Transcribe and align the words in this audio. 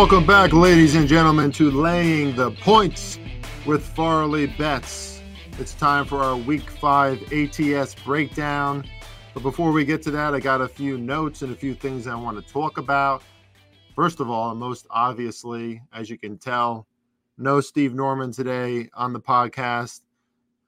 Welcome 0.00 0.24
back, 0.24 0.54
ladies 0.54 0.94
and 0.94 1.06
gentlemen, 1.06 1.52
to 1.52 1.70
Laying 1.70 2.34
the 2.34 2.52
Points 2.52 3.18
with 3.66 3.84
Farley 3.84 4.46
Bets. 4.46 5.20
It's 5.58 5.74
time 5.74 6.06
for 6.06 6.20
our 6.20 6.36
Week 6.36 6.70
5 6.70 7.30
ATS 7.30 7.96
breakdown. 7.96 8.88
But 9.34 9.42
before 9.42 9.72
we 9.72 9.84
get 9.84 10.00
to 10.04 10.10
that, 10.12 10.32
I 10.32 10.40
got 10.40 10.62
a 10.62 10.68
few 10.68 10.96
notes 10.96 11.42
and 11.42 11.52
a 11.52 11.54
few 11.54 11.74
things 11.74 12.06
I 12.06 12.14
want 12.14 12.42
to 12.42 12.52
talk 12.52 12.78
about. 12.78 13.22
First 13.94 14.20
of 14.20 14.30
all, 14.30 14.50
and 14.50 14.58
most 14.58 14.86
obviously, 14.88 15.82
as 15.92 16.08
you 16.08 16.16
can 16.16 16.38
tell, 16.38 16.86
no 17.36 17.60
Steve 17.60 17.94
Norman 17.94 18.32
today 18.32 18.88
on 18.94 19.12
the 19.12 19.20
podcast. 19.20 20.00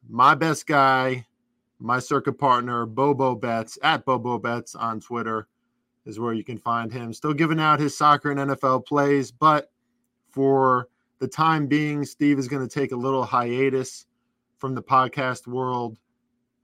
My 0.07 0.35
best 0.35 0.67
guy, 0.67 1.27
my 1.79 2.01
circuit 2.01 2.35
partner, 2.35 2.85
Bobo 2.85 3.35
Bets, 3.35 3.79
at 3.83 4.05
Bobo 4.05 4.39
Bets 4.39 4.75
on 4.75 5.01
Twitter 5.01 5.49
is 6.05 6.19
where 6.19 6.33
you 6.33 6.45
can 6.45 6.59
find 6.59 6.93
him. 6.93 7.13
Still 7.13 7.35
giving 7.35 7.61
out 7.61 7.81
his 7.81 7.97
soccer 7.97 8.31
and 8.31 8.41
NFL 8.41 8.87
plays, 8.87 9.31
but 9.31 9.71
for 10.31 10.89
the 11.19 11.29
time 11.29 11.67
being, 11.67 12.05
Steve 12.05 12.39
is 12.39 12.49
going 12.49 12.67
to 12.67 12.73
take 12.73 12.93
a 12.93 12.97
little 12.97 13.25
hiatus 13.25 14.07
from 14.59 14.75
the 14.75 14.83
podcast 14.83 15.47
world. 15.47 15.97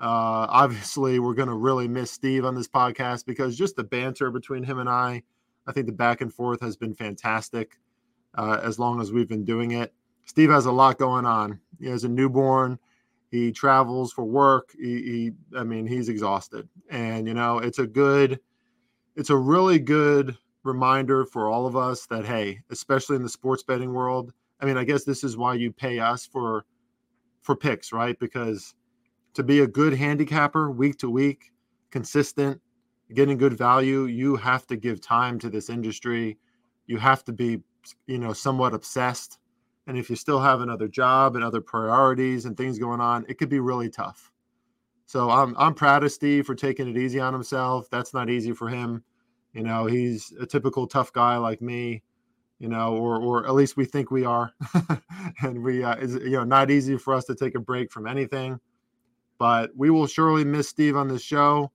Uh, 0.01 0.47
obviously, 0.49 1.19
we're 1.19 1.35
going 1.35 1.49
to 1.49 1.55
really 1.55 1.89
miss 1.89 2.11
Steve 2.11 2.45
on 2.45 2.55
this 2.55 2.69
podcast 2.69 3.27
because 3.27 3.57
just 3.57 3.77
the 3.77 3.85
banter 3.85 4.31
between 4.31 4.63
him 4.63 4.79
and 4.79 4.89
I, 4.89 5.23
I 5.67 5.73
think 5.73 5.87
the 5.87 5.93
back 5.93 6.21
and 6.21 6.33
forth 6.33 6.61
has 6.61 6.77
been 6.77 6.95
fantastic 6.95 7.79
uh, 8.37 8.61
as 8.63 8.79
long 8.79 9.01
as 9.01 9.13
we've 9.13 9.29
been 9.29 9.45
doing 9.45 9.73
it. 9.73 9.93
Steve 10.25 10.51
has 10.51 10.67
a 10.67 10.73
lot 10.73 10.99
going 10.99 11.27
on. 11.27 11.61
He 11.81 11.87
has 11.87 12.05
a 12.05 12.09
newborn. 12.09 12.79
He 13.31 13.53
travels 13.53 14.13
for 14.13 14.25
work. 14.25 14.71
He, 14.79 15.03
he 15.03 15.31
I 15.57 15.65
mean, 15.65 15.87
he's 15.87 16.09
exhausted, 16.09 16.69
and 16.91 17.27
you 17.27 17.35
know, 17.35 17.59
it's 17.59 17.79
a 17.79 17.87
good 17.87 18.41
it's 19.19 19.31
a 19.31 19.37
really 19.37 19.81
good 19.81 20.39
reminder 20.63 21.27
for 21.27 21.49
all 21.49 21.67
of 21.67 21.77
us 21.77 22.07
that 22.07 22.25
hey, 22.25 22.61
especially 22.71 23.17
in 23.17 23.23
the 23.25 23.29
sports 23.29 23.65
betting 23.65 23.93
world, 23.93 24.33
I 24.61 24.65
mean, 24.65 24.77
I 24.77 24.85
guess 24.85 25.03
this 25.03 25.25
is 25.25 25.37
why 25.37 25.55
you 25.55 25.73
pay 25.73 25.99
us 25.99 26.25
for 26.25 26.65
for 27.43 27.57
picks, 27.57 27.93
right? 27.93 28.17
Because 28.21 28.75
to 29.35 29.43
be 29.43 29.61
a 29.61 29.67
good 29.67 29.93
handicapper 29.93 30.71
week 30.71 30.99
to 30.99 31.11
week, 31.11 31.51
consistent, 31.91 32.61
getting 33.13 33.37
good 33.37 33.59
value, 33.59 34.05
you 34.05 34.37
have 34.37 34.69
to 34.69 34.77
give 34.77 35.01
time 35.01 35.41
to 35.41 35.51
this 35.51 35.69
industry. 35.69 36.39
You 36.87 36.99
have 36.99 37.25
to 37.25 37.33
be, 37.33 37.61
you 38.07 38.19
know, 38.19 38.33
somewhat 38.33 38.73
obsessed. 38.73 39.39
And 39.89 39.99
if 39.99 40.09
you 40.09 40.15
still 40.15 40.41
have 40.41 40.61
another 40.61 40.87
job 40.87 41.35
and 41.35 41.45
other 41.45 41.61
priorities 41.61 42.45
and 42.45 42.57
things 42.57 42.79
going 42.79 43.01
on, 43.01 43.25
it 43.29 43.37
could 43.39 43.49
be 43.49 43.59
really 43.59 43.91
tough. 43.91 44.31
So 45.07 45.29
I'm 45.31 45.57
I'm 45.59 45.75
proud 45.75 46.05
of 46.05 46.13
Steve 46.13 46.47
for 46.47 46.55
taking 46.55 46.87
it 46.87 46.97
easy 46.97 47.19
on 47.19 47.33
himself. 47.33 47.89
That's 47.91 48.15
not 48.15 48.31
easy 48.31 48.53
for 48.53 48.69
him. 48.69 49.03
You 49.59 49.65
know, 49.65 49.87
he's 49.87 50.33
a 50.39 50.47
typical 50.47 50.87
tough 50.87 51.13
guy 51.13 51.37
like 51.37 51.61
me. 51.61 52.05
You 52.61 52.69
know, 52.69 52.97
or 52.97 53.21
or 53.21 53.45
at 53.45 53.55
least 53.55 53.77
we 53.77 53.85
think 53.85 54.13
we 54.13 54.25
are, 54.25 54.53
and 55.43 55.65
we 55.65 55.83
uh, 55.83 55.97
is 55.97 56.15
you 56.15 56.31
know 56.31 56.45
not 56.45 56.71
easy 56.71 56.97
for 56.97 57.13
us 57.13 57.25
to 57.25 57.35
take 57.35 57.57
a 57.57 57.61
break 57.61 57.91
from 57.91 58.07
anything. 58.07 58.61
But 59.37 59.71
we 59.77 59.91
will 59.91 60.07
surely 60.07 60.45
miss 60.45 60.69
Steve 60.69 60.97
on 60.97 61.09
the 61.09 61.19
show. 61.19 61.73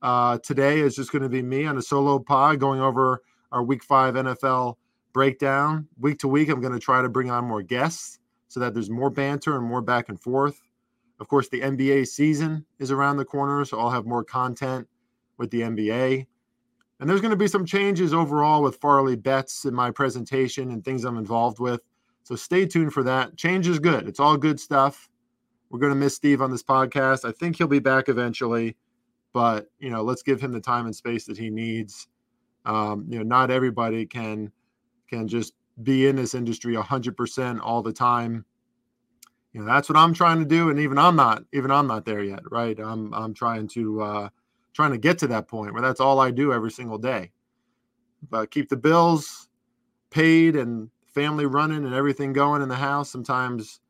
Uh, 0.00 0.38
today 0.38 0.80
is 0.80 0.96
just 0.96 1.12
going 1.12 1.22
to 1.22 1.28
be 1.28 1.42
me 1.42 1.66
on 1.66 1.76
a 1.76 1.82
solo 1.82 2.18
pod 2.18 2.58
going 2.58 2.80
over 2.80 3.20
our 3.52 3.62
Week 3.62 3.84
Five 3.84 4.14
NFL 4.14 4.76
breakdown. 5.12 5.88
Week 5.98 6.18
to 6.20 6.28
week, 6.28 6.48
I'm 6.48 6.62
going 6.62 6.72
to 6.72 6.80
try 6.80 7.02
to 7.02 7.08
bring 7.10 7.30
on 7.30 7.44
more 7.44 7.62
guests 7.62 8.18
so 8.48 8.60
that 8.60 8.72
there's 8.72 8.88
more 8.88 9.10
banter 9.10 9.56
and 9.56 9.66
more 9.66 9.82
back 9.82 10.08
and 10.08 10.18
forth. 10.18 10.58
Of 11.18 11.28
course, 11.28 11.50
the 11.50 11.60
NBA 11.60 12.08
season 12.08 12.64
is 12.78 12.90
around 12.90 13.18
the 13.18 13.26
corner, 13.26 13.66
so 13.66 13.78
I'll 13.78 13.90
have 13.90 14.06
more 14.06 14.24
content 14.24 14.88
with 15.36 15.50
the 15.50 15.60
NBA. 15.60 16.26
And 17.00 17.08
there's 17.08 17.22
going 17.22 17.30
to 17.30 17.36
be 17.36 17.48
some 17.48 17.64
changes 17.64 18.12
overall 18.12 18.62
with 18.62 18.76
Farley 18.76 19.16
bets 19.16 19.64
in 19.64 19.74
my 19.74 19.90
presentation 19.90 20.70
and 20.70 20.84
things 20.84 21.04
I'm 21.04 21.16
involved 21.16 21.58
with. 21.58 21.80
So 22.22 22.36
stay 22.36 22.66
tuned 22.66 22.92
for 22.92 23.02
that. 23.04 23.36
Change 23.36 23.66
is 23.66 23.78
good. 23.78 24.06
It's 24.06 24.20
all 24.20 24.36
good 24.36 24.60
stuff. 24.60 25.08
We're 25.70 25.78
going 25.78 25.92
to 25.92 25.98
miss 25.98 26.14
Steve 26.14 26.42
on 26.42 26.50
this 26.50 26.62
podcast. 26.62 27.26
I 27.26 27.32
think 27.32 27.56
he'll 27.56 27.66
be 27.66 27.78
back 27.78 28.08
eventually, 28.08 28.76
but 29.32 29.68
you 29.78 29.88
know, 29.88 30.02
let's 30.02 30.22
give 30.22 30.40
him 30.40 30.52
the 30.52 30.60
time 30.60 30.84
and 30.84 30.94
space 30.94 31.24
that 31.24 31.38
he 31.38 31.48
needs. 31.48 32.06
Um, 32.66 33.06
you 33.08 33.18
know, 33.18 33.24
not 33.24 33.50
everybody 33.50 34.04
can 34.04 34.52
can 35.08 35.26
just 35.26 35.54
be 35.82 36.06
in 36.06 36.16
this 36.16 36.34
industry 36.34 36.74
100% 36.74 37.60
all 37.62 37.82
the 37.82 37.92
time 37.92 38.44
you 39.52 39.60
know 39.60 39.66
that's 39.66 39.88
what 39.88 39.98
i'm 39.98 40.14
trying 40.14 40.38
to 40.38 40.44
do 40.44 40.70
and 40.70 40.78
even 40.78 40.98
i'm 40.98 41.16
not 41.16 41.42
even 41.52 41.70
i'm 41.70 41.86
not 41.86 42.04
there 42.04 42.22
yet 42.22 42.40
right 42.50 42.78
i'm 42.78 43.12
i'm 43.14 43.34
trying 43.34 43.66
to 43.66 44.00
uh 44.02 44.28
trying 44.72 44.92
to 44.92 44.98
get 44.98 45.18
to 45.18 45.26
that 45.26 45.48
point 45.48 45.72
where 45.72 45.82
that's 45.82 46.00
all 46.00 46.20
i 46.20 46.30
do 46.30 46.52
every 46.52 46.70
single 46.70 46.98
day 46.98 47.30
but 48.30 48.50
keep 48.50 48.68
the 48.68 48.76
bills 48.76 49.48
paid 50.10 50.56
and 50.56 50.88
family 51.06 51.46
running 51.46 51.84
and 51.84 51.94
everything 51.94 52.32
going 52.32 52.62
in 52.62 52.68
the 52.68 52.74
house 52.74 53.10
sometimes 53.10 53.80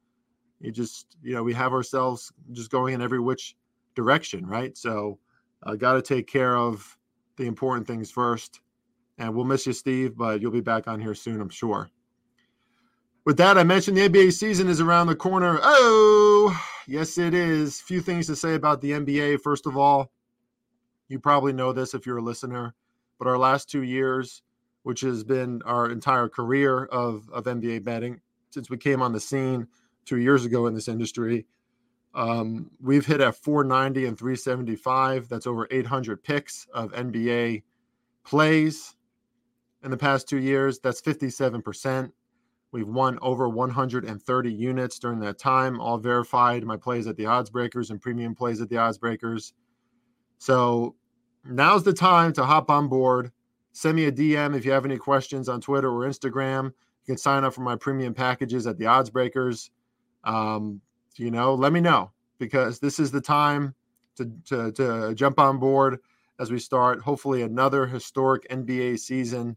you 0.60 0.70
just 0.70 1.16
you 1.22 1.34
know 1.34 1.42
we 1.42 1.52
have 1.52 1.72
ourselves 1.72 2.32
just 2.52 2.70
going 2.70 2.94
in 2.94 3.02
every 3.02 3.20
which 3.20 3.56
direction 3.94 4.46
right 4.46 4.76
so 4.76 5.18
i 5.64 5.72
uh, 5.72 5.74
got 5.74 5.94
to 5.94 6.02
take 6.02 6.26
care 6.26 6.56
of 6.56 6.96
the 7.36 7.46
important 7.46 7.86
things 7.86 8.10
first 8.10 8.60
and 9.18 9.34
we'll 9.34 9.44
miss 9.44 9.66
you 9.66 9.72
steve 9.72 10.16
but 10.16 10.40
you'll 10.40 10.50
be 10.50 10.60
back 10.60 10.88
on 10.88 11.00
here 11.00 11.14
soon 11.14 11.40
i'm 11.40 11.48
sure 11.48 11.90
with 13.26 13.36
that, 13.36 13.58
I 13.58 13.64
mentioned 13.64 13.96
the 13.96 14.08
NBA 14.08 14.32
season 14.32 14.68
is 14.68 14.80
around 14.80 15.06
the 15.06 15.14
corner. 15.14 15.58
Oh, 15.62 16.58
yes, 16.86 17.18
it 17.18 17.34
is. 17.34 17.80
Few 17.80 18.00
things 18.00 18.26
to 18.26 18.36
say 18.36 18.54
about 18.54 18.80
the 18.80 18.92
NBA. 18.92 19.42
First 19.42 19.66
of 19.66 19.76
all, 19.76 20.10
you 21.10 21.18
probably 21.18 21.52
know 21.52 21.72
this 21.72 21.94
if 21.94 22.06
you're 22.06 22.18
a 22.18 22.22
listener, 22.22 22.74
but 23.18 23.28
our 23.28 23.38
last 23.38 23.68
two 23.70 23.82
years, 23.82 24.42
which 24.82 25.00
has 25.02 25.24
been 25.24 25.60
our 25.66 25.90
entire 25.90 26.28
career 26.28 26.84
of, 26.86 27.28
of 27.32 27.44
NBA 27.44 27.84
betting 27.84 28.20
since 28.50 28.70
we 28.70 28.76
came 28.76 29.02
on 29.02 29.12
the 29.12 29.20
scene 29.20 29.66
two 30.04 30.18
years 30.18 30.44
ago 30.44 30.66
in 30.66 30.74
this 30.74 30.88
industry, 30.88 31.46
um, 32.14 32.70
we've 32.80 33.06
hit 33.06 33.20
at 33.20 33.36
490 33.36 34.06
and 34.06 34.18
375. 34.18 35.28
That's 35.28 35.46
over 35.46 35.68
800 35.70 36.22
picks 36.22 36.66
of 36.72 36.92
NBA 36.92 37.62
plays 38.24 38.96
in 39.84 39.90
the 39.90 39.96
past 39.96 40.28
two 40.28 40.38
years. 40.38 40.78
That's 40.80 41.00
57%. 41.00 42.10
We've 42.72 42.88
won 42.88 43.18
over 43.20 43.48
130 43.48 44.52
units 44.52 44.98
during 44.98 45.18
that 45.20 45.38
time, 45.38 45.80
all 45.80 45.98
verified. 45.98 46.64
My 46.64 46.76
plays 46.76 47.06
at 47.06 47.16
the 47.16 47.26
odds 47.26 47.50
breakers 47.50 47.90
and 47.90 48.00
premium 48.00 48.34
plays 48.34 48.60
at 48.60 48.68
the 48.68 48.76
odds 48.76 48.98
breakers. 48.98 49.54
So 50.38 50.94
now's 51.44 51.82
the 51.82 51.92
time 51.92 52.32
to 52.34 52.44
hop 52.44 52.70
on 52.70 52.88
board. 52.88 53.32
Send 53.72 53.96
me 53.96 54.06
a 54.06 54.12
DM 54.12 54.56
if 54.56 54.64
you 54.64 54.72
have 54.72 54.84
any 54.84 54.96
questions 54.96 55.48
on 55.48 55.60
Twitter 55.60 55.90
or 55.90 56.08
Instagram. 56.08 56.64
You 56.66 57.06
can 57.06 57.16
sign 57.16 57.44
up 57.44 57.54
for 57.54 57.62
my 57.62 57.76
premium 57.76 58.14
packages 58.14 58.66
at 58.66 58.78
the 58.78 58.86
odds 58.86 59.10
breakers. 59.10 59.70
Um, 60.24 60.80
you 61.16 61.30
know, 61.30 61.54
let 61.54 61.72
me 61.72 61.80
know 61.80 62.10
because 62.38 62.78
this 62.78 62.98
is 62.98 63.10
the 63.10 63.20
time 63.20 63.74
to, 64.16 64.30
to, 64.46 64.72
to 64.72 65.14
jump 65.14 65.38
on 65.38 65.58
board 65.58 65.98
as 66.38 66.50
we 66.50 66.58
start 66.58 67.00
hopefully 67.00 67.42
another 67.42 67.86
historic 67.86 68.48
NBA 68.48 68.98
season 68.98 69.56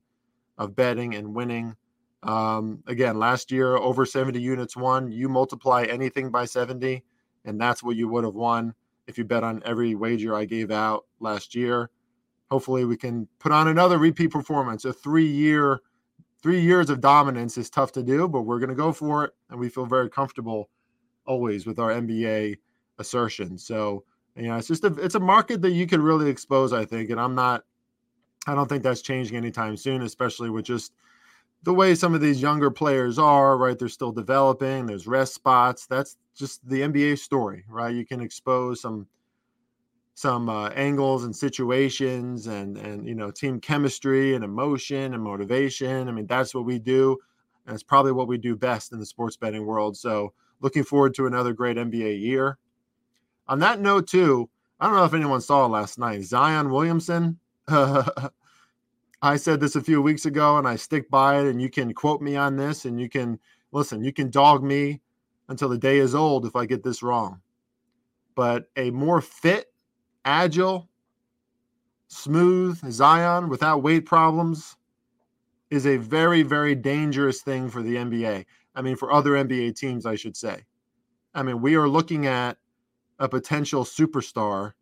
of 0.57 0.75
betting 0.75 1.15
and 1.15 1.33
winning. 1.33 1.75
Um, 2.23 2.83
again, 2.87 3.17
last 3.17 3.51
year, 3.51 3.75
over 3.75 4.05
70 4.05 4.39
units 4.39 4.77
won. 4.77 5.11
You 5.11 5.27
multiply 5.27 5.83
anything 5.83 6.29
by 6.29 6.45
70, 6.45 7.03
and 7.45 7.59
that's 7.59 7.83
what 7.83 7.95
you 7.95 8.07
would 8.09 8.23
have 8.23 8.35
won 8.35 8.73
if 9.07 9.17
you 9.17 9.23
bet 9.23 9.43
on 9.43 9.61
every 9.65 9.95
wager 9.95 10.35
I 10.35 10.45
gave 10.45 10.71
out 10.71 11.05
last 11.19 11.55
year. 11.55 11.89
Hopefully, 12.49 12.85
we 12.85 12.97
can 12.97 13.27
put 13.39 13.51
on 13.51 13.67
another 13.67 13.97
repeat 13.97 14.29
performance. 14.29 14.85
A 14.85 14.93
three 14.93 15.27
year, 15.27 15.81
three 16.41 16.61
years 16.61 16.89
of 16.89 17.01
dominance 17.01 17.57
is 17.57 17.69
tough 17.69 17.91
to 17.93 18.03
do, 18.03 18.27
but 18.27 18.41
we're 18.41 18.59
going 18.59 18.69
to 18.69 18.75
go 18.75 18.91
for 18.91 19.25
it, 19.25 19.31
and 19.49 19.59
we 19.59 19.69
feel 19.69 19.85
very 19.85 20.09
comfortable 20.09 20.69
always 21.25 21.65
with 21.65 21.79
our 21.79 21.89
NBA 21.89 22.57
assertion. 22.99 23.57
So, 23.57 24.03
you 24.35 24.43
know, 24.43 24.57
it's 24.57 24.67
just 24.67 24.83
a 24.83 24.93
it's 24.95 25.15
a 25.15 25.19
market 25.19 25.61
that 25.61 25.71
you 25.71 25.87
can 25.87 26.01
really 26.01 26.29
expose, 26.29 26.73
I 26.73 26.85
think, 26.85 27.09
and 27.09 27.19
I'm 27.19 27.35
not. 27.35 27.63
I 28.45 28.55
don't 28.55 28.67
think 28.67 28.83
that's 28.83 29.01
changing 29.01 29.37
anytime 29.37 29.77
soon, 29.77 30.01
especially 30.01 30.49
with 30.49 30.65
just 30.65 30.91
the 31.63 31.73
way 31.73 31.95
some 31.95 32.13
of 32.13 32.21
these 32.21 32.41
younger 32.41 32.69
players 32.69 33.17
are, 33.17 33.57
right? 33.57 33.79
They're 33.79 33.87
still 33.87 34.11
developing. 34.11 34.85
There's 34.85 35.07
rest 35.07 35.33
spots. 35.33 35.85
That's 35.87 36.17
just 36.35 36.67
the 36.67 36.81
NBA 36.81 37.17
story, 37.19 37.63
right? 37.69 37.95
You 37.95 38.05
can 38.05 38.21
expose 38.21 38.81
some 38.81 39.07
some 40.15 40.47
uh, 40.47 40.69
angles 40.69 41.23
and 41.23 41.35
situations 41.35 42.45
and 42.47 42.77
and 42.77 43.07
you 43.07 43.15
know 43.15 43.31
team 43.31 43.59
chemistry 43.59 44.35
and 44.35 44.43
emotion 44.43 45.13
and 45.13 45.23
motivation. 45.23 46.07
I 46.07 46.11
mean, 46.11 46.27
that's 46.27 46.53
what 46.53 46.65
we 46.65 46.79
do, 46.79 47.17
and 47.65 47.73
it's 47.73 47.83
probably 47.83 48.11
what 48.11 48.27
we 48.27 48.37
do 48.37 48.55
best 48.55 48.91
in 48.91 48.99
the 48.99 49.05
sports 49.05 49.37
betting 49.37 49.65
world. 49.65 49.95
So, 49.97 50.33
looking 50.59 50.83
forward 50.83 51.13
to 51.15 51.27
another 51.27 51.53
great 51.53 51.77
NBA 51.77 52.19
year. 52.19 52.57
On 53.47 53.59
that 53.59 53.79
note, 53.81 54.07
too, 54.07 54.49
I 54.79 54.87
don't 54.87 54.95
know 54.95 55.05
if 55.05 55.13
anyone 55.13 55.41
saw 55.41 55.65
last 55.65 55.97
night. 55.97 56.23
Zion 56.23 56.69
Williamson. 56.69 57.39
I 59.23 59.37
said 59.37 59.61
this 59.61 59.77
a 59.77 59.81
few 59.81 60.01
weeks 60.01 60.25
ago 60.25 60.57
and 60.57 60.67
I 60.67 60.75
stick 60.75 61.09
by 61.09 61.39
it. 61.39 61.47
And 61.47 61.61
you 61.61 61.69
can 61.69 61.93
quote 61.93 62.21
me 62.21 62.35
on 62.35 62.57
this 62.57 62.83
and 62.83 62.99
you 62.99 63.07
can 63.07 63.39
listen, 63.71 64.03
you 64.03 64.11
can 64.11 64.29
dog 64.29 64.63
me 64.63 64.99
until 65.47 65.69
the 65.69 65.77
day 65.77 65.99
is 65.99 66.13
old 66.13 66.45
if 66.45 66.57
I 66.57 66.65
get 66.65 66.83
this 66.83 67.01
wrong. 67.01 67.39
But 68.35 68.65
a 68.75 68.91
more 68.91 69.21
fit, 69.21 69.71
agile, 70.25 70.89
smooth 72.09 72.77
Zion 72.91 73.47
without 73.47 73.81
weight 73.81 74.05
problems 74.05 74.75
is 75.71 75.87
a 75.87 75.95
very, 75.95 76.43
very 76.43 76.75
dangerous 76.75 77.41
thing 77.41 77.69
for 77.69 77.81
the 77.81 77.95
NBA. 77.95 78.45
I 78.75 78.81
mean, 78.81 78.97
for 78.97 79.13
other 79.13 79.31
NBA 79.31 79.77
teams, 79.77 80.05
I 80.05 80.15
should 80.15 80.35
say. 80.35 80.65
I 81.33 81.43
mean, 81.43 81.61
we 81.61 81.75
are 81.75 81.87
looking 81.87 82.27
at 82.27 82.57
a 83.19 83.29
potential 83.29 83.85
superstar 83.85 84.73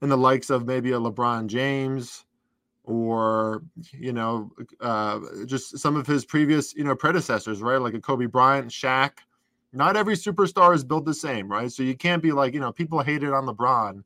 in 0.00 0.10
the 0.10 0.16
likes 0.16 0.48
of 0.48 0.64
maybe 0.64 0.92
a 0.92 1.00
LeBron 1.00 1.48
James 1.48 2.24
or, 2.84 3.62
you 3.92 4.12
know, 4.12 4.50
uh, 4.80 5.20
just 5.46 5.78
some 5.78 5.96
of 5.96 6.06
his 6.06 6.24
previous, 6.24 6.74
you 6.74 6.84
know, 6.84 6.94
predecessors, 6.94 7.62
right? 7.62 7.80
Like 7.80 7.94
a 7.94 8.00
Kobe 8.00 8.26
Bryant, 8.26 8.70
Shaq. 8.70 9.12
Not 9.72 9.96
every 9.96 10.14
superstar 10.14 10.74
is 10.74 10.84
built 10.84 11.04
the 11.04 11.14
same, 11.14 11.50
right? 11.50 11.72
So 11.72 11.82
you 11.82 11.96
can't 11.96 12.22
be 12.22 12.30
like, 12.30 12.54
you 12.54 12.60
know, 12.60 12.70
people 12.70 13.00
hated 13.00 13.32
on 13.32 13.46
LeBron 13.46 14.04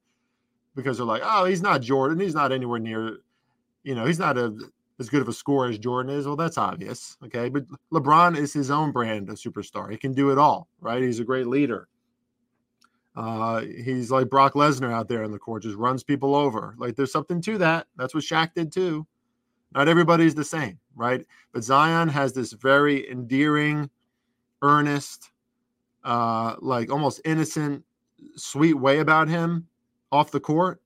because 0.75 0.97
they're 0.97 1.07
like, 1.07 1.23
oh, 1.25 1.45
he's 1.45 1.61
not 1.61 1.83
Jordan. 1.83 2.21
He's 2.21 2.35
not 2.35 2.53
anywhere 2.53 2.79
near, 2.79 3.19
you 3.83 3.95
know, 3.95 4.07
he's 4.07 4.19
not 4.19 4.39
a 4.39 4.57
as 5.01 5.09
good 5.09 5.21
of 5.21 5.29
a 5.29 5.33
scorer 5.33 5.69
as 5.69 5.79
Jordan 5.79 6.13
is. 6.13 6.27
Well, 6.27 6.37
that's 6.37 6.59
obvious. 6.59 7.17
Okay. 7.25 7.49
But 7.49 7.65
LeBron 7.93 8.37
is 8.37 8.53
his 8.53 8.71
own 8.71 8.93
brand 8.93 9.29
of 9.29 9.37
superstar. 9.37 9.91
He 9.91 9.97
can 9.97 10.13
do 10.13 10.31
it 10.31 10.39
all, 10.39 10.69
right? 10.81 11.03
He's 11.03 11.21
a 11.21 11.25
great 11.25 11.47
leader. 11.47 11.89
Uh, 13.19 13.63
he's 13.63 14.13
like 14.13 14.31
Brock 14.31 14.55
Lesnar 14.55 14.93
out 14.93 15.09
there 15.09 15.25
in 15.25 15.33
the 15.33 15.41
court, 15.41 15.65
just 15.65 15.77
runs 15.77 16.05
people 16.05 16.37
over. 16.37 16.77
Like 16.79 16.95
there's 16.95 17.11
something 17.11 17.41
to 17.43 17.59
that. 17.59 17.89
That's 17.97 18.15
what 18.15 18.23
Shaq 18.23 18.55
did 18.55 18.71
too. 18.71 19.09
Not 19.75 19.89
everybody's 19.89 20.37
the 20.37 20.45
same, 20.45 20.79
right? 20.95 21.27
But 21.53 21.65
Zion 21.65 22.09
has 22.11 22.33
this 22.33 22.53
very 22.53 23.11
endearing, 23.11 23.91
earnest, 24.63 25.33
uh, 26.05 26.55
like 26.61 26.93
almost 26.93 27.21
innocent, 27.25 27.85
sweet 28.37 28.75
way 28.75 29.01
about 29.01 29.27
him 29.27 29.67
off 30.13 30.31
the 30.31 30.39
court, 30.39 30.81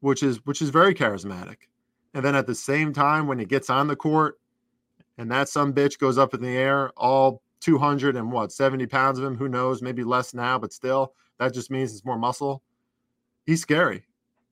which 0.00 0.24
is 0.24 0.44
which 0.44 0.62
is 0.62 0.70
very 0.70 0.96
charismatic. 0.96 1.58
And 2.12 2.24
then 2.24 2.34
at 2.34 2.48
the 2.48 2.56
same 2.56 2.92
time, 2.92 3.28
when 3.28 3.38
he 3.38 3.44
gets 3.44 3.70
on 3.70 3.86
the 3.86 3.94
court 3.94 4.40
and 5.16 5.30
that 5.30 5.48
some 5.48 5.72
bitch 5.72 6.00
goes 6.00 6.18
up 6.18 6.34
in 6.34 6.42
the 6.42 6.56
air, 6.56 6.90
all 6.96 7.40
200 7.60 8.16
and 8.16 8.32
what, 8.32 8.50
70 8.50 8.84
pounds 8.86 9.20
of 9.20 9.24
him, 9.24 9.36
who 9.36 9.48
knows, 9.48 9.80
maybe 9.80 10.02
less 10.02 10.34
now, 10.34 10.58
but 10.58 10.72
still, 10.72 11.14
that 11.38 11.54
just 11.54 11.70
means 11.70 11.92
it's 11.92 12.04
more 12.04 12.18
muscle. 12.18 12.62
He's 13.46 13.60
scary. 13.60 14.04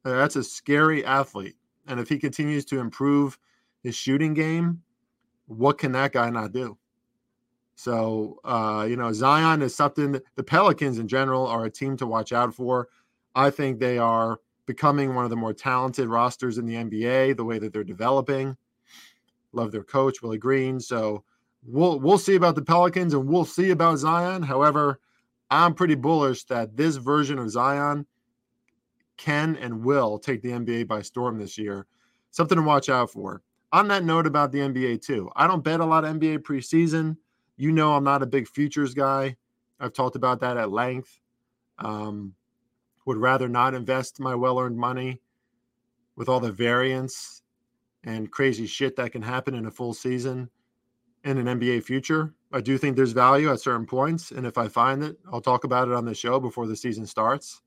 That's 0.05 0.37
a 0.37 0.44
scary 0.44 1.05
athlete. 1.05 1.56
And 1.87 2.00
if 2.00 2.09
he 2.09 2.19
continues 2.19 2.65
to 2.67 2.79
improve 2.79 3.38
his 3.82 3.94
shooting 3.94 4.35
game, 4.35 4.82
what 5.47 5.79
can 5.79 5.93
that 5.93 6.12
guy 6.12 6.31
not 6.31 6.53
do? 6.53 6.79
So, 7.75 8.38
uh, 8.44 8.87
you 8.88 8.97
know, 8.97 9.12
Zion 9.12 9.62
is 9.62 9.75
something 9.75 10.21
the 10.37 10.43
Pelicans 10.43 10.99
in 10.99 11.09
general 11.09 11.47
are 11.47 11.65
a 11.65 11.71
team 11.71 11.97
to 11.97 12.06
watch 12.06 12.32
out 12.32 12.55
for. 12.55 12.88
I 13.35 13.50
think 13.50 13.79
they 13.79 13.97
are 13.99 14.41
becoming 14.67 15.15
one 15.15 15.25
of 15.25 15.31
the 15.31 15.37
more 15.37 15.55
talented 15.55 16.06
rosters 16.09 16.59
in 16.59 16.67
the 16.67 16.75
NBA, 16.75 17.37
the 17.37 17.44
way 17.44 17.59
that 17.59 17.73
they're 17.73 17.82
developing. 17.82 18.56
Love 19.53 19.73
their 19.73 19.82
coach, 19.82 20.23
Willie 20.23 20.38
Green. 20.38 20.79
So 20.79 21.25
we'll 21.65 21.99
we'll 22.00 22.19
see 22.19 22.35
about 22.35 22.55
the 22.55 22.62
Pelicans 22.62 23.15
and 23.15 23.27
we'll 23.27 23.44
see 23.44 23.71
about 23.71 23.99
Zion. 23.99 24.43
However, 24.43 25.00
I'm 25.50 25.75
pretty 25.75 25.97
bullish 25.97 26.44
that 26.44 26.76
this 26.76 26.97
version 26.97 27.38
of 27.38 27.50
Zion 27.50 28.06
can 29.17 29.56
and 29.56 29.85
will 29.85 30.19
take 30.19 30.43
the 30.43 30.50
NBA 30.50 30.87
by 30.87 31.02
storm 31.02 31.38
this 31.38 31.58
year. 31.58 31.87
Something 32.31 32.56
to 32.56 32.62
watch 32.62 32.88
out 32.88 33.11
for. 33.11 33.43
On 33.73 33.88
that 33.88 34.05
note 34.05 34.26
about 34.26 34.52
the 34.52 34.58
NBA 34.58 35.02
too, 35.02 35.31
I 35.37 35.47
don't 35.47 35.64
bet 35.64 35.81
a 35.81 35.85
lot 35.85 36.05
of 36.05 36.17
NBA 36.17 36.38
preseason. 36.38 37.17
You 37.56 37.73
know, 37.73 37.94
I'm 37.94 38.05
not 38.05 38.23
a 38.23 38.26
big 38.26 38.49
futures 38.49 38.94
guy. 38.94 39.37
I've 39.79 39.93
talked 39.93 40.17
about 40.17 40.41
that 40.41 40.56
at 40.56 40.70
length. 40.70 41.20
Um, 41.79 42.35
would 43.06 43.17
rather 43.17 43.49
not 43.49 43.75
invest 43.75 44.20
my 44.20 44.35
well 44.35 44.58
earned 44.58 44.76
money 44.76 45.20
with 46.17 46.29
all 46.29 46.41
the 46.41 46.53
variance 46.53 47.43
and 48.05 48.31
crazy 48.31 48.67
shit 48.67 48.96
that 48.96 49.12
can 49.12 49.23
happen 49.23 49.55
in 49.55 49.67
a 49.67 49.70
full 49.70 49.94
season 49.94 50.49
in 51.25 51.38
an 51.38 51.61
NBA 51.61 51.84
future. 51.84 52.34
I 52.52 52.61
do 52.61 52.78
think 52.78 52.96
there's 52.96 53.12
value 53.12 53.50
at 53.50 53.61
certain 53.61 53.87
points. 53.87 54.31
And 54.31 54.46
if 54.46 54.58
I 54.58 54.69
find 54.69 55.02
it, 55.02 55.19
I'll 55.32 55.40
talk 55.40 55.64
about 55.64 55.88
it 55.88 55.94
on 55.94 56.05
the 56.05 56.14
show 56.14 56.40
before 56.40 56.67
the 56.67 56.76
season 56.76 57.06
starts. 57.06 57.61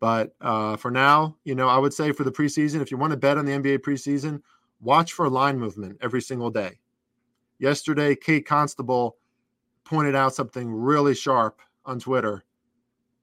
But 0.00 0.34
uh, 0.40 0.76
for 0.76 0.90
now, 0.90 1.36
you 1.44 1.54
know, 1.54 1.68
I 1.68 1.78
would 1.78 1.94
say 1.94 2.12
for 2.12 2.24
the 2.24 2.32
preseason, 2.32 2.82
if 2.82 2.90
you 2.90 2.96
want 2.96 3.12
to 3.12 3.16
bet 3.16 3.38
on 3.38 3.46
the 3.46 3.52
NBA 3.52 3.78
preseason, 3.78 4.42
watch 4.80 5.12
for 5.12 5.28
line 5.28 5.58
movement 5.58 5.98
every 6.02 6.20
single 6.20 6.50
day. 6.50 6.78
Yesterday, 7.58 8.14
Kate 8.14 8.46
Constable 8.46 9.16
pointed 9.84 10.14
out 10.14 10.34
something 10.34 10.70
really 10.70 11.14
sharp 11.14 11.60
on 11.86 11.98
Twitter 11.98 12.44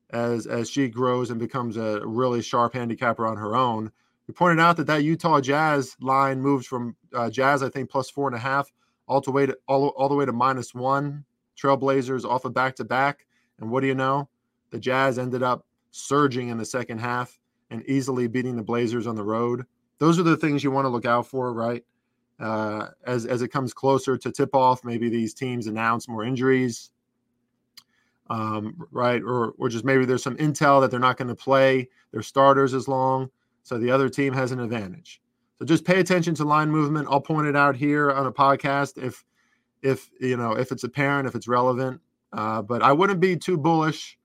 as 0.10 0.48
as 0.48 0.70
she 0.70 0.88
grows 0.88 1.30
and 1.30 1.40
becomes 1.40 1.76
a 1.78 2.02
really 2.06 2.42
sharp 2.42 2.74
handicapper 2.74 3.28
on 3.28 3.38
her 3.38 3.56
own. 3.56 3.92
We 4.28 4.34
pointed 4.34 4.62
out 4.62 4.78
that 4.78 4.88
that 4.88 5.04
Utah 5.04 5.42
Jazz 5.42 5.96
line 6.00 6.42
moves 6.42 6.66
from 6.66 6.96
uh, 7.14 7.30
Jazz, 7.30 7.62
I 7.62 7.70
think, 7.70 7.90
plus 7.90 8.10
four 8.10 8.28
and 8.28 8.36
a 8.36 8.40
half, 8.40 8.72
all 9.08 9.22
the 9.22 9.32
way 9.32 9.46
to 9.46 9.58
all, 9.68 9.90
all 9.90 10.10
the 10.10 10.16
way 10.16 10.26
to 10.26 10.34
minus 10.34 10.74
one. 10.74 11.26
Trailblazers 11.58 12.26
off 12.26 12.46
of 12.46 12.54
back 12.54 12.76
to 12.76 12.84
back, 12.84 13.26
and 13.60 13.70
what 13.70 13.82
do 13.82 13.88
you 13.88 13.96
know? 13.96 14.28
The 14.72 14.80
Jazz 14.80 15.20
ended 15.20 15.44
up 15.44 15.66
surging 15.92 16.50
in 16.50 16.58
the 16.58 16.66
second 16.66 17.00
half 17.00 17.40
and 17.70 17.84
easily 17.88 18.28
beating 18.28 18.56
the 18.56 18.64
Blazers 18.64 19.06
on 19.06 19.16
the 19.16 19.24
road. 19.24 19.66
Those 20.00 20.18
are 20.20 20.24
the 20.24 20.38
things 20.38 20.64
you 20.64 20.72
want 20.72 20.86
to 20.86 20.90
look 20.90 21.06
out 21.06 21.28
for, 21.28 21.54
right? 21.54 21.84
Uh, 22.40 22.88
as 23.06 23.26
as 23.26 23.42
it 23.42 23.50
comes 23.50 23.74
closer 23.74 24.18
to 24.18 24.32
tip 24.32 24.56
off, 24.56 24.84
maybe 24.84 25.10
these 25.10 25.34
teams 25.34 25.68
announce 25.68 26.08
more 26.08 26.24
injuries 26.24 26.92
um, 28.30 28.76
right? 28.92 29.22
Or 29.22 29.54
or 29.58 29.70
just 29.70 29.86
maybe 29.86 30.06
there's 30.06 30.24
some 30.24 30.38
intel 30.38 30.82
that 30.82 30.92
they're 30.92 31.00
not 31.00 31.18
going 31.18 31.28
to 31.28 31.36
play 31.36 31.90
their 32.12 32.22
starters 32.22 32.74
as 32.74 32.88
long, 32.88 33.30
so 33.64 33.78
the 33.78 33.92
other 33.92 34.10
team 34.10 34.34
has 34.34 34.52
an 34.52 34.60
advantage. 34.60 35.22
So 35.60 35.66
just 35.66 35.86
pay 35.86 36.00
attention 36.00 36.36
to 36.36 36.44
line 36.46 36.70
movement. 36.70 37.08
I'll 37.10 37.22
point 37.22 37.48
it 37.48 37.56
out 37.56 37.76
here 37.76 38.12
on 38.12 38.26
a 38.26 38.32
podcast 38.32 39.02
if 39.02 39.24
if 39.82 40.10
you 40.20 40.38
know 40.38 40.54
if 40.54 40.72
it's 40.72 40.84
apparent, 40.84 41.28
if 41.28 41.36
it's 41.36 41.48
relevant. 41.48 42.02
Uh, 42.32 42.62
but 42.62 42.82
I 42.82 42.92
wouldn't 42.92 43.20
be 43.20 43.36
too 43.36 43.58
bullish 43.58 44.18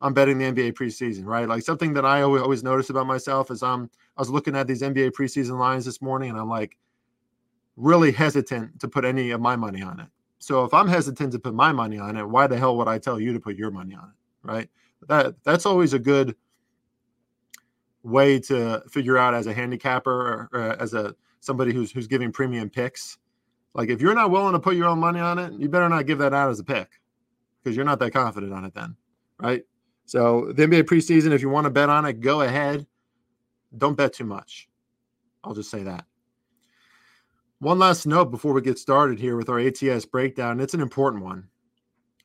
on 0.00 0.14
betting 0.14 0.38
the 0.38 0.46
NBA 0.46 0.72
preseason, 0.72 1.26
right? 1.26 1.48
Like 1.48 1.62
something 1.62 1.92
that 1.92 2.04
I 2.04 2.22
always, 2.22 2.42
always 2.42 2.62
notice 2.64 2.90
about 2.90 3.06
myself 3.06 3.50
is 3.50 3.62
I'm 3.62 3.90
I 4.16 4.20
was 4.20 4.30
looking 4.30 4.56
at 4.56 4.66
these 4.66 4.82
NBA 4.82 5.12
preseason 5.12 5.58
lines 5.58 5.84
this 5.84 6.00
morning, 6.00 6.30
and 6.30 6.38
I'm 6.38 6.48
like 6.48 6.76
really 7.76 8.12
hesitant 8.12 8.80
to 8.80 8.88
put 8.88 9.04
any 9.04 9.30
of 9.30 9.40
my 9.40 9.56
money 9.56 9.82
on 9.82 10.00
it 10.00 10.08
so 10.42 10.64
if 10.64 10.74
I'm 10.74 10.88
hesitant 10.88 11.32
to 11.34 11.38
put 11.38 11.54
my 11.54 11.70
money 11.70 12.00
on 12.00 12.16
it, 12.16 12.28
why 12.28 12.48
the 12.48 12.58
hell 12.58 12.76
would 12.76 12.88
I 12.88 12.98
tell 12.98 13.20
you 13.20 13.32
to 13.32 13.38
put 13.38 13.54
your 13.54 13.70
money 13.70 13.94
on 13.94 14.08
it? 14.08 14.14
Right. 14.42 14.68
That 15.06 15.36
that's 15.44 15.66
always 15.66 15.92
a 15.92 16.00
good 16.00 16.34
way 18.02 18.38
to 18.40 18.82
figure 18.90 19.16
out 19.16 19.34
as 19.34 19.46
a 19.46 19.54
handicapper 19.54 20.10
or, 20.10 20.48
or 20.52 20.82
as 20.82 20.94
a 20.94 21.14
somebody 21.40 21.72
who's 21.72 21.90
who's 21.92 22.06
giving 22.06 22.32
premium 22.32 22.70
picks. 22.70 23.18
Like 23.74 23.88
if 23.88 24.00
you're 24.00 24.14
not 24.14 24.30
willing 24.30 24.52
to 24.52 24.60
put 24.60 24.76
your 24.76 24.86
own 24.86 24.98
money 24.98 25.20
on 25.20 25.38
it, 25.38 25.52
you 25.54 25.68
better 25.68 25.88
not 25.88 26.06
give 26.06 26.18
that 26.18 26.34
out 26.34 26.50
as 26.50 26.58
a 26.58 26.64
pick 26.64 27.00
because 27.62 27.76
you're 27.76 27.84
not 27.84 27.98
that 28.00 28.12
confident 28.12 28.52
on 28.52 28.64
it 28.64 28.74
then, 28.74 28.96
right? 29.38 29.62
So 30.04 30.52
the 30.52 30.66
NBA 30.66 30.82
preseason, 30.82 31.32
if 31.32 31.40
you 31.40 31.48
want 31.48 31.64
to 31.64 31.70
bet 31.70 31.88
on 31.88 32.04
it, 32.04 32.20
go 32.20 32.42
ahead. 32.42 32.86
Don't 33.76 33.96
bet 33.96 34.12
too 34.12 34.24
much. 34.24 34.68
I'll 35.44 35.54
just 35.54 35.70
say 35.70 35.82
that. 35.84 36.04
One 37.60 37.78
last 37.78 38.06
note 38.06 38.30
before 38.30 38.52
we 38.52 38.60
get 38.60 38.78
started 38.78 39.18
here 39.18 39.36
with 39.36 39.48
our 39.48 39.60
ATS 39.60 40.04
breakdown. 40.04 40.60
It's 40.60 40.74
an 40.74 40.80
important 40.80 41.22
one. 41.22 41.48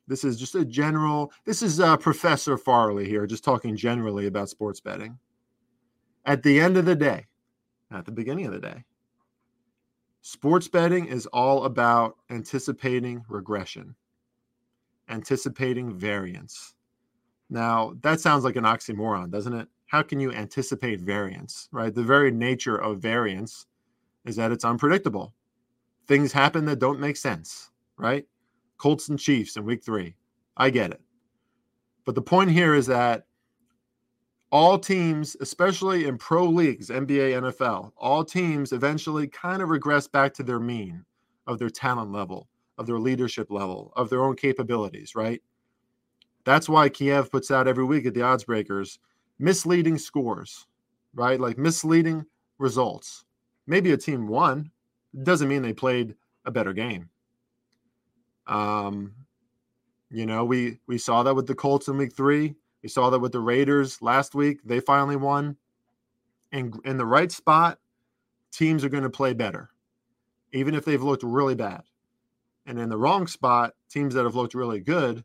This 0.08 0.24
is 0.24 0.38
just 0.38 0.54
a 0.54 0.64
general, 0.64 1.32
this 1.44 1.62
is 1.62 1.80
uh, 1.80 1.96
Professor 1.96 2.56
Farley 2.58 3.06
here, 3.08 3.26
just 3.26 3.44
talking 3.44 3.76
generally 3.76 4.26
about 4.26 4.48
sports 4.48 4.80
betting. 4.80 5.18
At 6.24 6.42
the 6.42 6.60
end 6.60 6.76
of 6.76 6.84
the 6.84 6.96
day, 6.96 7.26
at 7.90 8.04
the 8.04 8.12
beginning 8.12 8.46
of 8.46 8.52
the 8.52 8.60
day, 8.60 8.84
sports 10.20 10.68
betting 10.68 11.06
is 11.06 11.26
all 11.26 11.64
about 11.64 12.16
anticipating 12.30 13.24
regression, 13.28 13.94
anticipating 15.08 15.98
variance. 15.98 16.74
Now, 17.50 17.94
that 18.02 18.20
sounds 18.20 18.44
like 18.44 18.56
an 18.56 18.64
oxymoron, 18.64 19.30
doesn't 19.30 19.54
it? 19.54 19.68
How 19.86 20.02
can 20.02 20.20
you 20.20 20.30
anticipate 20.32 21.00
variance, 21.00 21.68
right? 21.72 21.94
The 21.94 22.02
very 22.02 22.30
nature 22.30 22.76
of 22.76 22.98
variance 22.98 23.66
is 24.26 24.36
that 24.36 24.52
it's 24.52 24.66
unpredictable. 24.66 25.32
Things 26.06 26.30
happen 26.30 26.66
that 26.66 26.78
don't 26.78 27.00
make 27.00 27.16
sense, 27.16 27.70
right? 27.96 28.26
Colts 28.76 29.08
and 29.08 29.18
Chiefs 29.18 29.56
in 29.56 29.64
week 29.64 29.82
three. 29.82 30.14
I 30.58 30.68
get 30.68 30.90
it. 30.90 31.00
But 32.04 32.14
the 32.14 32.22
point 32.22 32.50
here 32.50 32.74
is 32.74 32.86
that 32.86 33.24
all 34.50 34.78
teams, 34.78 35.36
especially 35.40 36.06
in 36.06 36.16
pro 36.18 36.44
leagues, 36.46 36.88
NBA, 36.88 37.40
NFL, 37.40 37.92
all 37.96 38.24
teams 38.24 38.72
eventually 38.72 39.28
kind 39.28 39.62
of 39.62 39.68
regress 39.68 40.08
back 40.08 40.32
to 40.34 40.42
their 40.42 40.60
mean 40.60 41.04
of 41.46 41.58
their 41.58 41.70
talent 41.70 42.12
level, 42.12 42.48
of 42.78 42.86
their 42.86 42.98
leadership 42.98 43.50
level, 43.50 43.92
of 43.96 44.08
their 44.10 44.22
own 44.24 44.36
capabilities, 44.36 45.14
right? 45.14 45.42
That's 46.44 46.68
why 46.68 46.88
Kiev 46.88 47.30
puts 47.30 47.50
out 47.50 47.68
every 47.68 47.84
week 47.84 48.06
at 48.06 48.14
the 48.14 48.22
odds 48.22 48.44
breakers 48.44 48.98
misleading 49.38 49.98
scores, 49.98 50.66
right? 51.14 51.38
Like 51.38 51.58
misleading 51.58 52.24
results 52.58 53.24
maybe 53.68 53.92
a 53.92 53.96
team 53.96 54.26
won 54.26 54.70
doesn't 55.22 55.46
mean 55.48 55.62
they 55.62 55.72
played 55.72 56.16
a 56.44 56.50
better 56.50 56.72
game. 56.72 57.08
Um, 58.48 59.14
you 60.10 60.26
know, 60.26 60.44
we 60.44 60.80
we 60.88 60.98
saw 60.98 61.22
that 61.22 61.36
with 61.36 61.46
the 61.46 61.54
Colts 61.54 61.86
in 61.86 61.98
week 61.98 62.16
three. 62.16 62.56
We 62.82 62.88
saw 62.88 63.10
that 63.10 63.18
with 63.18 63.32
the 63.32 63.40
Raiders 63.40 64.00
last 64.00 64.34
week. 64.34 64.60
They 64.64 64.80
finally 64.80 65.16
won. 65.16 65.56
And 66.52 66.78
in 66.84 66.96
the 66.96 67.06
right 67.06 67.30
spot, 67.30 67.78
teams 68.52 68.84
are 68.84 68.88
going 68.88 69.02
to 69.02 69.10
play 69.10 69.34
better. 69.34 69.70
even 70.52 70.74
if 70.74 70.84
they've 70.84 71.02
looked 71.02 71.22
really 71.22 71.54
bad. 71.54 71.82
And 72.66 72.78
in 72.78 72.88
the 72.88 72.98
wrong 72.98 73.26
spot, 73.26 73.74
teams 73.90 74.14
that 74.14 74.24
have 74.24 74.34
looked 74.34 74.54
really 74.54 74.80
good 74.80 75.24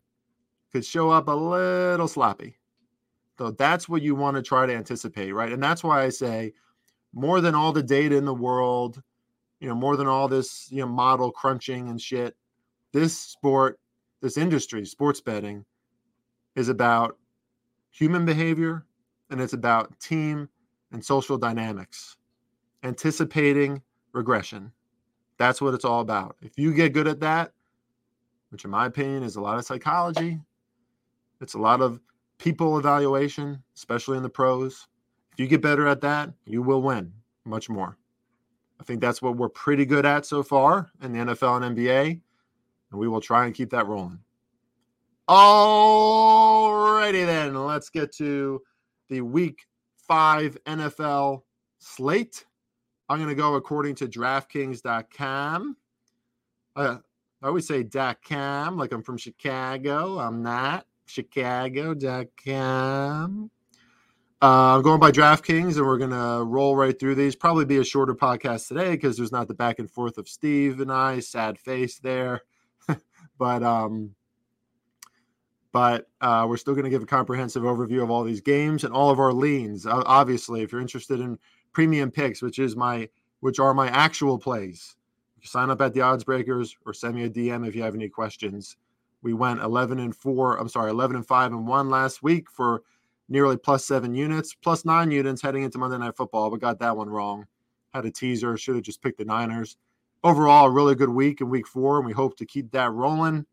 could 0.71 0.85
show 0.85 1.09
up 1.09 1.27
a 1.27 1.31
little 1.31 2.07
sloppy. 2.07 2.57
So 3.37 3.51
that's 3.51 3.89
what 3.89 4.01
you 4.01 4.15
want 4.15 4.37
to 4.37 4.43
try 4.43 4.65
to 4.65 4.73
anticipate, 4.75 5.31
right? 5.33 5.51
And 5.51 5.61
that's 5.61 5.83
why 5.83 6.03
I 6.03 6.09
say 6.09 6.53
more 7.13 7.41
than 7.41 7.55
all 7.55 7.71
the 7.71 7.83
data 7.83 8.15
in 8.15 8.25
the 8.25 8.33
world, 8.33 9.01
you 9.59 9.67
know, 9.67 9.75
more 9.75 9.97
than 9.97 10.07
all 10.07 10.27
this, 10.27 10.67
you 10.71 10.81
know, 10.81 10.87
model 10.87 11.31
crunching 11.31 11.89
and 11.89 11.99
shit, 11.99 12.35
this 12.91 13.17
sport, 13.17 13.79
this 14.21 14.37
industry, 14.37 14.85
sports 14.85 15.19
betting, 15.19 15.65
is 16.55 16.69
about 16.69 17.17
human 17.93 18.25
behavior 18.25 18.85
and 19.29 19.39
it's 19.39 19.53
about 19.53 19.97
team 19.99 20.49
and 20.91 21.03
social 21.03 21.37
dynamics, 21.37 22.17
anticipating 22.83 23.81
regression. 24.11 24.71
That's 25.37 25.61
what 25.61 25.73
it's 25.73 25.85
all 25.85 26.01
about. 26.01 26.35
If 26.41 26.57
you 26.57 26.73
get 26.73 26.93
good 26.93 27.07
at 27.07 27.19
that, 27.21 27.51
which 28.49 28.65
in 28.65 28.71
my 28.71 28.87
opinion 28.87 29.23
is 29.23 29.35
a 29.35 29.41
lot 29.41 29.57
of 29.57 29.65
psychology, 29.65 30.39
it's 31.39 31.53
a 31.53 31.59
lot 31.59 31.81
of 31.81 31.99
people 32.37 32.77
evaluation, 32.77 33.63
especially 33.75 34.17
in 34.17 34.23
the 34.23 34.29
pros. 34.29 34.87
If 35.31 35.39
you 35.39 35.47
get 35.47 35.61
better 35.61 35.87
at 35.87 36.01
that, 36.01 36.31
you 36.45 36.61
will 36.61 36.81
win 36.81 37.11
much 37.45 37.69
more. 37.69 37.97
I 38.79 38.83
think 38.83 39.01
that's 39.01 39.21
what 39.21 39.37
we're 39.37 39.49
pretty 39.49 39.85
good 39.85 40.05
at 40.05 40.25
so 40.25 40.43
far 40.43 40.89
in 41.01 41.13
the 41.13 41.19
NFL 41.19 41.63
and 41.63 41.77
NBA, 41.77 42.19
and 42.91 42.99
we 42.99 43.07
will 43.07 43.21
try 43.21 43.45
and 43.45 43.53
keep 43.53 43.69
that 43.69 43.87
rolling. 43.87 44.19
Alrighty 45.29 47.25
then, 47.25 47.55
let's 47.55 47.89
get 47.89 48.13
to 48.15 48.61
the 49.09 49.21
week 49.21 49.65
five 50.07 50.57
NFL 50.65 51.43
slate. 51.79 52.45
I'm 53.07 53.17
going 53.17 53.29
to 53.29 53.35
go 53.35 53.55
according 53.55 53.95
to 53.95 54.07
DraftKings.com. 54.07 55.77
Uh, 56.75 56.97
I 57.41 57.47
always 57.47 57.67
say 57.67 57.83
.com 57.83 58.77
like 58.77 58.91
I'm 58.91 59.03
from 59.03 59.17
Chicago. 59.17 60.19
I'm 60.19 60.41
not. 60.41 60.85
Chicago.com. 61.05 62.01
Uh, 64.41 64.75
I'm 64.75 64.81
going 64.81 64.99
by 64.99 65.11
DraftKings, 65.11 65.77
and 65.77 65.85
we're 65.85 65.97
going 65.97 66.09
to 66.09 66.43
roll 66.43 66.75
right 66.75 66.99
through 66.99 67.15
these. 67.15 67.33
Probably 67.33 67.63
be 67.63 67.77
a 67.77 67.83
shorter 67.83 68.13
podcast 68.13 68.67
today 68.67 68.91
because 68.91 69.15
there's 69.15 69.31
not 69.31 69.47
the 69.47 69.53
back 69.53 69.79
and 69.79 69.89
forth 69.89 70.17
of 70.17 70.27
Steve 70.27 70.81
and 70.81 70.91
I. 70.91 71.19
Sad 71.19 71.57
face 71.57 71.99
there. 71.99 72.41
but 73.37 73.63
um, 73.63 74.15
but 75.73 76.07
uh, 76.21 76.45
we're 76.47 76.55
still 76.55 76.75
going 76.75 76.85
to 76.85 76.89
give 76.89 77.03
a 77.03 77.07
comprehensive 77.07 77.63
overview 77.63 78.01
of 78.01 78.11
all 78.11 78.23
these 78.23 78.39
games 78.39 78.83
and 78.83 78.93
all 78.93 79.09
of 79.09 79.19
our 79.19 79.33
leans. 79.33 79.85
Uh, 79.85 80.03
obviously, 80.05 80.61
if 80.61 80.71
you're 80.71 80.79
interested 80.79 81.19
in 81.19 81.37
premium 81.73 82.11
picks, 82.11 82.41
which 82.41 82.59
is 82.59 82.77
my 82.77 83.09
which 83.41 83.59
are 83.59 83.73
my 83.73 83.89
actual 83.89 84.37
plays, 84.39 84.95
sign 85.43 85.69
up 85.69 85.81
at 85.81 85.93
the 85.93 85.99
Odds 85.99 86.23
Breakers 86.23 86.77
or 86.85 86.93
send 86.93 87.15
me 87.15 87.25
a 87.25 87.29
DM 87.29 87.67
if 87.67 87.75
you 87.75 87.81
have 87.81 87.95
any 87.95 88.07
questions. 88.07 88.77
We 89.21 89.33
went 89.33 89.61
11 89.61 89.99
and 89.99 90.15
four. 90.15 90.57
I'm 90.57 90.69
sorry, 90.69 90.91
11 90.91 91.17
and 91.17 91.27
five 91.27 91.51
and 91.51 91.67
one 91.67 91.89
last 91.89 92.23
week 92.23 92.49
for 92.49 92.83
nearly 93.27 93.57
plus 93.57 93.83
seven 93.83 94.13
units, 94.13 94.53
plus 94.53 94.85
nine 94.85 95.11
units 95.11 95.41
heading 95.41 95.63
into 95.63 95.79
Monday 95.79 95.97
Night 95.97 96.15
Football, 96.15 96.51
but 96.51 96.61
got 96.61 96.79
that 96.79 96.95
one 96.95 97.09
wrong. 97.09 97.45
Had 97.93 98.05
a 98.05 98.11
teaser, 98.11 98.55
should 98.57 98.75
have 98.75 98.83
just 98.83 99.01
picked 99.01 99.17
the 99.17 99.25
Niners. 99.25 99.75
Overall, 100.23 100.67
a 100.67 100.71
really 100.71 100.95
good 100.95 101.09
week 101.09 101.41
in 101.41 101.49
week 101.49 101.67
four, 101.67 101.97
and 101.97 102.05
we 102.05 102.13
hope 102.13 102.37
to 102.37 102.45
keep 102.45 102.71
that 102.71 102.91
rolling. 102.91 103.45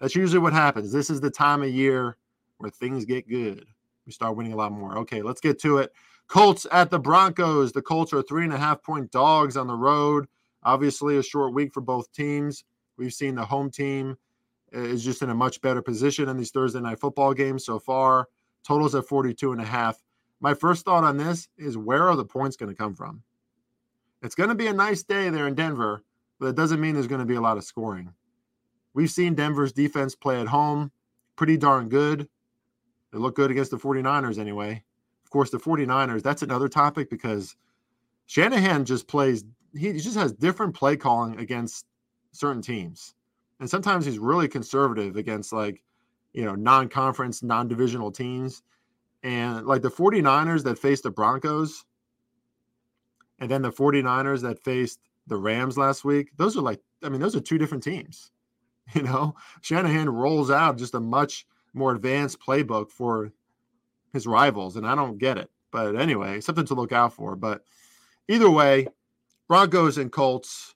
That's 0.00 0.14
usually 0.14 0.40
what 0.40 0.52
happens. 0.52 0.92
This 0.92 1.10
is 1.10 1.20
the 1.20 1.30
time 1.30 1.62
of 1.62 1.70
year 1.70 2.16
where 2.58 2.70
things 2.70 3.04
get 3.04 3.28
good. 3.28 3.64
We 4.06 4.12
start 4.12 4.36
winning 4.36 4.52
a 4.52 4.56
lot 4.56 4.72
more. 4.72 4.98
Okay, 4.98 5.22
let's 5.22 5.40
get 5.40 5.58
to 5.60 5.78
it. 5.78 5.92
Colts 6.26 6.66
at 6.72 6.90
the 6.90 6.98
Broncos. 6.98 7.72
The 7.72 7.82
Colts 7.82 8.12
are 8.12 8.22
three 8.22 8.44
and 8.44 8.52
a 8.52 8.58
half 8.58 8.82
point 8.82 9.10
dogs 9.10 9.56
on 9.56 9.66
the 9.66 9.74
road. 9.74 10.26
Obviously, 10.62 11.16
a 11.18 11.22
short 11.22 11.54
week 11.54 11.72
for 11.72 11.80
both 11.80 12.10
teams. 12.12 12.64
We've 12.96 13.12
seen 13.12 13.34
the 13.34 13.44
home 13.44 13.70
team 13.70 14.16
is 14.72 15.04
just 15.04 15.22
in 15.22 15.30
a 15.30 15.34
much 15.34 15.60
better 15.60 15.82
position 15.82 16.28
in 16.28 16.36
these 16.36 16.50
Thursday 16.50 16.80
night 16.80 16.98
football 16.98 17.32
games 17.32 17.64
so 17.64 17.78
far. 17.78 18.28
Totals 18.66 18.94
at 18.94 19.06
42 19.06 19.52
and 19.52 19.60
a 19.60 19.64
half. 19.64 20.02
My 20.40 20.54
first 20.54 20.84
thought 20.84 21.04
on 21.04 21.16
this 21.16 21.48
is 21.56 21.76
where 21.76 22.08
are 22.08 22.16
the 22.16 22.24
points 22.24 22.56
going 22.56 22.70
to 22.70 22.76
come 22.76 22.94
from? 22.94 23.22
It's 24.22 24.34
going 24.34 24.48
to 24.48 24.54
be 24.54 24.66
a 24.66 24.72
nice 24.72 25.02
day 25.02 25.28
there 25.30 25.46
in 25.46 25.54
Denver, 25.54 26.02
but 26.40 26.48
it 26.48 26.56
doesn't 26.56 26.80
mean 26.80 26.94
there's 26.94 27.06
going 27.06 27.20
to 27.20 27.26
be 27.26 27.34
a 27.34 27.40
lot 27.40 27.56
of 27.56 27.64
scoring. 27.64 28.12
We've 28.94 29.10
seen 29.10 29.34
Denver's 29.34 29.72
defense 29.72 30.14
play 30.14 30.40
at 30.40 30.46
home 30.46 30.90
pretty 31.36 31.56
darn 31.56 31.88
good. 31.88 32.28
They 33.12 33.18
look 33.18 33.36
good 33.36 33.50
against 33.50 33.70
the 33.70 33.76
49ers 33.76 34.38
anyway. 34.38 34.82
Of 35.24 35.30
course, 35.30 35.50
the 35.50 35.58
49ers, 35.58 36.22
that's 36.22 36.42
another 36.42 36.68
topic 36.68 37.10
because 37.10 37.56
Shanahan 38.26 38.84
just 38.84 39.08
plays, 39.08 39.44
he 39.76 39.92
just 39.94 40.16
has 40.16 40.32
different 40.32 40.74
play 40.74 40.96
calling 40.96 41.38
against 41.38 41.86
certain 42.32 42.62
teams. 42.62 43.14
And 43.60 43.68
sometimes 43.68 44.04
he's 44.04 44.18
really 44.18 44.48
conservative 44.48 45.16
against 45.16 45.52
like, 45.52 45.82
you 46.32 46.44
know, 46.44 46.54
non 46.54 46.88
conference, 46.88 47.42
non 47.42 47.68
divisional 47.68 48.10
teams. 48.10 48.62
And 49.22 49.66
like 49.66 49.82
the 49.82 49.90
49ers 49.90 50.64
that 50.64 50.78
faced 50.78 51.04
the 51.04 51.10
Broncos 51.10 51.84
and 53.38 53.50
then 53.50 53.62
the 53.62 53.72
49ers 53.72 54.42
that 54.42 54.62
faced 54.62 55.00
the 55.26 55.36
Rams 55.36 55.78
last 55.78 56.04
week, 56.04 56.30
those 56.36 56.56
are 56.56 56.60
like, 56.62 56.80
I 57.02 57.08
mean, 57.08 57.20
those 57.20 57.34
are 57.34 57.40
two 57.40 57.58
different 57.58 57.82
teams. 57.82 58.30
You 58.94 59.02
know, 59.02 59.34
Shanahan 59.62 60.10
rolls 60.10 60.50
out 60.50 60.76
just 60.76 60.94
a 60.94 61.00
much 61.00 61.46
more 61.72 61.94
advanced 61.94 62.38
playbook 62.38 62.90
for 62.90 63.32
his 64.12 64.26
rivals, 64.26 64.76
and 64.76 64.86
I 64.86 64.94
don't 64.94 65.18
get 65.18 65.38
it. 65.38 65.50
But 65.72 65.96
anyway, 65.96 66.40
something 66.40 66.66
to 66.66 66.74
look 66.74 66.92
out 66.92 67.12
for. 67.12 67.34
But 67.34 67.62
either 68.28 68.50
way, 68.50 68.86
Broncos 69.48 69.98
and 69.98 70.12
Colts, 70.12 70.74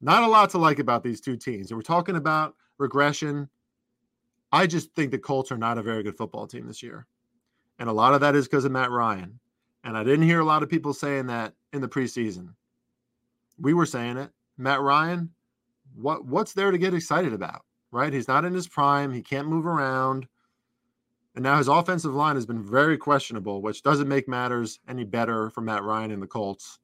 not 0.00 0.22
a 0.22 0.28
lot 0.28 0.50
to 0.50 0.58
like 0.58 0.78
about 0.78 1.02
these 1.02 1.20
two 1.20 1.36
teams. 1.36 1.70
And 1.70 1.78
we're 1.78 1.82
talking 1.82 2.16
about 2.16 2.54
regression. 2.78 3.48
I 4.52 4.66
just 4.66 4.94
think 4.94 5.10
the 5.10 5.18
Colts 5.18 5.50
are 5.50 5.58
not 5.58 5.78
a 5.78 5.82
very 5.82 6.02
good 6.02 6.16
football 6.16 6.46
team 6.46 6.66
this 6.66 6.82
year. 6.82 7.06
And 7.78 7.88
a 7.88 7.92
lot 7.92 8.14
of 8.14 8.20
that 8.20 8.36
is 8.36 8.46
because 8.46 8.64
of 8.64 8.70
Matt 8.70 8.90
Ryan. 8.90 9.40
And 9.82 9.96
I 9.98 10.04
didn't 10.04 10.26
hear 10.26 10.40
a 10.40 10.44
lot 10.44 10.62
of 10.62 10.68
people 10.68 10.94
saying 10.94 11.26
that 11.26 11.54
in 11.72 11.80
the 11.80 11.88
preseason. 11.88 12.50
We 13.58 13.74
were 13.74 13.86
saying 13.86 14.16
it. 14.16 14.30
Matt 14.56 14.80
Ryan, 14.80 15.33
what 15.94 16.24
what's 16.24 16.52
there 16.52 16.70
to 16.70 16.78
get 16.78 16.94
excited 16.94 17.32
about, 17.32 17.62
right? 17.90 18.12
He's 18.12 18.28
not 18.28 18.44
in 18.44 18.54
his 18.54 18.68
prime. 18.68 19.12
He 19.12 19.22
can't 19.22 19.48
move 19.48 19.66
around. 19.66 20.26
And 21.34 21.42
now 21.42 21.58
his 21.58 21.68
offensive 21.68 22.14
line 22.14 22.36
has 22.36 22.46
been 22.46 22.62
very 22.62 22.96
questionable, 22.96 23.60
which 23.60 23.82
doesn't 23.82 24.08
make 24.08 24.28
matters 24.28 24.78
any 24.88 25.04
better 25.04 25.50
for 25.50 25.62
Matt 25.62 25.82
Ryan 25.82 26.12
and 26.12 26.22
the 26.22 26.28
Colts. 26.28 26.78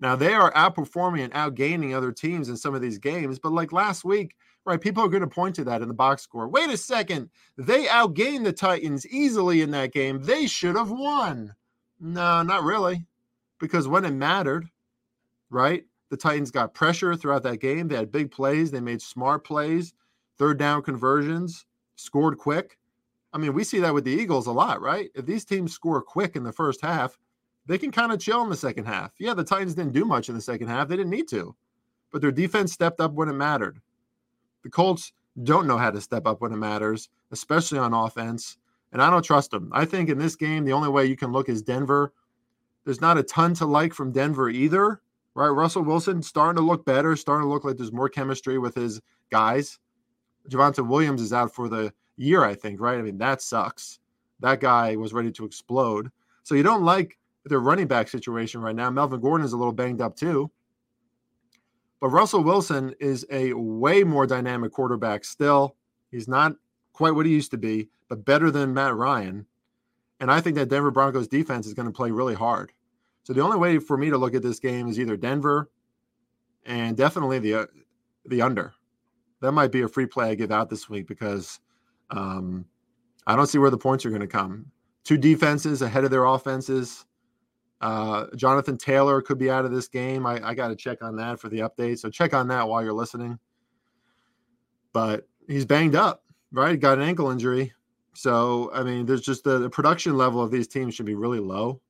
Now 0.00 0.16
they 0.16 0.34
are 0.34 0.52
outperforming 0.52 1.22
and 1.24 1.32
outgaining 1.32 1.94
other 1.94 2.12
teams 2.12 2.48
in 2.48 2.56
some 2.56 2.74
of 2.74 2.82
these 2.82 2.98
games, 2.98 3.38
but 3.38 3.52
like 3.52 3.72
last 3.72 4.04
week, 4.04 4.34
right? 4.64 4.80
People 4.80 5.04
are 5.04 5.08
going 5.08 5.22
to 5.22 5.28
point 5.28 5.54
to 5.54 5.64
that 5.64 5.82
in 5.82 5.88
the 5.88 5.94
box 5.94 6.22
score. 6.22 6.48
Wait 6.48 6.68
a 6.68 6.76
second, 6.76 7.30
they 7.56 7.86
outgained 7.86 8.44
the 8.44 8.52
Titans 8.52 9.06
easily 9.06 9.62
in 9.62 9.70
that 9.70 9.92
game. 9.92 10.22
They 10.22 10.46
should 10.46 10.76
have 10.76 10.90
won. 10.90 11.54
No, 11.98 12.42
not 12.42 12.64
really, 12.64 13.06
because 13.58 13.88
when 13.88 14.04
it 14.04 14.10
mattered, 14.10 14.68
right? 15.48 15.84
The 16.08 16.16
Titans 16.16 16.50
got 16.50 16.74
pressure 16.74 17.16
throughout 17.16 17.42
that 17.42 17.60
game. 17.60 17.88
They 17.88 17.96
had 17.96 18.12
big 18.12 18.30
plays. 18.30 18.70
They 18.70 18.80
made 18.80 19.02
smart 19.02 19.44
plays, 19.44 19.92
third 20.38 20.58
down 20.58 20.82
conversions, 20.82 21.66
scored 21.96 22.38
quick. 22.38 22.78
I 23.32 23.38
mean, 23.38 23.52
we 23.52 23.64
see 23.64 23.80
that 23.80 23.92
with 23.92 24.04
the 24.04 24.12
Eagles 24.12 24.46
a 24.46 24.52
lot, 24.52 24.80
right? 24.80 25.10
If 25.14 25.26
these 25.26 25.44
teams 25.44 25.72
score 25.72 26.00
quick 26.00 26.36
in 26.36 26.44
the 26.44 26.52
first 26.52 26.80
half, 26.80 27.18
they 27.66 27.76
can 27.76 27.90
kind 27.90 28.12
of 28.12 28.20
chill 28.20 28.42
in 28.42 28.50
the 28.50 28.56
second 28.56 28.84
half. 28.84 29.12
Yeah, 29.18 29.34
the 29.34 29.44
Titans 29.44 29.74
didn't 29.74 29.92
do 29.92 30.04
much 30.04 30.28
in 30.28 30.34
the 30.34 30.40
second 30.40 30.68
half. 30.68 30.88
They 30.88 30.96
didn't 30.96 31.10
need 31.10 31.28
to, 31.28 31.54
but 32.12 32.22
their 32.22 32.30
defense 32.30 32.72
stepped 32.72 33.00
up 33.00 33.12
when 33.12 33.28
it 33.28 33.34
mattered. 33.34 33.80
The 34.62 34.70
Colts 34.70 35.12
don't 35.42 35.66
know 35.66 35.76
how 35.76 35.90
to 35.90 36.00
step 36.00 36.26
up 36.26 36.40
when 36.40 36.52
it 36.52 36.56
matters, 36.56 37.08
especially 37.32 37.78
on 37.78 37.92
offense. 37.92 38.56
And 38.92 39.02
I 39.02 39.10
don't 39.10 39.24
trust 39.24 39.50
them. 39.50 39.70
I 39.72 39.84
think 39.84 40.08
in 40.08 40.18
this 40.18 40.36
game, 40.36 40.64
the 40.64 40.72
only 40.72 40.88
way 40.88 41.06
you 41.06 41.16
can 41.16 41.32
look 41.32 41.48
is 41.48 41.60
Denver. 41.60 42.12
There's 42.84 43.00
not 43.00 43.18
a 43.18 43.22
ton 43.22 43.52
to 43.54 43.66
like 43.66 43.92
from 43.92 44.12
Denver 44.12 44.48
either 44.48 45.02
right? 45.36 45.48
Russell 45.48 45.82
Wilson 45.82 46.22
starting 46.22 46.56
to 46.56 46.66
look 46.66 46.86
better, 46.86 47.14
starting 47.14 47.46
to 47.46 47.52
look 47.52 47.62
like 47.62 47.76
there's 47.76 47.92
more 47.92 48.08
chemistry 48.08 48.58
with 48.58 48.74
his 48.74 49.00
guys. 49.30 49.78
Javonte 50.48 50.86
Williams 50.86 51.20
is 51.20 51.32
out 51.32 51.54
for 51.54 51.68
the 51.68 51.92
year, 52.16 52.42
I 52.42 52.54
think, 52.54 52.80
right? 52.80 52.98
I 52.98 53.02
mean, 53.02 53.18
that 53.18 53.42
sucks. 53.42 53.98
That 54.40 54.60
guy 54.60 54.96
was 54.96 55.12
ready 55.12 55.30
to 55.32 55.44
explode. 55.44 56.10
So 56.42 56.54
you 56.54 56.62
don't 56.62 56.84
like 56.84 57.18
their 57.44 57.60
running 57.60 57.86
back 57.86 58.08
situation 58.08 58.62
right 58.62 58.74
now. 58.74 58.88
Melvin 58.88 59.20
Gordon 59.20 59.44
is 59.44 59.52
a 59.52 59.58
little 59.58 59.74
banged 59.74 60.00
up 60.00 60.16
too. 60.16 60.50
But 62.00 62.08
Russell 62.08 62.42
Wilson 62.42 62.94
is 62.98 63.26
a 63.30 63.52
way 63.52 64.04
more 64.04 64.26
dynamic 64.26 64.72
quarterback 64.72 65.24
still. 65.24 65.76
He's 66.10 66.28
not 66.28 66.54
quite 66.94 67.14
what 67.14 67.26
he 67.26 67.32
used 67.32 67.50
to 67.50 67.58
be, 67.58 67.88
but 68.08 68.24
better 68.24 68.50
than 68.50 68.72
Matt 68.72 68.94
Ryan. 68.94 69.44
And 70.20 70.30
I 70.30 70.40
think 70.40 70.56
that 70.56 70.70
Denver 70.70 70.90
Broncos 70.90 71.28
defense 71.28 71.66
is 71.66 71.74
going 71.74 71.86
to 71.86 71.92
play 71.92 72.10
really 72.10 72.34
hard. 72.34 72.72
So 73.26 73.32
the 73.32 73.40
only 73.40 73.56
way 73.56 73.80
for 73.80 73.96
me 73.96 74.08
to 74.10 74.16
look 74.16 74.36
at 74.36 74.42
this 74.42 74.60
game 74.60 74.86
is 74.86 75.00
either 75.00 75.16
Denver 75.16 75.68
and 76.64 76.96
definitely 76.96 77.40
the 77.40 77.54
uh, 77.54 77.66
the 78.26 78.40
under. 78.40 78.72
That 79.40 79.50
might 79.50 79.72
be 79.72 79.82
a 79.82 79.88
free 79.88 80.06
play 80.06 80.30
I 80.30 80.36
give 80.36 80.52
out 80.52 80.70
this 80.70 80.88
week 80.88 81.08
because 81.08 81.58
um, 82.10 82.64
I 83.26 83.34
don't 83.34 83.48
see 83.48 83.58
where 83.58 83.70
the 83.70 83.76
points 83.76 84.06
are 84.06 84.10
going 84.10 84.20
to 84.20 84.28
come. 84.28 84.66
Two 85.02 85.18
defenses 85.18 85.82
ahead 85.82 86.04
of 86.04 86.12
their 86.12 86.24
offenses. 86.24 87.04
Uh, 87.80 88.26
Jonathan 88.36 88.78
Taylor 88.78 89.20
could 89.20 89.38
be 89.38 89.50
out 89.50 89.64
of 89.64 89.72
this 89.72 89.88
game. 89.88 90.24
I, 90.24 90.40
I 90.46 90.54
got 90.54 90.68
to 90.68 90.76
check 90.76 91.02
on 91.02 91.16
that 91.16 91.40
for 91.40 91.48
the 91.48 91.58
update. 91.58 91.98
So 91.98 92.08
check 92.08 92.32
on 92.32 92.46
that 92.46 92.68
while 92.68 92.84
you're 92.84 92.92
listening. 92.92 93.40
But 94.92 95.26
he's 95.48 95.64
banged 95.64 95.96
up, 95.96 96.22
right? 96.52 96.78
Got 96.78 96.98
an 96.98 97.04
ankle 97.04 97.32
injury. 97.32 97.72
So, 98.14 98.70
I 98.72 98.84
mean, 98.84 99.04
there's 99.04 99.22
just 99.22 99.42
the, 99.42 99.58
the 99.58 99.68
production 99.68 100.16
level 100.16 100.40
of 100.40 100.52
these 100.52 100.68
teams 100.68 100.94
should 100.94 101.06
be 101.06 101.16
really 101.16 101.40
low, 101.40 101.80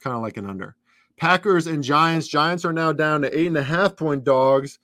kind 0.00 0.16
of 0.16 0.22
like 0.22 0.36
an 0.36 0.48
under. 0.48 0.76
Packers 1.16 1.66
and 1.66 1.84
Giants. 1.84 2.26
Giants 2.26 2.64
are 2.64 2.72
now 2.72 2.92
down 2.92 3.22
to 3.22 3.38
eight 3.38 3.46
and 3.46 3.56
a 3.56 3.62
half 3.62 3.96
point 3.96 4.24
dogs 4.24 4.78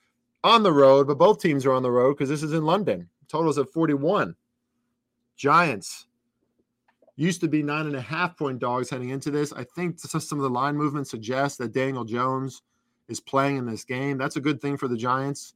on 0.44 0.62
the 0.62 0.72
road, 0.72 1.06
but 1.06 1.18
both 1.18 1.40
teams 1.40 1.64
are 1.66 1.72
on 1.72 1.82
the 1.82 1.90
road 1.90 2.14
because 2.14 2.28
this 2.28 2.42
is 2.42 2.52
in 2.52 2.64
London. 2.64 3.08
Totals 3.28 3.58
at 3.58 3.68
41. 3.70 4.36
Giants 5.36 6.06
used 7.16 7.40
to 7.40 7.48
be 7.48 7.62
nine 7.62 7.86
and 7.86 7.96
a 7.96 8.00
half 8.00 8.36
point 8.36 8.58
dogs 8.58 8.90
heading 8.90 9.08
into 9.10 9.30
this. 9.30 9.52
I 9.52 9.64
think 9.64 9.98
some 9.98 10.38
of 10.38 10.42
the 10.42 10.50
line 10.50 10.76
movement 10.76 11.08
suggests 11.08 11.58
that 11.58 11.72
Daniel 11.72 12.04
Jones 12.04 12.62
is 13.08 13.20
playing 13.20 13.56
in 13.56 13.66
this 13.66 13.84
game. 13.84 14.18
That's 14.18 14.36
a 14.36 14.40
good 14.40 14.60
thing 14.60 14.76
for 14.76 14.88
the 14.88 14.96
Giants. 14.96 15.54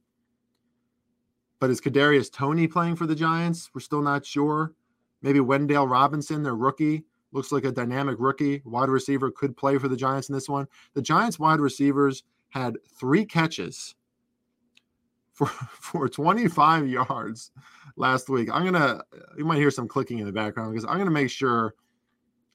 But 1.59 1.69
is 1.69 1.79
Kadarius 1.79 2.31
Toney 2.31 2.67
playing 2.67 2.95
for 2.95 3.05
the 3.05 3.15
Giants? 3.15 3.69
We're 3.73 3.81
still 3.81 4.01
not 4.01 4.25
sure. 4.25 4.73
Maybe 5.21 5.39
Wan'Dale 5.39 5.89
Robinson, 5.89 6.41
their 6.41 6.55
rookie, 6.55 7.03
looks 7.31 7.51
like 7.51 7.65
a 7.65 7.71
dynamic 7.71 8.17
rookie 8.19 8.61
wide 8.65 8.89
receiver, 8.89 9.31
could 9.31 9.55
play 9.55 9.77
for 9.77 9.87
the 9.87 9.95
Giants 9.95 10.29
in 10.29 10.35
this 10.35 10.49
one. 10.49 10.67
The 10.93 11.01
Giants 11.01 11.39
wide 11.39 11.59
receivers 11.59 12.23
had 12.49 12.77
three 12.99 13.25
catches 13.25 13.95
for 15.33 15.47
for 15.79 16.09
25 16.09 16.87
yards 16.87 17.51
last 17.95 18.29
week. 18.29 18.49
I'm 18.51 18.65
gonna 18.65 19.01
you 19.37 19.45
might 19.45 19.57
hear 19.57 19.71
some 19.71 19.87
clicking 19.87 20.19
in 20.19 20.25
the 20.25 20.31
background 20.31 20.73
because 20.73 20.85
I'm 20.85 20.97
gonna 20.97 21.11
make 21.11 21.29
sure 21.29 21.73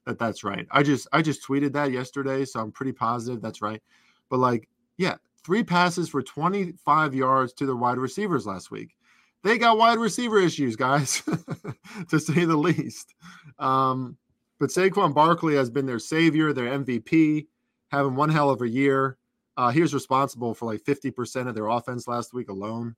that 0.05 0.19
that's 0.19 0.45
right. 0.45 0.67
I 0.71 0.83
just 0.83 1.09
I 1.13 1.23
just 1.23 1.47
tweeted 1.47 1.73
that 1.73 1.93
yesterday, 1.93 2.45
so 2.45 2.61
I'm 2.61 2.73
pretty 2.73 2.93
positive 2.93 3.43
that's 3.43 3.61
right. 3.63 3.83
But 4.31 4.39
like, 4.39 4.69
yeah, 4.97 5.17
three 5.45 5.63
passes 5.63 6.09
for 6.09 6.23
25 6.23 7.15
yards 7.15 7.53
to 7.55 7.67
the 7.67 7.77
wide 7.77 7.99
receivers 7.99 8.47
last 8.47 8.71
week. 8.71 8.97
They 9.43 9.59
got 9.59 9.79
wide 9.79 9.99
receiver 9.99 10.41
issues, 10.41 10.75
guys, 10.75 11.23
to 12.09 12.19
say 12.19 12.45
the 12.45 12.57
least. 12.57 13.15
Um, 13.59 14.17
but 14.59 14.71
Saquon 14.71 15.15
Barkley 15.15 15.55
has 15.57 15.71
been 15.71 15.87
their 15.87 15.99
savior, 15.99 16.53
their 16.53 16.79
MVP, 16.79 17.47
having 17.89 18.15
one 18.15 18.31
hell 18.31 18.51
of 18.51 18.63
a 18.63 18.69
year. 18.69 19.19
Uh, 19.57 19.71
he 19.71 19.81
was 19.81 19.95
responsible 19.95 20.55
for 20.55 20.67
like 20.67 20.83
50% 20.83 21.49
of 21.49 21.55
their 21.55 21.69
offense 21.69 22.09
last 22.09 22.35
week 22.35 22.49
alone. 22.49 22.95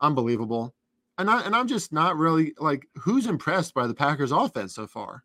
Unbelievable. 0.00 0.74
And 1.18 1.28
I 1.28 1.42
and 1.42 1.54
I'm 1.54 1.66
just 1.66 1.92
not 1.92 2.16
really 2.16 2.54
like 2.58 2.86
who's 2.94 3.26
impressed 3.26 3.74
by 3.74 3.86
the 3.86 3.94
Packers 3.94 4.30
offense 4.30 4.74
so 4.74 4.86
far. 4.86 5.24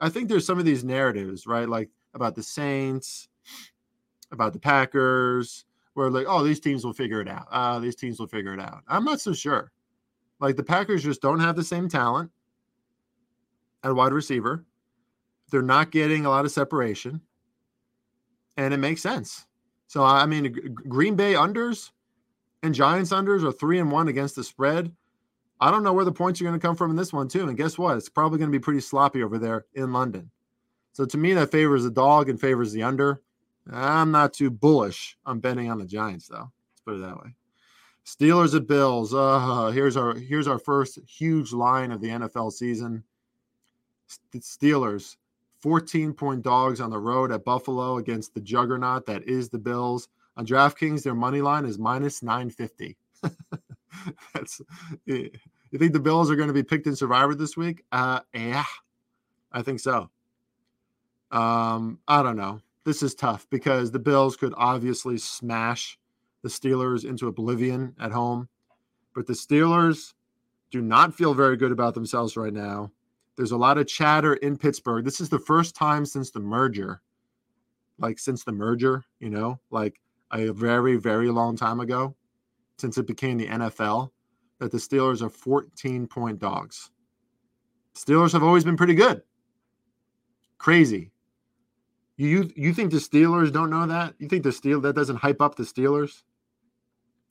I 0.00 0.08
think 0.08 0.28
there's 0.28 0.46
some 0.46 0.58
of 0.58 0.64
these 0.64 0.84
narratives, 0.84 1.46
right? 1.46 1.68
Like 1.68 1.90
about 2.14 2.34
the 2.34 2.42
Saints, 2.42 3.28
about 4.30 4.52
the 4.54 4.58
Packers, 4.58 5.66
where 5.94 6.10
like, 6.10 6.26
oh, 6.28 6.42
these 6.42 6.60
teams 6.60 6.84
will 6.84 6.92
figure 6.92 7.20
it 7.20 7.28
out. 7.28 7.46
Uh, 7.50 7.78
these 7.78 7.96
teams 7.96 8.18
will 8.18 8.26
figure 8.26 8.54
it 8.54 8.60
out. 8.60 8.82
I'm 8.88 9.04
not 9.04 9.20
so 9.20 9.32
sure. 9.32 9.70
Like 10.40 10.56
the 10.56 10.62
Packers 10.62 11.02
just 11.02 11.20
don't 11.20 11.40
have 11.40 11.56
the 11.56 11.64
same 11.64 11.88
talent 11.88 12.30
at 13.82 13.94
wide 13.94 14.12
receiver. 14.12 14.64
They're 15.50 15.62
not 15.62 15.90
getting 15.90 16.26
a 16.26 16.30
lot 16.30 16.44
of 16.44 16.50
separation. 16.50 17.20
And 18.56 18.74
it 18.74 18.78
makes 18.78 19.02
sense. 19.02 19.46
So 19.86 20.04
I 20.04 20.26
mean, 20.26 20.74
Green 20.88 21.16
Bay 21.16 21.34
unders 21.34 21.90
and 22.62 22.74
Giants 22.74 23.10
unders 23.10 23.44
are 23.44 23.52
three 23.52 23.78
and 23.78 23.90
one 23.90 24.08
against 24.08 24.36
the 24.36 24.44
spread. 24.44 24.92
I 25.60 25.70
don't 25.70 25.82
know 25.82 25.92
where 25.92 26.04
the 26.04 26.12
points 26.12 26.40
are 26.40 26.44
going 26.44 26.58
to 26.58 26.64
come 26.64 26.76
from 26.76 26.90
in 26.90 26.96
this 26.96 27.12
one 27.12 27.28
too. 27.28 27.48
And 27.48 27.56
guess 27.56 27.78
what? 27.78 27.96
It's 27.96 28.08
probably 28.08 28.38
going 28.38 28.50
to 28.50 28.56
be 28.56 28.62
pretty 28.62 28.80
sloppy 28.80 29.22
over 29.22 29.38
there 29.38 29.66
in 29.74 29.92
London. 29.92 30.30
So 30.92 31.04
to 31.04 31.16
me, 31.16 31.32
that 31.34 31.50
favors 31.50 31.84
the 31.84 31.90
dog 31.90 32.28
and 32.28 32.40
favors 32.40 32.72
the 32.72 32.82
under. 32.82 33.22
I'm 33.70 34.10
not 34.10 34.32
too 34.32 34.50
bullish 34.50 35.16
on 35.26 35.40
betting 35.40 35.70
on 35.70 35.78
the 35.78 35.86
Giants 35.86 36.28
though. 36.28 36.50
Let's 36.50 36.80
put 36.84 36.94
it 36.94 37.00
that 37.00 37.22
way. 37.22 37.34
Steelers 38.04 38.54
at 38.56 38.66
Bills. 38.66 39.12
Uh, 39.12 39.70
here's 39.74 39.96
our 39.96 40.14
here's 40.14 40.48
our 40.48 40.58
first 40.58 40.98
huge 41.06 41.52
line 41.52 41.92
of 41.92 42.00
the 42.00 42.08
NFL 42.08 42.52
season. 42.52 43.04
Steelers 44.34 45.16
14 45.60 46.12
point 46.12 46.42
dogs 46.42 46.80
on 46.80 46.90
the 46.90 46.98
road 46.98 47.32
at 47.32 47.44
Buffalo 47.44 47.98
against 47.98 48.34
the 48.34 48.40
juggernaut 48.40 49.06
that 49.06 49.24
is 49.24 49.48
the 49.48 49.58
Bills. 49.58 50.08
On 50.36 50.46
DraftKings, 50.46 51.02
their 51.02 51.14
money 51.14 51.40
line 51.40 51.64
is 51.64 51.78
minus 51.78 52.22
950. 52.22 52.96
That's 54.34 54.60
you 55.06 55.78
think 55.78 55.92
the 55.92 56.00
Bills 56.00 56.30
are 56.30 56.36
going 56.36 56.48
to 56.48 56.54
be 56.54 56.62
picked 56.62 56.86
in 56.86 56.94
Survivor 56.94 57.34
this 57.34 57.56
week? 57.56 57.84
Uh, 57.90 58.20
yeah, 58.32 58.64
I 59.52 59.62
think 59.62 59.80
so. 59.80 60.08
Um, 61.30 61.98
I 62.06 62.22
don't 62.22 62.36
know. 62.36 62.60
This 62.84 63.02
is 63.02 63.14
tough 63.14 63.46
because 63.50 63.90
the 63.90 63.98
Bills 63.98 64.36
could 64.36 64.54
obviously 64.56 65.18
smash 65.18 65.98
the 66.42 66.48
Steelers 66.48 67.04
into 67.04 67.26
oblivion 67.26 67.94
at 68.00 68.12
home, 68.12 68.48
but 69.14 69.26
the 69.26 69.34
Steelers 69.34 70.14
do 70.70 70.80
not 70.80 71.14
feel 71.14 71.34
very 71.34 71.56
good 71.56 71.72
about 71.72 71.94
themselves 71.94 72.36
right 72.36 72.52
now. 72.52 72.90
There's 73.38 73.52
a 73.52 73.56
lot 73.56 73.78
of 73.78 73.86
chatter 73.86 74.34
in 74.34 74.56
Pittsburgh. 74.56 75.04
This 75.04 75.20
is 75.20 75.28
the 75.28 75.38
first 75.38 75.76
time 75.76 76.04
since 76.04 76.32
the 76.32 76.40
merger, 76.40 77.00
like 77.96 78.18
since 78.18 78.42
the 78.42 78.50
merger, 78.50 79.04
you 79.20 79.30
know, 79.30 79.60
like 79.70 80.00
a 80.32 80.50
very, 80.50 80.96
very 80.96 81.30
long 81.30 81.56
time 81.56 81.78
ago, 81.78 82.16
since 82.78 82.98
it 82.98 83.06
became 83.06 83.38
the 83.38 83.46
NFL, 83.46 84.10
that 84.58 84.72
the 84.72 84.78
Steelers 84.78 85.22
are 85.22 85.30
14 85.30 86.08
point 86.08 86.40
dogs. 86.40 86.90
Steelers 87.94 88.32
have 88.32 88.42
always 88.42 88.64
been 88.64 88.76
pretty 88.76 88.96
good. 88.96 89.22
Crazy. 90.58 91.12
You 92.16 92.50
you 92.56 92.74
think 92.74 92.90
the 92.90 92.96
Steelers 92.96 93.52
don't 93.52 93.70
know 93.70 93.86
that? 93.86 94.14
You 94.18 94.26
think 94.26 94.42
the 94.42 94.50
Steel 94.50 94.80
that 94.80 94.96
doesn't 94.96 95.14
hype 95.14 95.40
up 95.40 95.54
the 95.54 95.62
Steelers? 95.62 96.24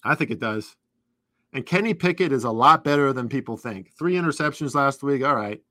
I 0.06 0.16
think 0.16 0.32
it 0.32 0.40
does. 0.40 0.78
And 1.52 1.66
Kenny 1.66 1.94
Pickett 1.94 2.32
is 2.32 2.46
a 2.46 2.52
lot 2.52 2.86
better 2.86 3.12
than 3.12 3.28
people 3.28 3.58
think. 3.58 3.92
Three 4.00 4.14
interceptions 4.14 4.74
last 4.74 5.04
week. 5.04 5.22
All 5.22 5.36
right 5.36 5.62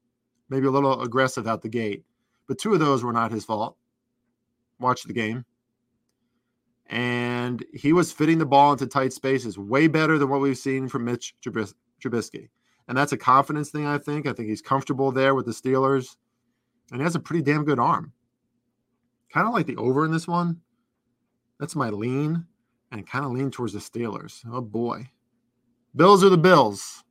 maybe 0.49 0.67
a 0.67 0.71
little 0.71 1.03
aggressive 1.03 1.47
out 1.47 1.63
the 1.63 1.69
gate. 1.69 2.05
But 2.47 2.59
two 2.59 2.73
of 2.73 2.81
those 2.81 3.03
were 3.03 3.13
not 3.13 3.33
his 3.33 3.45
fault. 3.45 3.77
Watch 4.79 5.03
the 5.05 5.13
game. 5.13 5.45
And 6.89 7.65
he 7.73 7.93
was 7.93 8.13
fitting 8.13 8.39
the 8.39 8.47
ball 8.47 8.73
into 8.73 8.87
tight 8.87 9.13
spaces 9.13 9.59
way 9.59 9.89
better 9.89 10.19
than 10.19 10.29
what 10.29 10.41
we've 10.41 10.57
seen 10.57 10.89
from 10.89 11.05
Mitch 11.05 11.35
Trubisky. 11.43 12.49
And 12.89 12.97
that's 12.97 13.13
a 13.13 13.17
confidence 13.17 13.71
thing, 13.71 13.87
I 13.87 13.99
think. 13.99 14.27
I 14.27 14.33
think 14.33 14.49
he's 14.49 14.63
comfortable 14.63 15.11
there 15.11 15.35
with 15.35 15.47
the 15.47 15.53
Steelers. 15.53 16.17
And 16.93 17.01
he 17.01 17.05
has 17.05 17.17
a 17.17 17.21
pretty 17.21 17.43
damn 17.43 17.65
good 17.65 17.81
arm. 17.81 18.13
Kind 19.33 19.49
of 19.49 19.55
like 19.55 19.67
the 19.67 19.77
over 19.77 20.05
in 20.05 20.13
this 20.13 20.29
one. 20.29 20.61
That's 21.59 21.75
my 21.75 21.91
lean. 21.91 22.47
And 22.93 23.05
kind 23.05 23.25
of 23.25 23.33
lean 23.33 23.51
towards 23.51 23.73
the 23.73 23.81
Steelers. 23.81 24.43
Oh 24.49 24.61
boy. 24.61 25.11
Bills 25.97 26.23
are 26.23 26.29
the 26.29 26.39
Bills. 26.39 27.03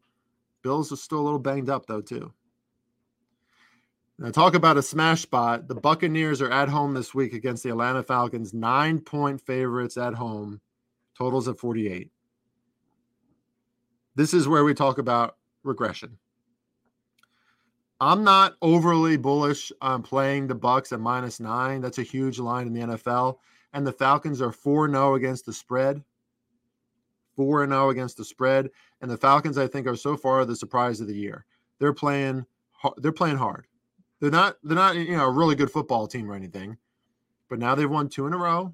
Bills 0.62 0.92
are 0.92 0.96
still 0.96 1.20
a 1.20 1.22
little 1.22 1.40
banged 1.40 1.70
up, 1.70 1.86
though, 1.86 2.02
too. 2.02 2.32
Now, 4.18 4.32
talk 4.32 4.56
about 4.56 4.78
a 4.78 4.82
smash 4.82 5.22
spot. 5.22 5.68
The 5.68 5.76
Buccaneers 5.76 6.42
are 6.42 6.52
at 6.52 6.70
home 6.70 6.94
this 6.94 7.14
week 7.14 7.34
against 7.34 7.64
the 7.64 7.70
Atlanta 7.70 8.02
Falcons, 8.02 8.54
nine 8.54 9.00
point 9.00 9.42
favorites 9.42 9.98
at 9.98 10.14
home, 10.14 10.62
totals 11.18 11.50
at 11.50 11.60
48. 11.60 12.10
This 14.16 14.34
is 14.34 14.48
where 14.48 14.64
we 14.64 14.74
talk 14.74 14.98
about 14.98 15.36
regression. 15.64 16.18
I'm 18.00 18.24
not 18.24 18.56
overly 18.62 19.18
bullish 19.18 19.72
on 19.82 20.02
playing 20.02 20.48
the 20.48 20.56
Bucks 20.56 20.94
at 20.94 21.02
minus 21.02 21.42
nine. 21.42 21.82
That's 21.82 21.98
a 21.98 22.04
huge 22.04 22.40
line 22.40 22.68
in 22.68 22.74
the 22.74 22.96
NFL. 22.96 23.38
And 23.74 23.86
the 23.86 23.92
Falcons 23.92 24.42
are 24.42 24.54
4 24.54 24.90
0 24.90 25.16
against 25.16 25.46
the 25.46 25.54
spread. 25.54 26.02
4 27.36 27.68
0 27.68 27.90
against 27.90 28.16
the 28.16 28.24
spread. 28.24 28.70
And 29.02 29.12
the 29.12 29.18
Falcons, 29.18 29.58
I 29.58 29.68
think, 29.68 29.88
are 29.88 29.98
so 29.98 30.16
far 30.16 30.46
the 30.46 30.56
surprise 30.56 31.02
of 31.02 31.08
the 31.08 31.16
year. 31.16 31.46
They're 31.80 31.94
playing 31.94 32.46
they're 32.98 33.12
playing 33.12 33.38
hard. 33.38 33.68
They're 34.20 34.32
not 34.32 34.58
they're 34.64 34.76
not 34.76 34.96
you 34.96 35.18
know 35.18 35.26
a 35.26 35.32
really 35.32 35.56
good 35.56 35.72
football 35.72 36.08
team 36.08 36.30
or 36.30 36.36
anything, 36.36 36.78
but 37.50 37.60
now 37.60 37.76
they've 37.76 37.90
won 37.90 38.10
two 38.10 38.28
in 38.28 38.34
a 38.34 38.38
row. 38.38 38.74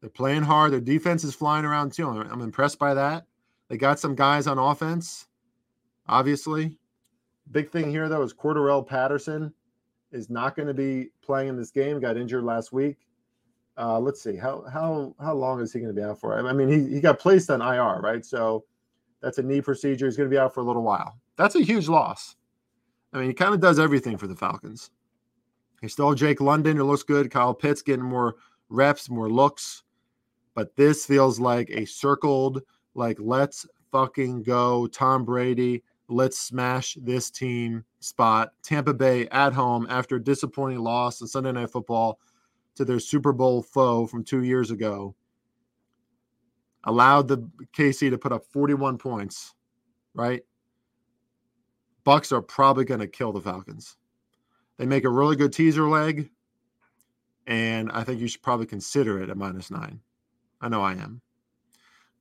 They're 0.00 0.10
playing 0.10 0.42
hard. 0.42 0.72
Their 0.72 0.80
defense 0.80 1.24
is 1.24 1.34
flying 1.34 1.64
around 1.64 1.92
too. 1.92 2.08
I'm, 2.08 2.30
I'm 2.30 2.40
impressed 2.40 2.78
by 2.78 2.94
that. 2.94 3.26
They 3.68 3.76
got 3.76 3.98
some 3.98 4.14
guys 4.14 4.46
on 4.46 4.58
offense, 4.58 5.26
obviously. 6.06 6.78
Big 7.50 7.70
thing 7.70 7.90
here 7.90 8.08
though 8.08 8.22
is 8.22 8.32
Cordarrelle 8.32 8.86
Patterson 8.86 9.52
is 10.12 10.30
not 10.30 10.54
going 10.54 10.68
to 10.68 10.74
be 10.74 11.10
playing 11.22 11.48
in 11.48 11.56
this 11.56 11.70
game. 11.70 12.00
Got 12.00 12.16
injured 12.16 12.44
last 12.44 12.72
week. 12.72 12.98
Uh, 13.78 13.98
let's 13.98 14.22
see 14.22 14.36
how 14.36 14.64
how 14.72 15.14
how 15.20 15.34
long 15.34 15.60
is 15.60 15.72
he 15.72 15.80
going 15.80 15.94
to 15.94 16.00
be 16.00 16.04
out 16.04 16.18
for? 16.18 16.38
I 16.38 16.52
mean, 16.52 16.68
he 16.68 16.94
he 16.94 17.00
got 17.00 17.18
placed 17.18 17.50
on 17.50 17.60
IR, 17.60 18.00
right? 18.00 18.24
So 18.24 18.64
that's 19.20 19.38
a 19.38 19.42
knee 19.42 19.60
procedure. 19.60 20.06
He's 20.06 20.16
going 20.16 20.30
to 20.30 20.34
be 20.34 20.38
out 20.38 20.54
for 20.54 20.60
a 20.60 20.64
little 20.64 20.82
while. 20.82 21.18
That's 21.36 21.56
a 21.56 21.62
huge 21.62 21.88
loss. 21.88 22.36
I 23.16 23.20
mean, 23.20 23.28
he 23.28 23.34
kind 23.34 23.54
of 23.54 23.60
does 23.60 23.78
everything 23.78 24.18
for 24.18 24.26
the 24.26 24.36
Falcons. 24.36 24.90
He 25.80 25.88
stole 25.88 26.14
Drake 26.14 26.42
London, 26.42 26.76
who 26.76 26.84
looks 26.84 27.02
good. 27.02 27.30
Kyle 27.30 27.54
Pitts 27.54 27.80
getting 27.80 28.04
more 28.04 28.36
reps, 28.68 29.08
more 29.08 29.30
looks. 29.30 29.84
But 30.54 30.76
this 30.76 31.06
feels 31.06 31.40
like 31.40 31.70
a 31.70 31.86
circled, 31.86 32.60
like, 32.94 33.16
let's 33.18 33.66
fucking 33.90 34.42
go. 34.42 34.86
Tom 34.88 35.24
Brady, 35.24 35.82
let's 36.08 36.38
smash 36.38 36.98
this 37.00 37.30
team 37.30 37.86
spot. 38.00 38.52
Tampa 38.62 38.92
Bay 38.92 39.26
at 39.28 39.54
home 39.54 39.86
after 39.88 40.16
a 40.16 40.22
disappointing 40.22 40.80
loss 40.80 41.22
in 41.22 41.26
Sunday 41.26 41.52
Night 41.52 41.70
Football 41.70 42.18
to 42.74 42.84
their 42.84 43.00
Super 43.00 43.32
Bowl 43.32 43.62
foe 43.62 44.06
from 44.06 44.24
two 44.24 44.42
years 44.42 44.70
ago. 44.70 45.14
Allowed 46.84 47.28
the 47.28 47.48
KC 47.74 48.10
to 48.10 48.18
put 48.18 48.32
up 48.32 48.44
41 48.44 48.98
points, 48.98 49.54
right? 50.12 50.42
Bucks 52.06 52.30
are 52.30 52.40
probably 52.40 52.84
going 52.84 53.00
to 53.00 53.08
kill 53.08 53.32
the 53.32 53.40
Falcons. 53.40 53.96
They 54.78 54.86
make 54.86 55.02
a 55.02 55.10
really 55.10 55.34
good 55.34 55.52
teaser 55.52 55.88
leg, 55.88 56.30
and 57.48 57.90
I 57.90 58.04
think 58.04 58.20
you 58.20 58.28
should 58.28 58.42
probably 58.42 58.66
consider 58.66 59.20
it 59.20 59.28
at 59.28 59.36
minus 59.36 59.72
nine. 59.72 60.00
I 60.60 60.68
know 60.68 60.82
I 60.82 60.92
am. 60.92 61.20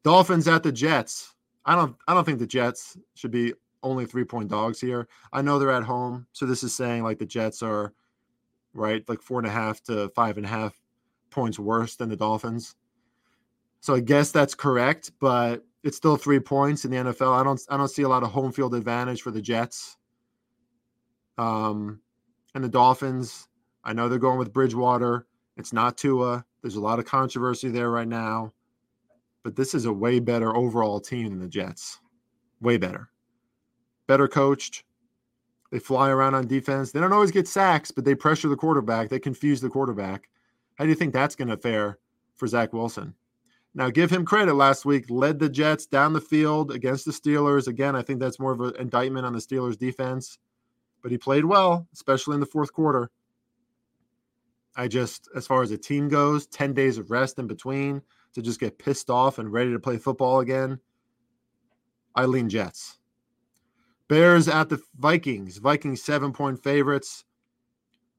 Dolphins 0.04 0.48
at 0.48 0.64
the 0.64 0.72
Jets. 0.72 1.36
I 1.66 1.76
don't 1.76 1.96
I 2.08 2.16
don't 2.16 2.24
think 2.26 2.40
the 2.40 2.48
Jets 2.48 2.98
should 3.14 3.30
be 3.30 3.54
only 3.84 4.08
three 4.08 4.24
point 4.24 4.50
dogs 4.50 4.82
here. 4.82 5.08
I 5.32 5.44
know 5.44 5.60
they're 5.60 5.70
at 5.70 5.84
home, 5.84 6.26
so 6.34 6.48
this 6.48 6.64
is 6.64 6.74
saying 6.74 7.04
like 7.04 7.20
the 7.20 7.26
Jets 7.28 7.62
are 7.62 7.94
right, 8.74 9.08
like 9.08 9.22
four 9.22 9.38
and 9.38 9.48
a 9.48 9.52
half 9.52 9.84
to 9.84 10.10
five 10.16 10.38
and 10.38 10.48
a 10.48 10.50
half 10.50 10.82
points 11.30 11.60
worse 11.60 11.96
than 11.96 12.10
the 12.10 12.16
Dolphins. 12.16 12.76
So 13.82 13.94
I 13.94 14.00
guess 14.00 14.32
that's 14.32 14.56
correct, 14.56 15.12
but 15.20 15.64
it's 15.86 15.96
still 15.96 16.18
three 16.18 16.40
points 16.40 16.84
in 16.84 16.92
the 16.92 16.98
NFL. 16.98 17.40
I 17.40 17.44
don't 17.44 17.62
I 17.70 17.78
don't 17.78 17.88
see 17.88 18.02
a 18.02 18.10
lot 18.10 18.24
of 18.24 18.32
home 18.32 18.52
field 18.52 18.74
advantage 18.74 19.22
for 19.22 19.32
the 19.32 19.42
Jets. 19.42 19.96
Um, 21.38 22.02
and 22.56 22.64
the 22.64 22.70
Dolphins. 22.70 23.48
I 23.84 23.94
know 23.94 24.10
they're 24.10 24.18
going 24.18 24.40
with 24.40 24.52
Bridgewater. 24.52 25.28
It's 25.58 25.72
not 25.72 25.98
Tua. 25.98 26.44
There's 26.62 26.76
a 26.76 26.82
lot 26.82 26.98
of 26.98 27.06
controversy 27.06 27.70
there 27.70 27.92
right 27.92 28.08
now, 28.08 28.52
but 29.44 29.56
this 29.56 29.76
is 29.76 29.86
a 29.86 29.94
way 29.94 30.20
better 30.20 30.56
overall 30.56 31.00
team 31.00 31.30
than 31.30 31.40
the 31.40 31.48
Jets. 31.48 32.00
Way 32.60 32.78
better 32.78 33.10
better 34.08 34.28
coached. 34.28 34.84
They 35.72 35.80
fly 35.80 36.10
around 36.10 36.36
on 36.36 36.48
defense. 36.48 36.92
They 36.92 37.00
don't 37.00 37.14
always 37.14 37.32
get 37.32 37.48
sacks, 37.48 37.92
but 37.92 38.06
they 38.06 38.16
pressure 38.16 38.48
the 38.48 38.56
quarterback. 38.56 39.10
They 39.10 39.20
confuse 39.20 39.62
the 39.62 39.70
quarterback. 39.70 40.30
How 40.76 40.86
do 40.86 40.90
you 40.90 40.96
think 40.96 41.14
that's 41.14 41.36
going 41.36 41.48
to 41.48 41.58
fare 41.58 42.00
for 42.36 42.48
Zach 42.48 42.72
Wilson? 42.72 43.14
Now, 43.78 43.90
give 43.90 44.10
him 44.10 44.24
credit. 44.24 44.54
Last 44.54 44.86
week, 44.86 45.06
led 45.10 45.38
the 45.38 45.50
Jets 45.50 45.86
down 45.86 46.14
the 46.14 46.22
field 46.22 46.72
against 46.72 47.04
the 47.04 47.12
Steelers. 47.12 47.68
Again, 47.68 47.94
I 47.94 48.02
think 48.02 48.22
that's 48.22 48.40
more 48.40 48.54
of 48.54 48.62
an 48.62 48.74
indictment 48.80 49.26
on 49.26 49.34
the 49.34 49.40
Steelers' 49.40 49.78
defense, 49.78 50.38
but 51.04 51.12
he 51.12 51.18
played 51.18 51.44
well, 51.44 51.86
especially 51.94 52.36
in 52.36 52.40
the 52.40 52.46
fourth 52.46 52.72
quarter. 52.72 53.12
I 54.78 54.88
just, 54.88 55.28
as 55.36 55.46
far 55.46 55.62
as 55.62 55.72
a 55.72 55.78
team 55.78 56.08
goes, 56.08 56.48
10 56.48 56.74
days 56.74 56.98
of 56.98 57.12
rest 57.12 57.38
in 57.38 57.48
between 57.48 58.02
to 58.34 58.42
just 58.42 58.62
get 58.62 58.80
pissed 58.80 59.10
off 59.10 59.40
and 59.40 59.52
ready 59.52 59.72
to 59.72 59.80
play 59.80 59.98
football 59.98 60.40
again. 60.40 60.80
I 62.16 62.26
lean 62.26 62.48
Jets. 62.48 62.98
Bears 64.08 64.48
at 64.48 64.70
the 64.70 64.80
Vikings. 64.98 65.58
Vikings 65.58 66.02
seven 66.02 66.32
point 66.32 66.64
favorites. 66.64 67.26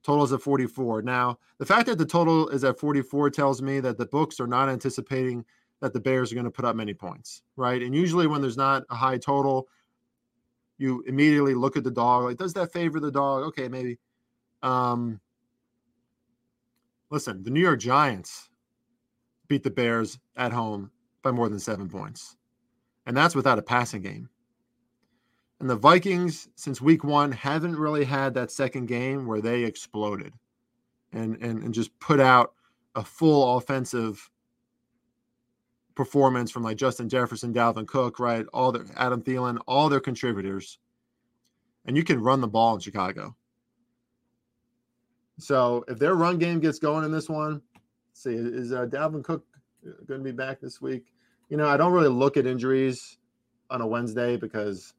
Totals 0.06 0.32
at 0.32 0.40
44. 0.40 1.02
Now, 1.02 1.36
the 1.58 1.66
fact 1.66 1.86
that 1.86 1.98
the 1.98 2.06
total 2.06 2.48
is 2.50 2.62
at 2.62 2.78
44 2.78 3.28
tells 3.28 3.60
me 3.60 3.80
that 3.80 3.98
the 3.98 4.06
books 4.06 4.38
are 4.38 4.46
not 4.46 4.68
anticipating 4.68 5.44
that 5.80 5.92
the 5.92 5.98
Bears 5.98 6.30
are 6.30 6.36
going 6.36 6.44
to 6.44 6.50
put 6.50 6.64
up 6.64 6.76
many 6.76 6.94
points, 6.94 7.42
right? 7.56 7.82
And 7.82 7.92
usually 7.92 8.28
when 8.28 8.40
there's 8.40 8.56
not 8.56 8.84
a 8.88 8.94
high 8.94 9.18
total, 9.18 9.66
you 10.78 11.02
immediately 11.08 11.54
look 11.54 11.76
at 11.76 11.82
the 11.82 11.90
dog 11.90 12.22
like, 12.22 12.36
does 12.36 12.52
that 12.52 12.72
favor 12.72 13.00
the 13.00 13.10
dog? 13.10 13.42
Okay, 13.46 13.66
maybe. 13.66 13.98
Um, 14.62 15.20
listen, 17.10 17.42
the 17.42 17.50
New 17.50 17.60
York 17.60 17.80
Giants 17.80 18.48
beat 19.48 19.64
the 19.64 19.70
Bears 19.70 20.20
at 20.36 20.52
home 20.52 20.92
by 21.22 21.32
more 21.32 21.48
than 21.48 21.58
seven 21.58 21.88
points, 21.88 22.36
and 23.06 23.16
that's 23.16 23.34
without 23.34 23.58
a 23.58 23.62
passing 23.62 24.02
game. 24.02 24.28
And 25.60 25.70
the 25.70 25.76
Vikings, 25.76 26.48
since 26.54 26.80
week 26.80 27.02
one, 27.02 27.32
haven't 27.32 27.76
really 27.76 28.04
had 28.04 28.34
that 28.34 28.50
second 28.50 28.86
game 28.86 29.26
where 29.26 29.40
they 29.40 29.64
exploded 29.64 30.34
and, 31.12 31.36
and, 31.42 31.62
and 31.62 31.72
just 31.72 31.98
put 31.98 32.20
out 32.20 32.52
a 32.94 33.02
full 33.02 33.56
offensive 33.56 34.30
performance 35.94 36.50
from 36.50 36.62
like 36.62 36.76
Justin 36.76 37.08
Jefferson, 37.08 37.54
Dalvin 37.54 37.86
Cook, 37.86 38.20
right? 38.20 38.44
All 38.52 38.70
their 38.70 38.84
Adam 38.96 39.22
Thielen, 39.22 39.58
all 39.66 39.88
their 39.88 40.00
contributors. 40.00 40.78
And 41.86 41.96
you 41.96 42.04
can 42.04 42.20
run 42.20 42.40
the 42.40 42.48
ball 42.48 42.74
in 42.74 42.80
Chicago. 42.80 43.34
So 45.38 45.84
if 45.88 45.98
their 45.98 46.14
run 46.14 46.38
game 46.38 46.60
gets 46.60 46.78
going 46.78 47.04
in 47.04 47.12
this 47.12 47.28
one, 47.28 47.62
see, 48.12 48.34
is 48.34 48.72
uh, 48.72 48.86
Dalvin 48.86 49.24
Cook 49.24 49.44
going 50.06 50.20
to 50.20 50.24
be 50.24 50.32
back 50.32 50.60
this 50.60 50.80
week? 50.80 51.12
You 51.48 51.56
know, 51.56 51.68
I 51.68 51.76
don't 51.76 51.92
really 51.92 52.08
look 52.08 52.36
at 52.36 52.46
injuries 52.46 53.18
on 53.70 53.80
a 53.80 53.86
Wednesday 53.86 54.36
because 54.36 54.94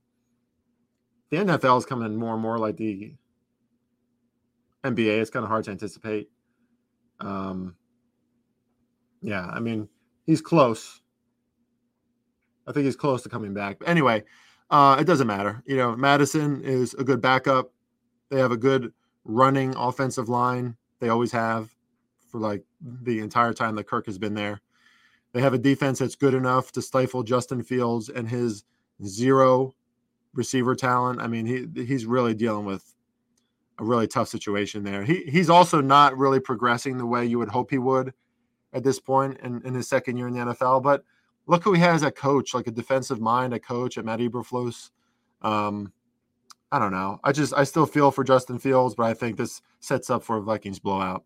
the 1.29 1.37
NFL 1.37 1.77
is 1.77 1.85
coming 1.85 2.15
more 2.15 2.33
and 2.33 2.41
more 2.41 2.57
like 2.57 2.77
the 2.77 3.13
NBA. 4.83 5.19
It's 5.19 5.29
kind 5.29 5.43
of 5.43 5.49
hard 5.49 5.65
to 5.65 5.71
anticipate. 5.71 6.29
Um, 7.19 7.75
yeah, 9.21 9.45
I 9.45 9.59
mean, 9.59 9.89
he's 10.25 10.41
close. 10.41 11.01
I 12.67 12.71
think 12.71 12.85
he's 12.85 12.95
close 12.95 13.23
to 13.23 13.29
coming 13.29 13.53
back. 13.53 13.79
But 13.79 13.87
anyway, 13.87 14.23
uh, 14.69 14.97
it 14.99 15.05
doesn't 15.05 15.27
matter. 15.27 15.63
You 15.65 15.77
know, 15.77 15.95
Mattison 15.95 16.61
is 16.61 16.93
a 16.95 17.03
good 17.03 17.21
backup. 17.21 17.71
They 18.29 18.39
have 18.39 18.51
a 18.51 18.57
good 18.57 18.93
running 19.23 19.75
offensive 19.75 20.29
line. 20.29 20.75
They 20.99 21.09
always 21.09 21.31
have 21.31 21.73
for 22.29 22.39
like 22.39 22.63
the 22.81 23.19
entire 23.19 23.53
time 23.53 23.75
that 23.75 23.87
Kirk 23.87 24.05
has 24.05 24.17
been 24.17 24.33
there. 24.33 24.61
They 25.33 25.41
have 25.41 25.53
a 25.53 25.57
defense 25.57 25.99
that's 25.99 26.15
good 26.15 26.33
enough 26.33 26.71
to 26.73 26.81
stifle 26.81 27.23
Justin 27.23 27.63
Fields 27.63 28.09
and 28.09 28.27
his 28.27 28.63
zero 29.05 29.75
receiver 30.37 30.75
talent. 30.75 31.19
I 31.19 31.27
mean, 31.27 31.45
he 31.45 31.83
he's 31.83 32.05
really 32.05 32.33
dealing 32.33 32.65
with 32.65 32.93
a 33.79 33.83
really 33.83 34.07
tough 34.07 34.29
situation 34.29 34.83
there. 34.83 35.03
He 35.03 35.23
he's 35.23 35.49
also 35.49 35.81
not 35.81 36.17
really 36.17 36.39
progressing 36.39 36.97
the 36.97 37.05
way 37.05 37.25
you 37.25 37.39
would 37.39 37.49
hope 37.49 37.71
he 37.71 37.77
would 37.77 38.13
at 38.73 38.83
this 38.83 38.99
point 38.99 39.39
in, 39.41 39.61
in 39.65 39.73
his 39.73 39.89
second 39.89 40.17
year 40.17 40.27
in 40.27 40.33
the 40.33 40.39
NFL. 40.53 40.83
But 40.83 41.03
look 41.47 41.63
who 41.63 41.73
he 41.73 41.81
has 41.81 42.03
a 42.03 42.11
coach, 42.11 42.53
like 42.53 42.67
a 42.67 42.71
defensive 42.71 43.19
mind, 43.19 43.53
a 43.53 43.59
coach 43.59 43.97
at 43.97 44.05
Matt 44.05 44.19
Eberflus. 44.19 44.91
Um, 45.41 45.91
I 46.71 46.79
don't 46.79 46.91
know. 46.91 47.19
I 47.23 47.31
just 47.31 47.53
I 47.53 47.63
still 47.63 47.85
feel 47.85 48.11
for 48.11 48.23
Justin 48.23 48.59
Fields, 48.59 48.95
but 48.95 49.07
I 49.07 49.13
think 49.13 49.37
this 49.37 49.61
sets 49.79 50.09
up 50.09 50.23
for 50.23 50.37
a 50.37 50.41
Vikings 50.41 50.79
blowout. 50.79 51.23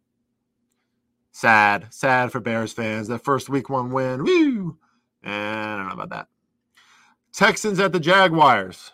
Sad, 1.34 1.88
sad 1.92 2.32
for 2.32 2.40
Bears 2.40 2.74
fans. 2.74 3.08
That 3.08 3.24
first 3.24 3.50
week 3.50 3.70
one 3.70 3.92
win, 3.92 4.24
woo! 4.24 4.78
And 5.24 5.34
I 5.34 5.78
don't 5.78 5.88
know 5.88 5.94
about 5.94 6.10
that. 6.10 6.28
Texans 7.34 7.80
at 7.80 7.94
the 7.94 8.00
Jaguars. 8.00 8.92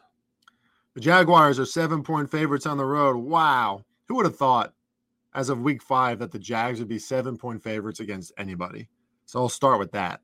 The 0.97 1.01
Jaguars 1.01 1.59
are 1.59 1.65
seven 1.67 2.01
point 2.01 2.31
favorites 2.31 2.65
on 2.65 2.79
the 2.79 2.83
road. 2.83 3.17
Wow. 3.17 3.85
Who 4.07 4.15
would 4.15 4.25
have 4.25 4.35
thought 4.35 4.73
as 5.35 5.49
of 5.49 5.61
week 5.61 5.83
five 5.83 6.17
that 6.17 6.31
the 6.31 6.39
Jags 6.39 6.79
would 6.79 6.87
be 6.87 6.97
seven 6.97 7.37
point 7.37 7.61
favorites 7.61 7.99
against 7.99 8.31
anybody? 8.39 8.89
So 9.27 9.39
I'll 9.39 9.47
start 9.47 9.77
with 9.77 9.91
that. 9.91 10.21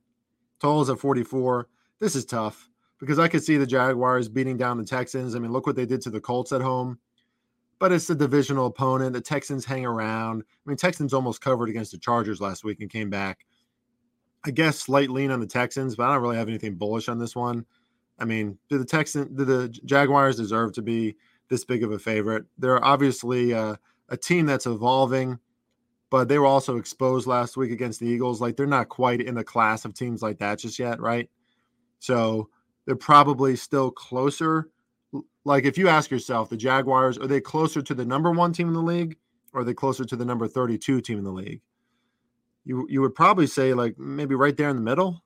Totals 0.60 0.90
at 0.90 0.98
44. 0.98 1.68
This 2.00 2.16
is 2.16 2.26
tough 2.26 2.72
because 3.00 3.20
I 3.20 3.28
could 3.28 3.44
see 3.44 3.58
the 3.58 3.68
Jaguars 3.68 4.28
beating 4.28 4.58
down 4.58 4.80
the 4.80 4.84
Texans. 4.84 5.36
I 5.36 5.40
mean, 5.40 5.52
look 5.52 5.68
what 5.68 5.76
they 5.76 5.86
did 5.86 6.02
to 6.02 6.10
the 6.10 6.20
Colts 6.20 6.52
at 6.52 6.62
home. 6.62 6.98
But 7.78 7.92
it's 7.92 8.10
a 8.10 8.16
divisional 8.16 8.66
opponent. 8.66 9.14
The 9.14 9.22
Texans 9.22 9.66
hang 9.66 9.86
around. 9.86 10.42
I 10.42 10.68
mean, 10.68 10.78
Texans 10.78 11.14
almost 11.14 11.40
covered 11.40 11.70
against 11.70 11.92
the 11.92 12.00
Chargers 12.00 12.42
last 12.42 12.64
week 12.64 12.82
and 12.82 12.90
came 12.90 13.12
back. 13.12 13.46
I 14.44 14.50
guess 14.50 14.80
slight 14.80 15.12
lean 15.12 15.30
on 15.30 15.40
the 15.40 15.46
Texans, 15.46 15.96
but 15.96 16.10
I 16.10 16.16
don't 16.16 16.24
really 16.24 16.38
have 16.38 16.50
anything 16.50 16.74
bullish 16.74 17.10
on 17.10 17.20
this 17.20 17.36
one. 17.36 17.64
I 18.20 18.26
mean, 18.26 18.58
do 18.70 18.78
the 18.78 18.86
Texans, 18.86 19.36
do 19.36 19.46
the 19.46 19.70
Jaguars 19.86 20.38
deserve 20.38 20.74
to 20.74 20.82
be 20.82 21.16
this 21.50 21.66
big 21.66 21.84
of 21.84 21.92
a 21.92 22.00
favorite? 22.00 22.46
They're 22.58 22.84
obviously 22.84 23.52
a, 23.52 23.80
a 24.10 24.18
team 24.18 24.46
that's 24.46 24.66
evolving, 24.66 25.40
but 26.10 26.28
they 26.28 26.38
were 26.38 26.46
also 26.46 26.78
exposed 26.78 27.28
last 27.28 27.58
week 27.58 27.72
against 27.72 28.00
the 28.00 28.08
Eagles. 28.08 28.40
Like 28.40 28.56
they're 28.56 28.68
not 28.68 28.90
quite 28.90 29.22
in 29.22 29.36
the 29.36 29.44
class 29.44 29.86
of 29.86 29.94
teams 29.94 30.22
like 30.22 30.40
that 30.40 30.60
just 30.60 30.78
yet, 30.78 31.00
right? 31.00 31.30
So 32.00 32.50
they're 32.86 32.96
probably 32.96 33.56
still 33.56 33.90
closer. 33.90 34.70
Like 35.46 35.66
if 35.66 35.78
you 35.78 35.88
ask 35.88 36.12
yourself, 36.12 36.50
the 36.50 36.58
Jaguars, 36.58 37.18
are 37.18 37.28
they 37.28 37.42
closer 37.42 37.82
to 37.82 37.94
the 37.94 38.06
number 38.06 38.32
one 38.32 38.54
team 38.54 38.68
in 38.68 38.74
the 38.74 38.82
league 38.82 39.18
or 39.54 39.62
are 39.62 39.64
they 39.64 39.74
closer 39.74 40.06
to 40.06 40.16
the 40.16 40.26
number 40.26 40.48
32 40.48 41.02
team 41.02 41.18
in 41.18 41.24
the 41.24 41.32
league? 41.32 41.62
You 42.66 42.88
you 42.90 43.02
would 43.02 43.16
probably 43.16 43.48
say 43.48 43.74
like 43.74 43.98
maybe 43.98 44.36
right 44.36 44.56
there 44.56 44.70
in 44.70 44.76
the 44.76 44.82
middle 44.82 45.23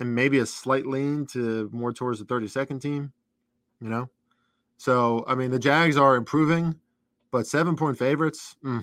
and 0.00 0.14
maybe 0.14 0.38
a 0.38 0.46
slight 0.46 0.86
lean 0.86 1.26
to 1.26 1.68
more 1.72 1.92
towards 1.92 2.18
the 2.18 2.24
32nd 2.24 2.80
team, 2.80 3.12
you 3.80 3.88
know? 3.88 4.08
So, 4.78 5.24
I 5.28 5.34
mean, 5.34 5.50
the 5.50 5.58
Jags 5.58 5.98
are 5.98 6.16
improving, 6.16 6.74
but 7.30 7.46
seven 7.46 7.76
point 7.76 7.98
favorites, 7.98 8.56
mm, 8.64 8.82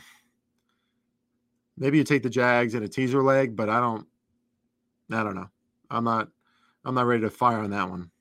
maybe 1.75 1.97
you 1.97 2.03
take 2.03 2.21
the 2.21 2.30
Jags 2.30 2.75
in 2.75 2.84
a 2.84 2.88
teaser 2.88 3.23
leg, 3.23 3.56
but 3.56 3.67
I 3.67 3.80
don't, 3.80 4.08
I 5.12 5.23
don't 5.23 5.36
know. 5.36 5.49
I'm 5.89 6.03
not, 6.03 6.30
I'm 6.86 6.93
not 6.93 7.08
ready 7.08 7.21
to 7.21 7.32
fire 7.32 7.60
on 7.60 7.71
that 7.71 7.89
one. 7.89 8.12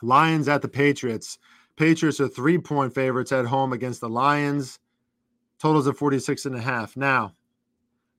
Lions 0.00 0.48
at 0.48 0.62
the 0.62 0.68
Patriots. 0.68 1.38
Patriots 1.76 2.18
are 2.18 2.28
three 2.28 2.58
point 2.58 2.94
favorites 2.94 3.30
at 3.30 3.44
home 3.44 3.72
against 3.72 4.00
the 4.00 4.08
Lions. 4.08 4.78
Totals 5.58 5.86
of 5.86 5.96
46 5.96 6.46
and 6.46 6.56
a 6.56 6.60
half. 6.60 6.96
Now, 6.96 7.34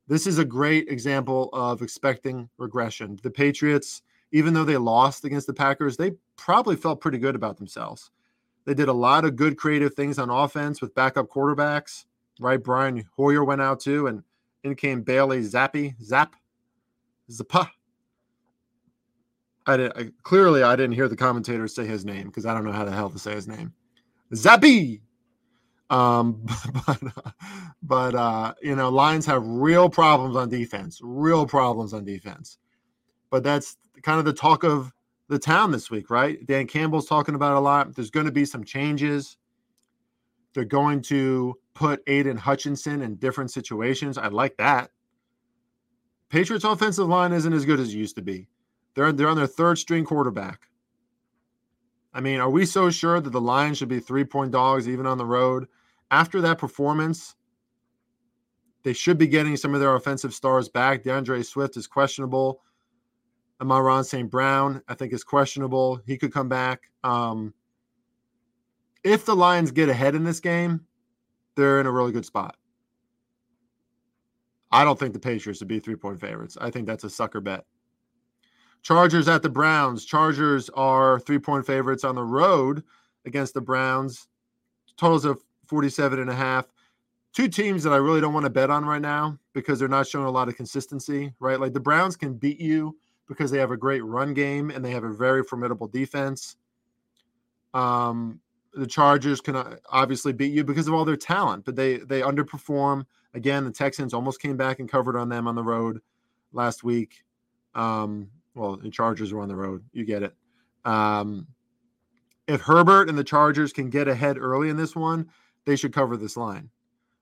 this 0.07 0.27
is 0.27 0.37
a 0.37 0.45
great 0.45 0.89
example 0.89 1.49
of 1.53 1.81
expecting 1.81 2.49
regression. 2.57 3.17
The 3.23 3.31
Patriots, 3.31 4.01
even 4.31 4.53
though 4.53 4.65
they 4.65 4.77
lost 4.77 5.25
against 5.25 5.47
the 5.47 5.53
Packers, 5.53 5.95
they 5.95 6.11
probably 6.35 6.75
felt 6.75 7.01
pretty 7.01 7.17
good 7.17 7.35
about 7.35 7.57
themselves. 7.57 8.11
They 8.65 8.73
did 8.73 8.89
a 8.89 8.93
lot 8.93 9.25
of 9.25 9.35
good 9.35 9.57
creative 9.57 9.93
things 9.93 10.19
on 10.19 10.29
offense 10.29 10.81
with 10.81 10.95
backup 10.95 11.29
quarterbacks, 11.29 12.05
right? 12.39 12.61
Brian 12.61 13.05
Hoyer 13.15 13.43
went 13.43 13.61
out 13.61 13.79
too, 13.79 14.07
and 14.07 14.23
in 14.63 14.75
came 14.75 15.01
Bailey 15.01 15.41
Zappe, 15.41 16.01
Zap, 16.01 16.35
Zappa. 17.29 17.67
I, 19.65 19.77
did, 19.77 19.91
I 19.97 20.11
clearly 20.23 20.63
I 20.63 20.75
didn't 20.75 20.95
hear 20.95 21.07
the 21.07 21.15
commentator 21.15 21.67
say 21.67 21.85
his 21.85 22.03
name 22.05 22.27
because 22.27 22.45
I 22.45 22.53
don't 22.53 22.65
know 22.65 22.71
how 22.71 22.85
the 22.85 22.91
hell 22.91 23.09
to 23.09 23.19
say 23.19 23.33
his 23.33 23.47
name. 23.47 23.73
Zappy. 24.33 25.01
Um, 25.89 26.45
but 26.87 26.99
but 27.81 28.15
uh, 28.15 28.53
you 28.61 28.75
know, 28.75 28.89
Lions 28.89 29.25
have 29.25 29.45
real 29.45 29.89
problems 29.89 30.35
on 30.35 30.49
defense, 30.49 30.99
real 31.03 31.45
problems 31.45 31.93
on 31.93 32.05
defense. 32.05 32.57
But 33.29 33.43
that's 33.43 33.77
kind 34.03 34.19
of 34.19 34.25
the 34.25 34.33
talk 34.33 34.63
of 34.63 34.91
the 35.29 35.39
town 35.39 35.71
this 35.71 35.89
week, 35.89 36.09
right? 36.09 36.45
Dan 36.45 36.67
Campbell's 36.67 37.07
talking 37.07 37.35
about 37.35 37.57
a 37.57 37.59
lot. 37.59 37.95
There's 37.95 38.11
going 38.11 38.25
to 38.25 38.31
be 38.31 38.45
some 38.45 38.63
changes. 38.63 39.37
They're 40.53 40.65
going 40.65 41.01
to 41.03 41.57
put 41.73 42.03
Aidan 42.05 42.37
Hutchinson 42.37 43.01
in 43.01 43.15
different 43.15 43.51
situations. 43.51 44.17
I 44.17 44.27
like 44.27 44.57
that. 44.57 44.91
Patriots 46.29 46.65
offensive 46.65 47.07
line 47.07 47.31
isn't 47.31 47.53
as 47.53 47.65
good 47.65 47.79
as 47.79 47.89
it 47.89 47.97
used 47.97 48.15
to 48.15 48.21
be. 48.21 48.47
They're 48.95 49.11
they're 49.11 49.27
on 49.27 49.37
their 49.37 49.47
third 49.47 49.77
string 49.77 50.05
quarterback. 50.05 50.67
I 52.13 52.21
mean, 52.21 52.39
are 52.39 52.49
we 52.49 52.65
so 52.65 52.89
sure 52.89 53.19
that 53.19 53.29
the 53.29 53.41
Lions 53.41 53.77
should 53.77 53.89
be 53.89 53.99
three 53.99 54.23
point 54.23 54.51
dogs 54.51 54.87
even 54.87 55.05
on 55.05 55.17
the 55.17 55.25
road? 55.25 55.67
After 56.11 56.41
that 56.41 56.59
performance, 56.59 57.35
they 58.83 58.93
should 58.93 59.17
be 59.17 59.27
getting 59.27 59.57
some 59.57 59.73
of 59.73 59.79
their 59.79 59.95
offensive 59.95 60.33
stars 60.33 60.69
back. 60.69 61.03
D'Andre 61.03 61.41
Swift 61.41 61.77
is 61.77 61.87
questionable. 61.87 62.61
Amon-Ra 63.61 64.01
St. 64.01 64.29
Brown, 64.29 64.81
I 64.87 64.93
think, 64.93 65.13
is 65.13 65.23
questionable. 65.23 66.01
He 66.05 66.17
could 66.17 66.33
come 66.33 66.49
back. 66.49 66.81
Um, 67.03 67.53
if 69.03 69.25
the 69.25 69.35
Lions 69.35 69.71
get 69.71 69.89
ahead 69.89 70.15
in 70.15 70.23
this 70.23 70.39
game, 70.39 70.81
they're 71.55 71.79
in 71.79 71.85
a 71.85 71.91
really 71.91 72.11
good 72.11 72.25
spot. 72.25 72.57
I 74.71 74.83
don't 74.83 74.99
think 74.99 75.13
the 75.13 75.19
Patriots 75.19 75.61
would 75.61 75.67
be 75.67 75.79
three 75.79 75.95
point 75.95 76.19
favorites. 76.19 76.57
I 76.59 76.71
think 76.71 76.87
that's 76.87 77.03
a 77.03 77.09
sucker 77.09 77.41
bet. 77.41 77.65
Chargers 78.83 79.29
at 79.29 79.41
the 79.41 79.49
Browns. 79.49 80.05
Chargers 80.05 80.69
are 80.71 81.19
three 81.19 81.39
point 81.39 81.65
favorites 81.65 82.03
on 82.03 82.15
the 82.15 82.23
road 82.23 82.83
against 83.25 83.53
the 83.53 83.61
Browns. 83.61 84.27
Totals 84.97 85.25
of 85.25 85.41
47 85.67 86.19
and 86.19 86.29
a 86.29 86.35
half. 86.35 86.65
Two 87.33 87.47
teams 87.47 87.81
that 87.83 87.93
I 87.93 87.97
really 87.97 88.21
don't 88.21 88.33
want 88.33 88.45
to 88.45 88.49
bet 88.49 88.69
on 88.69 88.85
right 88.85 89.01
now 89.01 89.39
because 89.53 89.79
they're 89.79 89.87
not 89.87 90.05
showing 90.05 90.25
a 90.25 90.31
lot 90.31 90.49
of 90.49 90.55
consistency, 90.55 91.33
right? 91.39 91.59
Like 91.59 91.73
the 91.73 91.79
Browns 91.79 92.15
can 92.15 92.33
beat 92.33 92.59
you 92.59 92.95
because 93.27 93.49
they 93.49 93.57
have 93.57 93.71
a 93.71 93.77
great 93.77 94.03
run 94.03 94.33
game 94.33 94.69
and 94.69 94.85
they 94.85 94.91
have 94.91 95.03
a 95.03 95.13
very 95.13 95.43
formidable 95.43 95.87
defense. 95.87 96.57
Um, 97.73 98.39
the 98.73 98.85
Chargers 98.85 99.39
can 99.39 99.55
uh, 99.55 99.77
obviously 99.89 100.33
beat 100.33 100.51
you 100.51 100.63
because 100.63 100.87
of 100.87 100.93
all 100.93 101.05
their 101.05 101.15
talent, 101.15 101.63
but 101.65 101.75
they 101.75 101.97
they 101.97 102.21
underperform. 102.21 103.05
Again, 103.33 103.63
the 103.63 103.71
Texans 103.71 104.13
almost 104.13 104.41
came 104.41 104.57
back 104.57 104.79
and 104.79 104.89
covered 104.89 105.15
on 105.15 105.29
them 105.29 105.47
on 105.47 105.55
the 105.55 105.63
road 105.63 106.01
last 106.51 106.83
week. 106.83 107.23
Um, 107.73 108.29
well, 108.55 108.77
the 108.77 108.89
Chargers 108.89 109.33
were 109.33 109.41
on 109.41 109.47
the 109.47 109.55
road. 109.55 109.83
You 109.93 110.05
get 110.05 110.23
it. 110.23 110.35
Um, 110.85 111.47
if 112.47 112.61
Herbert 112.61 113.09
and 113.09 113.17
the 113.17 113.23
Chargers 113.23 113.73
can 113.73 113.89
get 113.89 114.07
ahead 114.07 114.37
early 114.37 114.69
in 114.69 114.77
this 114.77 114.95
one, 114.95 115.29
they 115.65 115.75
should 115.75 115.93
cover 115.93 116.17
this 116.17 116.37
line. 116.37 116.69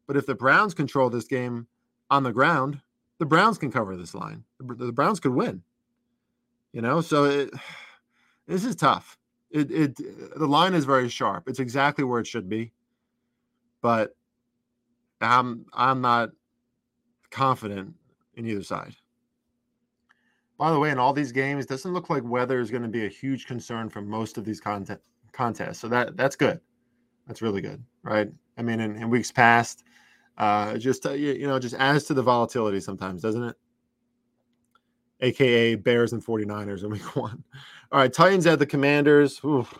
But 0.07 0.17
if 0.17 0.25
the 0.25 0.35
Browns 0.35 0.73
control 0.73 1.09
this 1.09 1.27
game 1.27 1.67
on 2.09 2.23
the 2.23 2.33
ground, 2.33 2.81
the 3.19 3.25
Browns 3.25 3.57
can 3.57 3.71
cover 3.71 3.95
this 3.95 4.15
line. 4.15 4.43
The, 4.59 4.73
the 4.73 4.91
Browns 4.91 5.19
could 5.19 5.33
win. 5.33 5.61
You 6.73 6.81
know, 6.81 7.01
so 7.01 7.25
it, 7.25 7.51
this 8.47 8.65
is 8.65 8.75
tough. 8.75 9.17
It, 9.51 9.69
it 9.69 9.97
the 10.37 10.47
line 10.47 10.73
is 10.73 10.85
very 10.85 11.09
sharp. 11.09 11.47
It's 11.47 11.59
exactly 11.59 12.05
where 12.05 12.21
it 12.21 12.27
should 12.27 12.47
be, 12.47 12.71
but 13.81 14.15
I'm 15.19 15.65
I'm 15.73 15.99
not 15.99 16.29
confident 17.31 17.93
in 18.35 18.47
either 18.47 18.63
side. 18.63 18.95
By 20.61 20.69
the 20.69 20.77
way, 20.77 20.91
in 20.91 20.99
all 20.99 21.11
these 21.11 21.31
games, 21.31 21.65
doesn't 21.65 21.91
look 21.91 22.11
like 22.11 22.23
weather 22.23 22.59
is 22.59 22.69
going 22.69 22.83
to 22.83 22.87
be 22.87 23.07
a 23.07 23.09
huge 23.09 23.47
concern 23.47 23.89
for 23.89 23.99
most 23.99 24.37
of 24.37 24.45
these 24.45 24.61
content 24.61 25.01
contests. 25.31 25.79
So 25.79 25.87
that 25.87 26.15
that's 26.15 26.35
good. 26.35 26.59
That's 27.25 27.41
really 27.41 27.61
good, 27.61 27.83
right? 28.03 28.29
I 28.59 28.61
mean, 28.61 28.79
in, 28.79 28.95
in 28.95 29.09
weeks 29.09 29.31
past, 29.31 29.83
uh, 30.37 30.77
just 30.77 31.07
uh, 31.07 31.13
you, 31.13 31.33
you 31.33 31.47
know, 31.47 31.57
just 31.57 31.73
adds 31.73 32.03
to 32.03 32.13
the 32.13 32.21
volatility 32.21 32.79
sometimes, 32.79 33.23
doesn't 33.23 33.43
it? 33.43 33.55
AKA 35.21 35.75
Bears 35.77 36.13
and 36.13 36.23
49ers 36.23 36.83
in 36.83 36.91
week 36.91 37.15
one. 37.15 37.43
All 37.91 37.97
right, 37.97 38.13
Titans 38.13 38.45
at 38.45 38.59
the 38.59 38.67
Commanders. 38.67 39.41
Oof. 39.43 39.75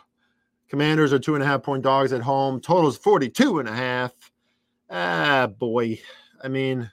Commanders 0.68 1.14
are 1.14 1.20
two 1.20 1.36
and 1.36 1.44
a 1.44 1.46
half 1.46 1.62
point 1.62 1.84
dogs 1.84 2.12
at 2.12 2.22
home. 2.22 2.60
Totals 2.60 2.98
42 2.98 3.60
and 3.60 3.70
a 3.70 3.76
half. 3.76 4.14
Ah, 4.90 5.46
boy. 5.46 6.00
I 6.44 6.48
mean, 6.48 6.90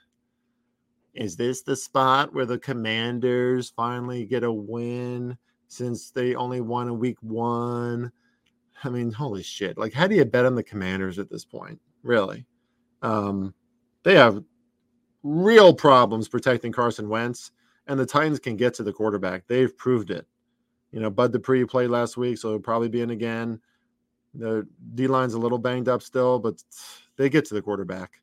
is 1.13 1.35
this 1.35 1.61
the 1.61 1.75
spot 1.75 2.33
where 2.33 2.45
the 2.45 2.59
Commanders 2.59 3.71
finally 3.75 4.25
get 4.25 4.43
a 4.43 4.51
win 4.51 5.37
since 5.67 6.11
they 6.11 6.35
only 6.35 6.61
won 6.61 6.87
in 6.87 6.99
week 6.99 7.17
one? 7.21 8.11
I 8.83 8.89
mean, 8.89 9.11
holy 9.11 9.43
shit. 9.43 9.77
Like, 9.77 9.93
how 9.93 10.07
do 10.07 10.15
you 10.15 10.25
bet 10.25 10.45
on 10.45 10.55
the 10.55 10.63
Commanders 10.63 11.19
at 11.19 11.29
this 11.29 11.43
point? 11.43 11.79
Really? 12.03 12.45
Um, 13.01 13.53
they 14.03 14.15
have 14.15 14.43
real 15.23 15.73
problems 15.73 16.27
protecting 16.27 16.71
Carson 16.71 17.09
Wentz, 17.09 17.51
and 17.87 17.99
the 17.99 18.05
Titans 18.05 18.39
can 18.39 18.55
get 18.55 18.73
to 18.75 18.83
the 18.83 18.93
quarterback. 18.93 19.43
They've 19.47 19.75
proved 19.77 20.11
it. 20.11 20.25
You 20.91 20.99
know, 20.99 21.09
Bud 21.09 21.33
Dupree 21.33 21.65
played 21.65 21.89
last 21.89 22.17
week, 22.17 22.37
so 22.37 22.49
he'll 22.49 22.59
probably 22.59 22.89
be 22.89 23.01
in 23.01 23.09
again. 23.11 23.59
The 24.33 24.67
D 24.95 25.07
line's 25.07 25.33
a 25.33 25.39
little 25.39 25.57
banged 25.57 25.89
up 25.89 26.01
still, 26.01 26.39
but 26.39 26.63
they 27.17 27.29
get 27.29 27.45
to 27.45 27.53
the 27.53 27.61
quarterback. 27.61 28.21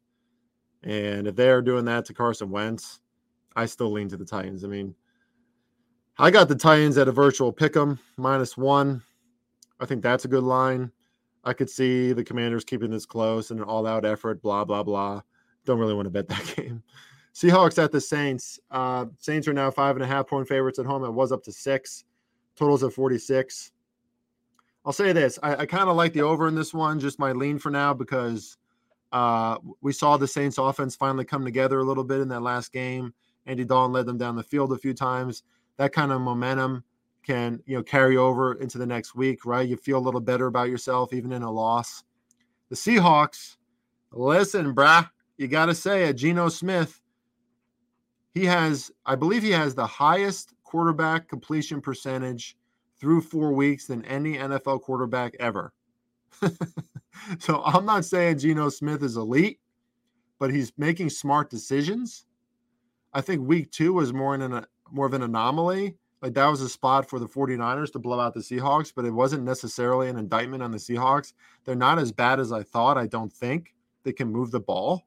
And 0.87 1.27
if 1.27 1.35
they're 1.35 1.61
doing 1.63 1.85
that 1.87 2.05
to 2.07 2.15
Carson 2.15 2.49
Wentz, 2.49 3.01
I 3.57 3.67
still 3.67 3.91
lean 3.91 4.09
to 4.11 4.17
the 4.17 4.25
Titans. 4.25 4.65
I 4.65 4.69
mean, 4.69 4.95
I 6.17 6.31
got 6.31 6.49
the 6.49 6.55
Titans 6.55 6.97
at 6.97 7.09
a 7.09 7.13
virtual 7.13 7.53
pick 7.53 7.77
'em 7.77 7.99
minus 8.17 8.57
one. 8.57 9.03
I 9.81 9.87
think 9.87 10.03
that's 10.03 10.25
a 10.25 10.29
good 10.29 10.45
line. 10.45 10.93
I 11.43 11.53
could 11.53 11.69
see 11.69 12.13
the 12.13 12.25
Commanders 12.25 12.65
keeping 12.65 12.91
this 12.91 13.05
close 13.05 13.51
and 13.51 13.61
an 13.61 13.67
all-out 13.67 14.05
effort. 14.05 14.41
Blah 14.41 14.65
blah 14.65 14.85
blah. 14.85 15.23
Don't 15.65 15.81
really 15.81 15.95
want 15.95 16.07
to 16.07 16.11
bet 16.11 16.29
that 16.29 16.55
game. 16.57 16.85
Seahawks 17.35 17.83
at 17.83 17.91
the 17.91 18.01
Saints. 18.01 18.61
Uh, 18.71 19.07
Saints 19.19 19.49
are 19.49 19.53
now 19.53 19.71
five 19.73 19.97
and 19.97 20.05
a 20.05 20.07
half 20.07 20.29
point 20.29 20.47
favorites 20.47 20.79
at 20.79 20.87
home. 20.87 21.05
It 21.05 21.11
was 21.11 21.33
up 21.33 21.43
to 21.45 21.53
six. 21.53 22.05
Totals 22.55 22.85
at 22.85 22.93
46. 22.93 23.73
I'll 24.85 24.93
say 24.93 25.13
this: 25.13 25.37
I, 25.43 25.57
I 25.57 25.67
kind 25.67 25.91
of 25.91 25.97
like 25.97 26.13
the 26.13 26.23
over 26.23 26.47
in 26.47 26.55
this 26.55 26.73
one. 26.73 27.01
Just 27.01 27.19
my 27.19 27.33
lean 27.33 27.59
for 27.59 27.71
now 27.71 27.93
because 27.93 28.57
uh, 29.13 29.59
we 29.81 29.93
saw 29.93 30.17
the 30.17 30.27
Saints 30.27 30.59
offense 30.59 30.97
finally 30.97 31.25
come 31.25 31.45
together 31.45 31.79
a 31.79 31.85
little 31.85 32.05
bit 32.05 32.21
in 32.21 32.29
that 32.29 32.43
last 32.43 32.73
game. 32.73 33.15
Andy 33.47 33.65
Dalton 33.65 33.93
led 33.93 34.07
them 34.07 34.19
down 34.19 34.37
the 34.37 34.43
field 34.43 34.73
a 34.73 34.79
few 34.79 34.95
times. 34.95 35.45
That 35.77 35.93
kind 35.93 36.13
of 36.13 36.21
momentum 36.21 36.85
can 37.23 37.61
you 37.67 37.77
know 37.77 37.83
carry 37.83 38.17
over 38.17 38.55
into 38.55 38.79
the 38.79 38.87
next 38.87 39.15
week, 39.15 39.45
right? 39.45 39.69
You 39.69 39.77
feel 39.77 39.99
a 39.99 40.01
little 40.01 40.21
better 40.21 40.47
about 40.47 40.69
yourself 40.69 41.13
even 41.13 41.33
in 41.33 41.43
a 41.43 41.51
loss. 41.51 42.05
The 42.69 42.77
Seahawks, 42.77 43.57
listen, 44.13 44.75
brah, 44.75 45.09
you 45.37 45.49
got 45.49 45.67
to 45.67 45.75
say 45.75 46.05
it. 46.05 46.15
Geno 46.15 46.49
Smith, 46.49 47.01
he 48.35 48.45
has, 48.45 48.91
I 49.05 49.15
believe, 49.15 49.43
he 49.43 49.51
has 49.53 49.75
the 49.75 49.87
highest 49.87 50.55
quarterback 50.65 51.29
completion 51.29 51.81
percentage 51.81 52.57
through 52.99 53.21
four 53.21 53.53
weeks 53.53 53.87
than 53.87 54.05
any 54.05 54.37
NFL 54.37 54.83
quarterback 54.83 55.35
ever. 55.39 55.73
so 57.39 57.63
I'm 57.65 57.85
not 57.85 58.05
saying 58.05 58.39
Geno 58.39 58.69
Smith 58.69 59.03
is 59.03 59.17
elite, 59.17 59.59
but 60.39 60.53
he's 60.53 60.73
making 60.77 61.11
smart 61.11 61.51
decisions. 61.51 62.27
I 63.13 63.21
think 63.21 63.47
week 63.47 63.71
two 63.71 63.93
was 63.93 64.13
more 64.13 64.35
in 64.35 64.43
an, 64.43 64.67
more 64.91 65.07
of 65.07 65.15
an 65.15 65.23
anomaly. 65.23 65.97
Like 66.23 66.35
that 66.35 66.47
was 66.47 66.61
a 66.61 66.69
spot 66.69 67.09
for 67.09 67.19
the 67.19 67.29
49ers 67.29 67.93
to 67.93 67.99
blow 67.99 68.19
out 68.19 68.35
the 68.35 68.41
Seahawks, 68.41 68.93
but 68.95 69.05
it 69.05 69.11
wasn't 69.11 69.45
necessarily 69.45 70.09
an 70.09 70.19
indictment 70.19 70.63
on 70.63 70.71
the 70.71 70.79
Seahawks. 70.79 71.33
They're 71.65 71.75
not 71.75 71.99
as 71.99 72.11
bad 72.11 72.41
as 72.41 72.53
I 72.53 72.63
thought. 72.63 72.99
I 72.99 73.07
don't 73.07 73.33
think 73.33 73.75
they 74.03 74.13
can 74.13 74.33
move 74.33 74.51
the 74.51 74.61
ball. 74.61 75.03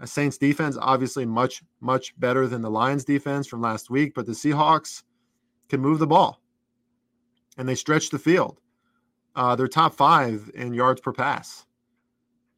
A 0.00 0.06
Saints 0.06 0.36
defense 0.36 0.76
obviously 0.80 1.24
much 1.24 1.62
much 1.80 2.18
better 2.18 2.48
than 2.48 2.62
the 2.62 2.70
Lions 2.70 3.04
defense 3.04 3.46
from 3.46 3.60
last 3.60 3.90
week, 3.90 4.12
but 4.14 4.26
the 4.26 4.32
Seahawks 4.32 5.04
can 5.68 5.80
move 5.80 6.00
the 6.00 6.06
ball, 6.06 6.40
and 7.56 7.68
they 7.68 7.76
stretch 7.76 8.10
the 8.10 8.18
field. 8.18 8.60
Uh, 9.36 9.56
they're 9.56 9.68
top 9.68 9.94
five 9.94 10.50
in 10.54 10.72
yards 10.72 11.00
per 11.00 11.12
pass. 11.12 11.66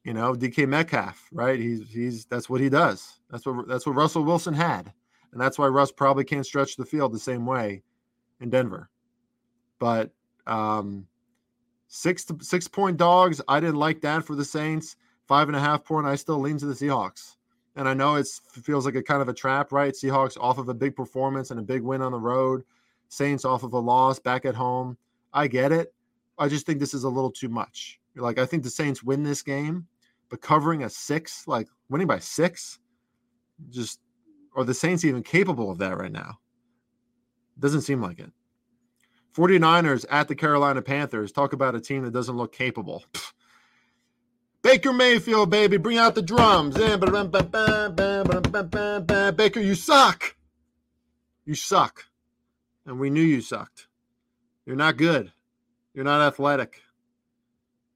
You 0.04 0.14
know, 0.14 0.34
DK 0.34 0.68
Metcalf, 0.68 1.28
right? 1.32 1.58
He's 1.58 1.88
he's 1.90 2.26
that's 2.26 2.48
what 2.48 2.60
he 2.60 2.68
does. 2.68 3.18
That's 3.30 3.44
what 3.44 3.66
that's 3.66 3.86
what 3.86 3.96
Russell 3.96 4.24
Wilson 4.24 4.54
had, 4.54 4.92
and 5.32 5.40
that's 5.40 5.58
why 5.58 5.66
Russ 5.66 5.90
probably 5.90 6.24
can't 6.24 6.46
stretch 6.46 6.76
the 6.76 6.84
field 6.84 7.12
the 7.12 7.18
same 7.18 7.44
way 7.44 7.82
in 8.40 8.50
Denver. 8.50 8.88
But 9.78 10.12
um, 10.46 11.06
six 11.88 12.24
to, 12.26 12.36
six 12.40 12.68
point 12.68 12.96
dogs, 12.98 13.40
I 13.48 13.58
didn't 13.58 13.76
like 13.76 14.00
that 14.02 14.24
for 14.24 14.36
the 14.36 14.44
Saints. 14.44 14.96
Five 15.26 15.48
and 15.48 15.56
a 15.56 15.60
half 15.60 15.82
point, 15.82 16.06
I 16.06 16.14
still 16.14 16.38
lean 16.38 16.58
to 16.58 16.66
the 16.66 16.74
Seahawks. 16.74 17.36
And 17.74 17.88
I 17.88 17.94
know 17.94 18.14
it 18.14 18.28
feels 18.62 18.86
like 18.86 18.94
a 18.94 19.02
kind 19.02 19.20
of 19.20 19.28
a 19.28 19.34
trap, 19.34 19.72
right? 19.72 19.92
Seahawks 19.92 20.38
off 20.40 20.58
of 20.58 20.68
a 20.68 20.74
big 20.74 20.96
performance 20.96 21.50
and 21.50 21.60
a 21.60 21.64
big 21.64 21.82
win 21.82 22.00
on 22.00 22.12
the 22.12 22.18
road. 22.18 22.62
Saints 23.08 23.44
off 23.44 23.64
of 23.64 23.72
a 23.72 23.78
loss 23.78 24.18
back 24.18 24.44
at 24.44 24.54
home. 24.54 24.96
I 25.32 25.46
get 25.48 25.72
it. 25.72 25.92
I 26.38 26.48
just 26.48 26.66
think 26.66 26.80
this 26.80 26.94
is 26.94 27.04
a 27.04 27.08
little 27.08 27.30
too 27.30 27.48
much. 27.48 27.98
Like, 28.14 28.38
I 28.38 28.46
think 28.46 28.62
the 28.62 28.70
Saints 28.70 29.02
win 29.02 29.22
this 29.22 29.42
game, 29.42 29.86
but 30.30 30.40
covering 30.40 30.82
a 30.82 30.90
six, 30.90 31.46
like 31.46 31.68
winning 31.88 32.06
by 32.06 32.18
six, 32.18 32.78
just 33.70 34.00
are 34.54 34.64
the 34.64 34.74
Saints 34.74 35.04
even 35.04 35.22
capable 35.22 35.70
of 35.70 35.78
that 35.78 35.98
right 35.98 36.12
now? 36.12 36.38
Doesn't 37.58 37.82
seem 37.82 38.02
like 38.02 38.18
it. 38.18 38.32
49ers 39.34 40.06
at 40.10 40.28
the 40.28 40.34
Carolina 40.34 40.80
Panthers. 40.80 41.30
Talk 41.30 41.52
about 41.52 41.74
a 41.74 41.80
team 41.80 42.04
that 42.04 42.12
doesn't 42.12 42.36
look 42.36 42.52
capable. 42.52 43.04
Baker 44.62 44.92
Mayfield, 44.92 45.50
baby, 45.50 45.76
bring 45.76 45.98
out 45.98 46.14
the 46.14 46.22
drums. 46.22 46.74
Baker, 49.36 49.60
you 49.60 49.74
suck. 49.74 50.36
You 51.44 51.54
suck. 51.54 52.06
And 52.84 52.98
we 52.98 53.10
knew 53.10 53.22
you 53.22 53.40
sucked. 53.40 53.86
You're 54.64 54.76
not 54.76 54.96
good. 54.96 55.32
You're 55.96 56.04
not 56.04 56.20
athletic. 56.20 56.82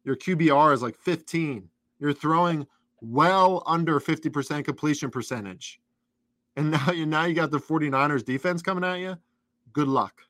Your 0.04 0.16
QBR 0.16 0.72
is 0.72 0.80
like 0.80 0.96
15. 0.96 1.68
You're 2.00 2.14
throwing 2.14 2.66
well 3.02 3.62
under 3.66 4.00
50% 4.00 4.64
completion 4.64 5.10
percentage. 5.10 5.80
And 6.56 6.70
now 6.72 6.90
you 6.90 7.04
now 7.04 7.26
you 7.26 7.34
got 7.34 7.50
the 7.50 7.60
49ers 7.60 8.24
defense 8.24 8.62
coming 8.62 8.84
at 8.84 9.00
you. 9.00 9.18
Good 9.74 9.86
luck. 9.86 10.22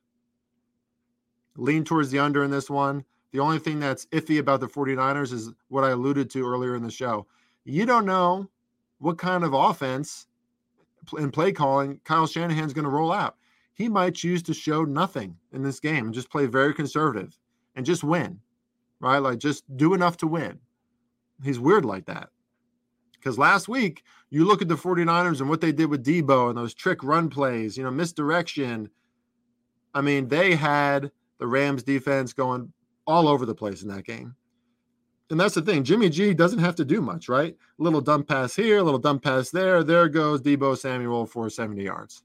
Lean 1.55 1.85
towards 1.85 2.11
the 2.11 2.19
under 2.19 2.43
in 2.43 2.51
this 2.51 2.69
one. 2.69 3.05
The 3.31 3.39
only 3.39 3.59
thing 3.59 3.79
that's 3.79 4.05
iffy 4.07 4.39
about 4.39 4.59
the 4.59 4.67
49ers 4.67 5.31
is 5.31 5.51
what 5.69 5.85
I 5.85 5.91
alluded 5.91 6.29
to 6.31 6.45
earlier 6.45 6.75
in 6.75 6.83
the 6.83 6.91
show. 6.91 7.25
You 7.63 7.85
don't 7.85 8.05
know 8.05 8.49
what 8.99 9.17
kind 9.17 9.45
of 9.45 9.53
offense 9.53 10.27
and 11.17 11.31
play 11.31 11.53
calling 11.53 12.01
Kyle 12.03 12.27
Shanahan's 12.27 12.73
going 12.73 12.83
to 12.83 12.91
roll 12.91 13.13
out. 13.13 13.37
He 13.73 13.87
might 13.87 14.13
choose 14.13 14.43
to 14.43 14.53
show 14.53 14.83
nothing 14.83 15.37
in 15.53 15.63
this 15.63 15.79
game 15.79 16.07
and 16.07 16.13
just 16.13 16.29
play 16.29 16.45
very 16.47 16.73
conservative 16.73 17.37
and 17.75 17.85
just 17.85 18.03
win, 18.03 18.39
right? 18.99 19.19
Like 19.19 19.39
just 19.39 19.63
do 19.77 19.93
enough 19.93 20.17
to 20.17 20.27
win. 20.27 20.59
He's 21.43 21.59
weird 21.59 21.85
like 21.85 22.05
that. 22.05 22.29
Because 23.13 23.37
last 23.37 23.67
week, 23.67 24.03
you 24.29 24.45
look 24.45 24.61
at 24.61 24.67
the 24.67 24.75
49ers 24.75 25.41
and 25.41 25.49
what 25.49 25.61
they 25.61 25.71
did 25.71 25.89
with 25.89 26.03
Deebo 26.03 26.49
and 26.49 26.57
those 26.57 26.73
trick 26.73 27.03
run 27.03 27.29
plays, 27.29 27.77
you 27.77 27.83
know, 27.83 27.91
misdirection. 27.91 28.89
I 29.93 30.01
mean, 30.01 30.27
they 30.27 30.55
had 30.55 31.11
the 31.37 31.47
Rams 31.47 31.83
defense 31.83 32.33
going 32.33 32.71
all 33.05 33.27
over 33.27 33.45
the 33.45 33.55
place 33.55 33.83
in 33.83 33.89
that 33.89 34.05
game. 34.05 34.35
And 35.29 35.39
that's 35.39 35.55
the 35.55 35.61
thing. 35.61 35.83
Jimmy 35.83 36.09
G 36.09 36.33
doesn't 36.33 36.59
have 36.59 36.75
to 36.75 36.85
do 36.85 37.01
much, 37.01 37.29
right? 37.29 37.55
A 37.79 37.83
little 37.83 38.01
dump 38.01 38.27
pass 38.27 38.55
here, 38.55 38.79
a 38.79 38.83
little 38.83 38.99
dump 38.99 39.23
pass 39.23 39.49
there. 39.49 39.83
There 39.83 40.09
goes 40.09 40.41
Deebo 40.41 40.77
Samuel 40.77 41.25
for 41.25 41.49
70 41.49 41.83
yards. 41.83 42.23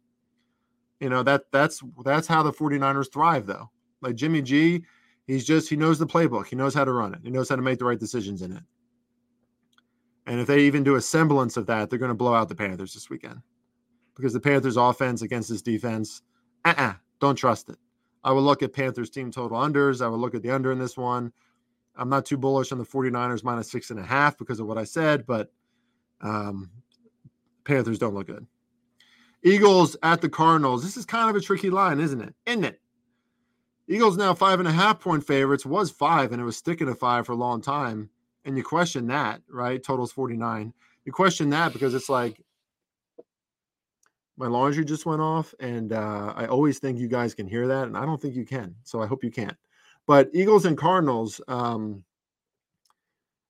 You 1.00 1.10
know, 1.10 1.22
that 1.22 1.44
that's 1.52 1.82
that's 2.04 2.26
how 2.26 2.42
the 2.42 2.52
49ers 2.52 3.12
thrive 3.12 3.46
though. 3.46 3.70
Like 4.00 4.16
Jimmy 4.16 4.42
G, 4.42 4.82
he's 5.26 5.44
just 5.44 5.68
he 5.68 5.76
knows 5.76 5.98
the 5.98 6.06
playbook. 6.06 6.46
He 6.46 6.56
knows 6.56 6.74
how 6.74 6.84
to 6.84 6.92
run 6.92 7.14
it. 7.14 7.20
He 7.22 7.30
knows 7.30 7.48
how 7.48 7.56
to 7.56 7.62
make 7.62 7.78
the 7.78 7.84
right 7.84 7.98
decisions 7.98 8.42
in 8.42 8.52
it. 8.52 8.62
And 10.26 10.40
if 10.40 10.46
they 10.46 10.60
even 10.60 10.82
do 10.82 10.96
a 10.96 11.00
semblance 11.00 11.56
of 11.56 11.66
that, 11.66 11.88
they're 11.88 11.98
going 11.98 12.10
to 12.10 12.14
blow 12.14 12.34
out 12.34 12.48
the 12.48 12.54
Panthers 12.54 12.94
this 12.94 13.08
weekend. 13.08 13.40
Because 14.16 14.32
the 14.32 14.40
Panthers 14.40 14.76
offense 14.76 15.22
against 15.22 15.48
this 15.48 15.62
defense, 15.62 16.22
uh-uh, 16.64 16.94
don't 17.20 17.36
trust 17.36 17.68
it. 17.68 17.76
I 18.24 18.32
would 18.32 18.40
look 18.40 18.62
at 18.62 18.72
Panthers 18.72 19.10
team 19.10 19.30
total 19.30 19.58
unders. 19.58 20.04
I 20.04 20.08
would 20.08 20.18
look 20.18 20.34
at 20.34 20.42
the 20.42 20.50
under 20.50 20.72
in 20.72 20.78
this 20.78 20.96
one. 20.96 21.32
I'm 21.96 22.08
not 22.08 22.26
too 22.26 22.36
bullish 22.36 22.72
on 22.72 22.78
the 22.78 22.84
49ers 22.84 23.44
minus 23.44 23.70
six 23.70 23.90
and 23.90 24.00
a 24.00 24.02
half 24.02 24.36
because 24.36 24.58
of 24.58 24.66
what 24.66 24.78
I 24.78 24.84
said, 24.84 25.26
but 25.26 25.52
um, 26.20 26.70
Panthers 27.64 27.98
don't 27.98 28.14
look 28.14 28.26
good. 28.26 28.46
Eagles 29.44 29.96
at 30.02 30.20
the 30.20 30.28
Cardinals. 30.28 30.82
This 30.82 30.96
is 30.96 31.04
kind 31.04 31.30
of 31.30 31.36
a 31.36 31.40
tricky 31.40 31.70
line, 31.70 32.00
isn't 32.00 32.20
it? 32.20 32.34
Isn't 32.46 32.64
it? 32.64 32.80
Eagles 33.88 34.16
now 34.16 34.34
five 34.34 34.58
and 34.58 34.68
a 34.68 34.72
half 34.72 35.00
point 35.00 35.24
favorites. 35.24 35.64
Was 35.64 35.90
five, 35.90 36.32
and 36.32 36.40
it 36.40 36.44
was 36.44 36.56
sticking 36.56 36.88
to 36.88 36.94
five 36.94 37.26
for 37.26 37.32
a 37.32 37.36
long 37.36 37.60
time. 37.60 38.10
And 38.44 38.56
you 38.56 38.62
question 38.62 39.06
that, 39.08 39.42
right? 39.48 39.82
Totals 39.82 40.12
49. 40.12 40.72
You 41.04 41.12
question 41.12 41.50
that 41.50 41.72
because 41.72 41.94
it's 41.94 42.08
like 42.08 42.40
my 44.36 44.46
laundry 44.46 44.84
just 44.84 45.06
went 45.06 45.22
off, 45.22 45.54
and 45.60 45.92
uh, 45.92 46.32
I 46.36 46.46
always 46.46 46.78
think 46.78 46.98
you 46.98 47.08
guys 47.08 47.34
can 47.34 47.46
hear 47.46 47.66
that, 47.68 47.86
and 47.86 47.96
I 47.96 48.04
don't 48.04 48.20
think 48.20 48.34
you 48.34 48.44
can. 48.44 48.74
So 48.84 49.00
I 49.00 49.06
hope 49.06 49.24
you 49.24 49.30
can't. 49.30 49.56
But 50.06 50.30
Eagles 50.32 50.66
and 50.66 50.76
Cardinals, 50.76 51.40
um, 51.48 52.04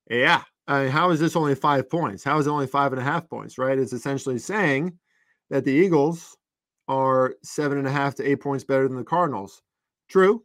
yeah. 0.08 0.42
I 0.68 0.84
mean, 0.84 0.90
how 0.90 1.10
is 1.10 1.20
this 1.20 1.36
only 1.36 1.54
five 1.54 1.88
points? 1.88 2.24
How 2.24 2.38
is 2.38 2.46
it 2.46 2.50
only 2.50 2.66
five 2.66 2.92
and 2.92 3.00
a 3.00 3.04
half 3.04 3.28
points? 3.28 3.58
Right? 3.58 3.78
It's 3.78 3.92
essentially 3.92 4.38
saying 4.38 4.98
that 5.50 5.64
the 5.64 5.72
Eagles 5.72 6.36
are 6.88 7.34
seven 7.42 7.78
and 7.78 7.86
a 7.86 7.90
half 7.90 8.14
to 8.16 8.28
eight 8.28 8.40
points 8.40 8.64
better 8.64 8.86
than 8.88 8.96
the 8.96 9.04
Cardinals. 9.04 9.62
True. 10.08 10.44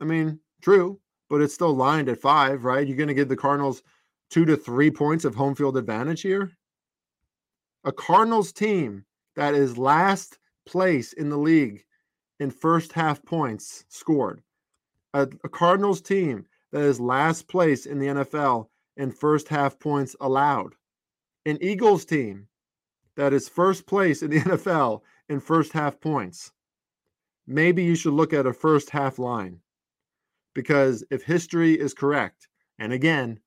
I 0.00 0.04
mean, 0.04 0.40
true, 0.62 1.00
but 1.28 1.40
it's 1.40 1.54
still 1.54 1.74
lined 1.74 2.08
at 2.08 2.20
five, 2.20 2.64
right? 2.64 2.86
You're 2.86 2.96
going 2.96 3.08
to 3.08 3.14
give 3.14 3.28
the 3.28 3.36
Cardinals 3.36 3.82
two 4.30 4.44
to 4.44 4.56
three 4.56 4.90
points 4.90 5.24
of 5.24 5.34
home 5.34 5.54
field 5.54 5.76
advantage 5.76 6.22
here. 6.22 6.52
A 7.84 7.92
Cardinals 7.92 8.52
team 8.52 9.04
that 9.36 9.54
is 9.54 9.78
last 9.78 10.38
place 10.66 11.12
in 11.12 11.28
the 11.30 11.38
league 11.38 11.84
in 12.38 12.50
first 12.50 12.92
half 12.92 13.22
points 13.24 13.84
scored. 13.88 14.42
A, 15.14 15.22
a, 15.44 15.48
Cardinals 15.48 16.00
team 16.00 16.46
that 16.72 16.82
is 16.82 17.00
last 17.00 17.48
place 17.48 17.86
in 17.86 17.98
the 17.98 18.06
NFL 18.06 18.66
in 18.96 19.10
first 19.10 19.48
half 19.48 19.78
points 19.78 20.14
allowed. 20.20 20.74
An 21.46 21.58
Eagles 21.60 22.04
team 22.04 22.46
that 23.16 23.32
is 23.32 23.48
first 23.48 23.86
place 23.86 24.22
in 24.22 24.30
the 24.30 24.40
NFL 24.40 25.00
in 25.28 25.40
first 25.40 25.72
half 25.72 26.00
points. 26.00 26.52
Maybe 27.50 27.82
you 27.82 27.96
should 27.96 28.12
look 28.12 28.32
at 28.32 28.46
a 28.46 28.52
first 28.52 28.90
half 28.90 29.18
line 29.18 29.58
because 30.54 31.02
if 31.10 31.24
history 31.24 31.74
is 31.74 31.92
correct, 31.92 32.46
and 32.78 32.92
again, 32.92 33.40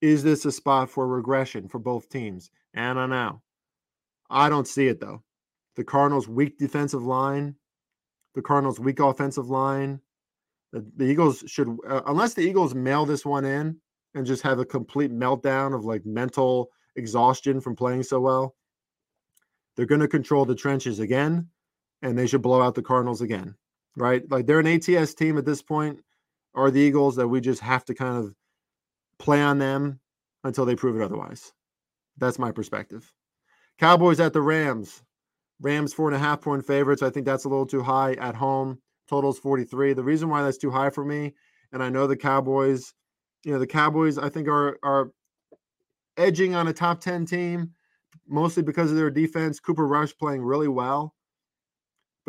is 0.00 0.22
this 0.22 0.46
a 0.46 0.50
spot 0.50 0.88
for 0.88 1.06
regression 1.06 1.68
for 1.68 1.78
both 1.78 2.08
teams? 2.08 2.50
And 2.72 2.98
I 2.98 3.04
know. 3.04 3.42
I 4.30 4.48
don't 4.48 4.66
see 4.66 4.86
it 4.86 4.98
though 4.98 5.22
the 5.76 5.84
Cardinals' 5.84 6.26
weak 6.26 6.56
defensive 6.56 7.04
line, 7.04 7.54
the 8.34 8.40
Cardinals' 8.40 8.80
weak 8.80 8.98
offensive 8.98 9.50
line. 9.50 10.00
The, 10.72 10.86
the 10.96 11.04
Eagles 11.04 11.44
should, 11.46 11.68
uh, 11.86 12.00
unless 12.06 12.32
the 12.32 12.42
Eagles 12.42 12.74
mail 12.74 13.04
this 13.04 13.26
one 13.26 13.44
in 13.44 13.76
and 14.14 14.24
just 14.24 14.42
have 14.42 14.58
a 14.58 14.64
complete 14.64 15.12
meltdown 15.12 15.74
of 15.74 15.84
like 15.84 16.06
mental 16.06 16.70
exhaustion 16.96 17.60
from 17.60 17.76
playing 17.76 18.04
so 18.04 18.20
well, 18.20 18.56
they're 19.76 19.84
going 19.84 20.00
to 20.00 20.08
control 20.08 20.46
the 20.46 20.54
trenches 20.54 20.98
again 20.98 21.48
and 22.02 22.18
they 22.18 22.26
should 22.26 22.42
blow 22.42 22.62
out 22.62 22.74
the 22.74 22.82
Cardinals 22.82 23.20
again, 23.20 23.54
right? 23.96 24.22
Like 24.30 24.46
they're 24.46 24.60
an 24.60 24.66
ATS 24.66 25.14
team 25.14 25.38
at 25.38 25.44
this 25.44 25.62
point, 25.62 26.00
or 26.54 26.70
the 26.70 26.80
Eagles 26.80 27.16
that 27.16 27.28
we 27.28 27.40
just 27.40 27.60
have 27.60 27.84
to 27.86 27.94
kind 27.94 28.16
of 28.16 28.34
play 29.18 29.42
on 29.42 29.58
them 29.58 30.00
until 30.44 30.64
they 30.64 30.76
prove 30.76 30.96
it 30.96 31.04
otherwise. 31.04 31.52
That's 32.18 32.38
my 32.38 32.52
perspective. 32.52 33.12
Cowboys 33.78 34.20
at 34.20 34.32
the 34.32 34.42
Rams. 34.42 35.02
Rams 35.60 35.92
four 35.92 36.08
and 36.08 36.16
a 36.16 36.18
half 36.18 36.40
point 36.40 36.66
favorites. 36.66 37.02
I 37.02 37.10
think 37.10 37.26
that's 37.26 37.44
a 37.44 37.48
little 37.48 37.66
too 37.66 37.82
high 37.82 38.14
at 38.14 38.34
home. 38.34 38.78
Totals 39.08 39.38
43. 39.38 39.92
The 39.92 40.04
reason 40.04 40.28
why 40.28 40.42
that's 40.42 40.58
too 40.58 40.70
high 40.70 40.90
for 40.90 41.04
me, 41.04 41.34
and 41.72 41.82
I 41.82 41.88
know 41.88 42.06
the 42.06 42.16
Cowboys, 42.16 42.94
you 43.44 43.52
know, 43.52 43.58
the 43.58 43.66
Cowboys 43.66 44.18
I 44.18 44.28
think 44.28 44.48
are 44.48 44.78
are 44.82 45.10
edging 46.16 46.54
on 46.54 46.68
a 46.68 46.72
top 46.72 47.00
10 47.00 47.26
team, 47.26 47.72
mostly 48.28 48.62
because 48.62 48.90
of 48.90 48.96
their 48.96 49.10
defense. 49.10 49.60
Cooper 49.60 49.86
Rush 49.86 50.16
playing 50.16 50.42
really 50.42 50.68
well. 50.68 51.14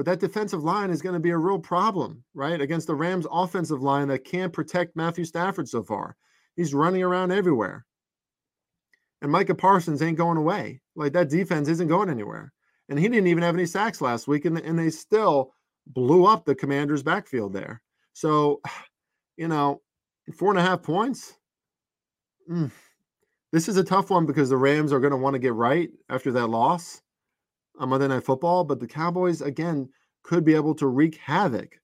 But 0.02 0.08
that 0.08 0.20
defensive 0.20 0.64
line 0.64 0.90
is 0.90 1.04
going 1.04 1.14
to 1.14 1.20
be 1.20 1.30
a 1.30 1.38
real 1.38 1.60
problem, 1.60 2.24
right? 2.34 2.60
Against 2.60 2.88
the 2.88 2.96
Rams 2.96 3.28
offensive 3.32 3.84
line 3.84 4.08
that 4.08 4.26
can't 4.26 4.52
protect 4.52 4.96
Matthew 4.96 5.26
Stafford 5.26 5.70
so 5.70 5.84
far. 5.84 6.16
He's 6.56 6.74
running 6.74 7.04
around 7.04 7.32
everywhere. 7.32 7.86
And 9.22 9.32
Micah 9.32 9.54
Parsons 9.54 10.02
ain't 10.02 10.18
going 10.18 10.38
away. 10.38 10.82
Like 10.95 11.14
that 11.14 11.30
defense 11.30 11.68
isn't 11.68 11.88
going 11.88 12.10
anywhere 12.10 12.52
and 12.89 12.97
he 12.97 13.08
didn't 13.08 13.28
even 13.28 13.43
have 13.43 13.54
any 13.54 13.68
sacks 13.68 14.02
last 14.02 14.28
week, 14.28 14.45
and, 14.45 14.58
and 14.58 14.80
they 14.80 14.89
still 14.89 15.54
blew 15.86 16.26
up 16.26 16.45
the 16.45 16.56
Commanders' 16.56 17.04
backfield 17.04 17.54
there. 17.54 17.82
So, 18.14 18.60
you 19.38 19.47
know, 19.47 19.82
four 20.36 20.49
and 20.49 20.60
a 20.60 20.64
half 20.64 20.82
points. 20.82 21.36
Mm, 22.49 22.72
this 23.52 23.70
is 23.70 23.78
a 23.78 23.84
tough 23.84 24.10
one 24.10 24.26
because 24.26 24.49
the 24.49 24.58
Rams 24.58 24.91
are 24.91 24.99
going 24.99 25.12
to 25.12 25.18
want 25.18 25.36
to 25.36 25.39
get 25.39 25.54
right 25.54 25.91
after 26.10 26.32
that 26.32 26.47
loss 26.47 27.02
on 27.82 27.90
Monday 27.90 28.08
Night 28.08 28.24
Football, 28.24 28.64
but 28.64 28.80
the 28.80 28.88
Cowboys 28.88 29.42
again 29.42 29.90
could 30.24 30.46
be 30.46 30.54
able 30.54 30.76
to 30.76 30.88
wreak 30.88 31.18
havoc 31.18 31.80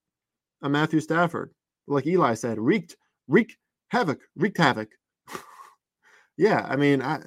on 0.62 0.72
Matthew 0.72 1.00
Stafford, 1.00 1.52
like 1.88 2.06
Eli 2.06 2.36
said, 2.36 2.60
wreaked, 2.60 2.96
wreak 3.28 3.58
havoc, 3.90 4.20
wreaked 4.36 4.60
havoc. 4.60 4.90
yeah, 6.38 6.66
I 6.70 6.76
mean, 6.76 7.02
I, 7.02 7.20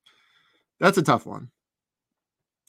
that's 0.80 0.98
a 0.98 1.02
tough 1.02 1.24
one. 1.24 1.50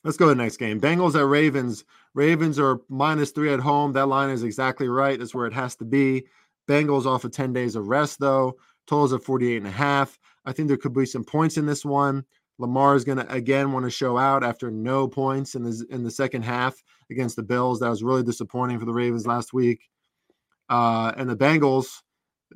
Let's 0.05 0.15
go 0.15 0.25
to 0.25 0.29
the 0.29 0.41
next 0.41 0.55
game. 0.55 0.79
Bengals 0.79 1.19
at 1.19 1.25
Ravens. 1.25 1.83
Ravens 2.13 2.57
are 2.57 2.79
minus 2.87 3.31
three 3.31 3.53
at 3.53 3.59
home. 3.59 3.91
That 3.91 4.07
line 4.07 4.29
is 4.29 4.43
exactly 4.43 4.87
right. 4.87 5.19
That's 5.19 5.35
where 5.35 5.45
it 5.45 5.53
has 5.53 5.75
to 5.75 5.85
be. 5.85 6.25
Bengals 6.69 7.05
off 7.05 7.25
of 7.25 7.33
10 7.33 7.51
days 7.51 7.75
of 7.75 7.89
rest, 7.89 8.19
though. 8.19 8.55
Totals 8.87 9.11
at 9.11 9.21
48 9.21 9.57
and 9.57 9.67
a 9.67 9.71
half. 9.71 10.17
I 10.45 10.53
think 10.53 10.69
there 10.69 10.77
could 10.77 10.93
be 10.93 11.05
some 11.05 11.25
points 11.25 11.57
in 11.57 11.65
this 11.65 11.83
one. 11.83 12.23
Lamar 12.59 12.95
is 12.95 13.05
going 13.05 13.17
to 13.17 13.31
again 13.31 13.71
want 13.71 13.85
to 13.85 13.89
show 13.89 14.17
out 14.17 14.43
after 14.43 14.69
no 14.69 15.07
points 15.07 15.55
in 15.55 15.63
the 15.63 15.85
in 15.89 16.03
the 16.03 16.11
second 16.11 16.43
half 16.43 16.83
against 17.09 17.37
the 17.37 17.43
Bills. 17.43 17.79
That 17.79 17.89
was 17.89 18.03
really 18.03 18.21
disappointing 18.21 18.77
for 18.79 18.85
the 18.85 18.93
Ravens 18.93 19.25
last 19.25 19.53
week. 19.53 19.89
Uh, 20.69 21.11
and 21.17 21.27
the 21.27 21.35
Bengals, 21.35 21.87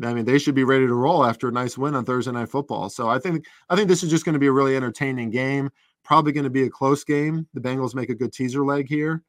I 0.03 0.13
mean, 0.13 0.25
they 0.25 0.37
should 0.37 0.55
be 0.55 0.65
ready 0.65 0.85
to 0.85 0.93
roll 0.93 1.25
after 1.25 1.47
a 1.47 1.51
nice 1.51 1.77
win 1.77 1.95
on 1.95 2.05
Thursday 2.05 2.31
Night 2.31 2.49
Football. 2.49 2.89
So 2.89 3.09
I 3.09 3.17
think 3.17 3.45
I 3.69 3.75
think 3.75 3.87
this 3.87 4.03
is 4.03 4.09
just 4.09 4.25
going 4.25 4.33
to 4.33 4.39
be 4.39 4.47
a 4.47 4.51
really 4.51 4.75
entertaining 4.75 5.29
game. 5.29 5.71
Probably 6.03 6.33
going 6.33 6.43
to 6.43 6.49
be 6.49 6.63
a 6.63 6.69
close 6.69 7.03
game. 7.05 7.47
The 7.53 7.61
Bengals 7.61 7.95
make 7.95 8.09
a 8.09 8.15
good 8.15 8.33
teaser 8.33 8.65
leg 8.65 8.89
here, 8.89 9.23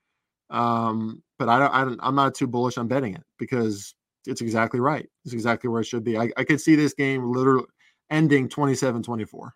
um, 0.50 1.22
but 1.38 1.48
I 1.48 1.60
don't, 1.60 1.72
I 1.72 1.84
don't. 1.84 2.00
I'm 2.02 2.16
not 2.16 2.34
too 2.34 2.48
bullish 2.48 2.78
on 2.78 2.88
betting 2.88 3.14
it 3.14 3.22
because 3.38 3.94
it's 4.26 4.40
exactly 4.40 4.80
right. 4.80 5.08
It's 5.24 5.34
exactly 5.34 5.70
where 5.70 5.82
it 5.82 5.86
should 5.86 6.02
be. 6.02 6.18
I, 6.18 6.30
I 6.36 6.42
could 6.42 6.60
see 6.60 6.74
this 6.74 6.94
game 6.94 7.30
literally 7.30 7.66
ending 8.10 8.48
27-24. 8.48 9.50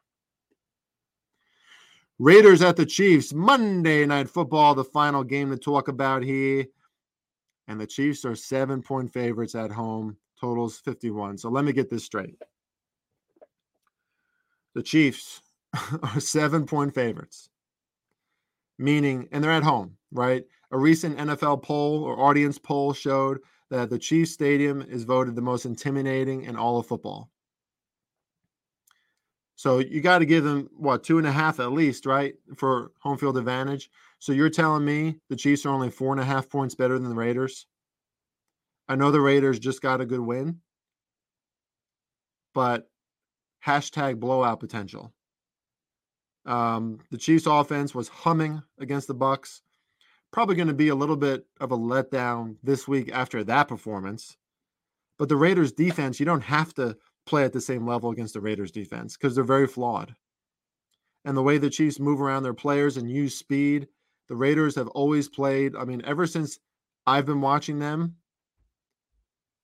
Raiders 2.19 2.63
at 2.63 2.77
the 2.77 2.87
Chiefs, 2.87 3.33
Monday 3.33 4.05
Night 4.05 4.29
Football, 4.29 4.75
the 4.75 4.85
final 4.85 5.23
game 5.23 5.51
to 5.51 5.57
talk 5.57 5.87
about 5.87 6.23
here. 6.23 6.67
And 7.69 7.81
the 7.81 7.87
Chiefs 7.87 8.25
are 8.25 8.35
seven 8.35 8.83
point 8.83 9.13
favorites 9.13 9.55
at 9.55 9.71
home, 9.71 10.17
totals 10.41 10.79
51. 10.79 11.39
So 11.39 11.49
let 11.49 11.65
me 11.65 11.73
get 11.73 11.91
this 11.91 12.05
straight. 12.05 12.35
The 14.75 14.83
Chiefs 14.83 15.43
are 16.03 16.21
seven 16.21 16.67
point 16.67 16.93
favorites, 16.93 17.51
meaning, 18.79 19.29
and 19.31 19.43
they're 19.45 19.53
at 19.53 19.63
home, 19.63 19.97
right? 20.11 20.45
A 20.73 20.79
recent 20.79 21.19
NFL 21.19 21.63
poll 21.63 22.03
or 22.03 22.19
audience 22.19 22.59
poll 22.59 22.93
showed 22.93 23.39
that 23.71 23.91
the 23.91 23.99
Chiefs 23.99 24.33
Stadium 24.33 24.83
is 24.83 25.05
voted 25.05 25.37
the 25.37 25.43
most 25.43 25.67
intimidating 25.67 26.45
in 26.45 26.57
all 26.57 26.79
of 26.79 26.87
football. 26.87 27.31
So 29.59 29.81
you 29.81 30.01
got 30.01 30.21
to 30.21 30.25
give 30.25 30.45
them 30.45 30.71
what 30.77 31.03
two 31.03 31.19
and 31.19 31.27
a 31.27 31.33
half 31.33 31.59
at 31.59 31.73
least, 31.73 32.07
right, 32.07 32.37
for 32.57 32.93
home 33.01 33.19
field 33.19 33.37
advantage. 33.37 33.91
So 34.21 34.31
you're 34.31 34.51
telling 34.51 34.85
me 34.85 35.17
the 35.31 35.35
Chiefs 35.35 35.67
are 35.67 35.71
only 35.71 35.91
four 35.91 36.13
and 36.13 36.21
a 36.21 36.25
half 36.25 36.49
points 36.49 36.77
better 36.77 36.97
than 36.97 37.09
the 37.09 37.17
Raiders? 37.17 37.67
I 38.89 38.95
know 38.95 39.11
the 39.11 39.21
Raiders 39.21 39.59
just 39.59 39.83
got 39.83 40.01
a 40.01 40.07
good 40.07 40.21
win, 40.21 40.61
but 42.55 42.89
hashtag 43.67 44.21
blowout 44.21 44.61
potential. 44.61 45.13
Um, 46.47 47.01
the 47.11 47.19
Chiefs 47.19 47.47
offense 47.47 47.93
was 47.93 48.07
humming 48.07 48.63
against 48.79 49.09
the 49.09 49.15
Bucs. 49.17 49.63
Probably 50.31 50.55
going 50.55 50.69
to 50.69 50.75
be 50.75 50.91
a 50.91 50.95
little 50.95 51.17
bit 51.17 51.47
of 51.61 51.73
a 51.73 51.77
letdown 51.77 52.59
this 52.63 52.87
week 52.87 53.11
after 53.13 53.43
that 53.43 53.67
performance. 53.67 54.37
But 55.19 55.29
the 55.29 55.37
Raiders 55.37 55.73
defense, 55.73 56.21
you 56.21 56.27
don't 56.27 56.43
have 56.43 56.73
to 56.75 56.97
play 57.29 57.45
at 57.45 57.53
the 57.53 57.61
same 57.61 57.87
level 57.87 58.11
against 58.11 58.35
the 58.35 58.41
Raiders 58.41 58.73
defense 58.73 59.17
because 59.17 59.35
they're 59.35 59.45
very 59.45 59.67
flawed. 59.67 60.15
And 61.25 61.37
the 61.37 61.43
way 61.43 61.59
the 61.59 61.71
Chiefs 61.71 62.01
move 62.01 62.21
around 62.21 62.43
their 62.43 62.55
players 62.55 62.97
and 62.97 63.11
use 63.11 63.37
speed, 63.37 63.89
the 64.29 64.37
Raiders 64.37 64.75
have 64.77 64.89
always 64.89 65.29
played. 65.29 65.77
I 65.77 65.85
mean, 65.85 66.03
ever 66.05 66.27
since 66.27 66.59
I've 67.07 67.27
been 67.27 67.41
watching 67.41 67.79
them, 67.79 68.17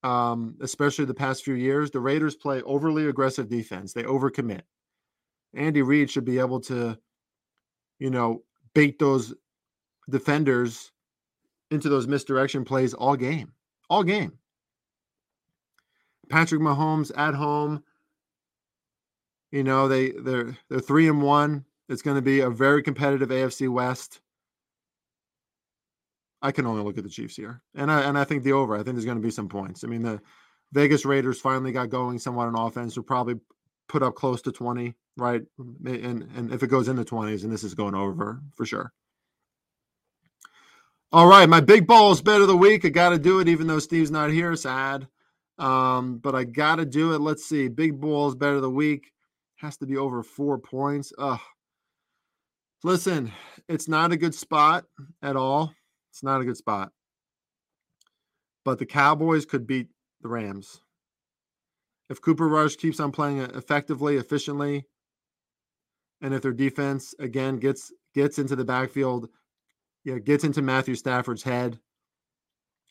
um, 0.03 0.55
especially 0.61 1.05
the 1.05 1.13
past 1.13 1.43
few 1.43 1.55
years, 1.55 1.89
the 1.89 1.99
Raiders 1.99 2.35
play 2.35 2.61
overly 2.61 3.07
aggressive 3.07 3.49
defense. 3.49 3.93
They 3.93 4.03
overcommit. 4.03 4.61
Andy 5.55 5.81
Reid 5.81 6.11
should 6.11 6.25
be 6.25 6.37
able 6.37 6.59
to, 6.61 6.97
you 7.97 8.09
know, 8.11 8.43
bait 8.73 8.99
those 8.99 9.33
defenders 10.09 10.91
into 11.71 11.89
those 11.89 12.07
misdirection 12.07 12.63
plays 12.63 12.93
all 12.93 13.15
game, 13.15 13.51
all 13.89 14.03
game. 14.03 14.33
Patrick 16.29 16.61
Mahomes 16.61 17.11
at 17.15 17.33
home. 17.33 17.83
You 19.51 19.63
know, 19.63 19.87
they 19.87 20.11
they're 20.11 20.57
they're 20.69 20.79
three 20.79 21.07
and 21.07 21.21
one. 21.21 21.65
It's 21.87 22.01
going 22.01 22.15
to 22.15 22.21
be 22.21 22.39
a 22.39 22.49
very 22.49 22.81
competitive 22.81 23.29
AFC 23.29 23.69
West. 23.69 24.19
I 26.41 26.51
can 26.51 26.65
only 26.65 26.83
look 26.83 26.97
at 26.97 27.03
the 27.03 27.09
Chiefs 27.09 27.35
here, 27.35 27.61
and 27.73 27.91
I 27.91 28.01
and 28.01 28.17
I 28.17 28.23
think 28.23 28.43
the 28.43 28.53
over. 28.53 28.75
I 28.75 28.83
think 28.83 28.95
there's 28.95 29.05
going 29.05 29.17
to 29.17 29.23
be 29.23 29.31
some 29.31 29.49
points. 29.49 29.83
I 29.83 29.87
mean, 29.87 30.03
the 30.03 30.21
Vegas 30.73 31.05
Raiders 31.05 31.39
finally 31.39 31.71
got 31.71 31.89
going 31.89 32.19
somewhat 32.19 32.47
on 32.47 32.55
offense. 32.55 32.95
Will 32.95 33.03
probably 33.03 33.35
put 33.87 34.03
up 34.03 34.15
close 34.15 34.41
to 34.43 34.51
twenty, 34.51 34.95
right? 35.17 35.41
And 35.57 36.29
and 36.35 36.53
if 36.53 36.61
it 36.63 36.67
goes 36.67 36.87
in 36.87 36.95
the 36.95 37.05
twenties, 37.05 37.43
and 37.43 37.53
this 37.53 37.63
is 37.63 37.73
going 37.73 37.95
over 37.95 38.41
for 38.55 38.65
sure. 38.65 38.91
All 41.11 41.27
right, 41.27 41.47
my 41.47 41.61
big 41.61 41.87
balls 41.87 42.21
bet 42.21 42.41
of 42.41 42.47
the 42.47 42.57
week. 42.57 42.83
I 42.83 42.89
got 42.89 43.09
to 43.09 43.17
do 43.19 43.39
it, 43.39 43.47
even 43.47 43.67
though 43.67 43.79
Steve's 43.79 44.11
not 44.11 44.31
here. 44.31 44.55
Sad. 44.55 45.07
Um, 45.57 46.17
but 46.17 46.35
I 46.35 46.43
got 46.43 46.75
to 46.77 46.85
do 46.85 47.13
it. 47.13 47.21
Let's 47.21 47.45
see. 47.45 47.67
Big 47.67 47.99
balls 47.99 48.35
better 48.35 48.59
the 48.59 48.69
week. 48.69 49.11
Has 49.57 49.77
to 49.77 49.85
be 49.85 49.97
over 49.97 50.21
four 50.21 50.57
points. 50.57 51.13
Ugh. 51.17 51.39
Listen, 52.83 53.31
it's 53.67 53.87
not 53.87 54.11
a 54.11 54.17
good 54.17 54.35
spot 54.35 54.85
at 55.23 55.35
all. 55.35 55.73
It's 56.11 56.23
not 56.23 56.41
a 56.41 56.45
good 56.45 56.57
spot. 56.57 56.91
But 58.63 58.79
the 58.79 58.85
Cowboys 58.85 59.45
could 59.45 59.65
beat 59.65 59.87
the 60.21 60.27
Rams. 60.27 60.81
If 62.09 62.21
Cooper 62.21 62.47
Rush 62.47 62.75
keeps 62.75 62.99
on 62.99 63.11
playing 63.11 63.39
effectively, 63.39 64.17
efficiently, 64.17 64.85
and 66.21 66.33
if 66.33 66.41
their 66.41 66.53
defense 66.53 67.15
again 67.19 67.57
gets 67.57 67.91
gets 68.13 68.39
into 68.39 68.55
the 68.55 68.65
backfield, 68.65 69.29
yeah, 70.03 70.19
gets 70.19 70.43
into 70.43 70.61
Matthew 70.61 70.95
Stafford's 70.95 71.43
head, 71.43 71.79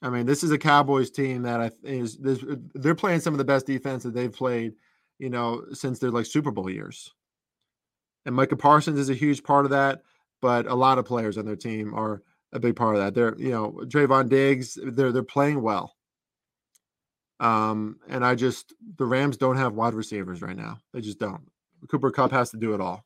I 0.03 0.11
mean, 0.11 0.26
this 0.26 0.42
is 0.42 0.51
a 0.51 0.59
Cowboys 0.59 1.11
team 1.11 1.42
that 1.42 1.61
I 1.61 1.70
is 1.82 2.18
this, 2.18 2.45
they're 2.74 2.95
playing 2.95 3.20
some 3.20 3.34
of 3.34 3.38
the 3.38 3.45
best 3.45 3.66
defense 3.66 4.03
that 4.03 4.14
they've 4.14 4.32
played, 4.32 4.74
you 5.18 5.30
know, 5.30 5.64
since 5.72 5.99
they're 5.99 6.11
like 6.11 6.26
Super 6.26 6.51
Bowl 6.51 6.68
years. 6.68 7.12
And 8.26 8.34
Micah 8.34 8.57
Parsons 8.57 8.99
is 8.99 9.11
a 9.11 9.14
huge 9.14 9.42
part 9.42 9.64
of 9.64 9.70
that, 9.70 10.03
but 10.42 10.66
a 10.66 10.74
lot 10.74 10.99
of 10.99 11.05
players 11.05 11.38
on 11.38 11.47
their 11.47 11.57
team 11.57 11.95
are 11.95 12.22
a 12.53 12.59
big 12.59 12.76
part 12.76 12.97
of 12.97 13.03
that. 13.03 13.14
They're, 13.14 13.34
you 13.38 13.51
know, 13.51 13.80
Trevon 13.84 14.28
Diggs, 14.28 14.78
they're 14.82 15.12
they're 15.12 15.22
playing 15.22 15.62
well. 15.62 15.95
Um, 17.40 17.99
and 18.09 18.24
I 18.24 18.34
just 18.34 18.74
the 18.97 19.07
Rams 19.07 19.36
don't 19.36 19.57
have 19.57 19.74
wide 19.74 19.95
receivers 19.95 20.42
right 20.42 20.57
now. 20.57 20.78
They 20.92 21.01
just 21.01 21.18
don't. 21.18 21.42
Cooper 21.88 22.11
Kupp 22.11 22.30
has 22.32 22.51
to 22.51 22.57
do 22.57 22.74
it 22.74 22.80
all. 22.80 23.05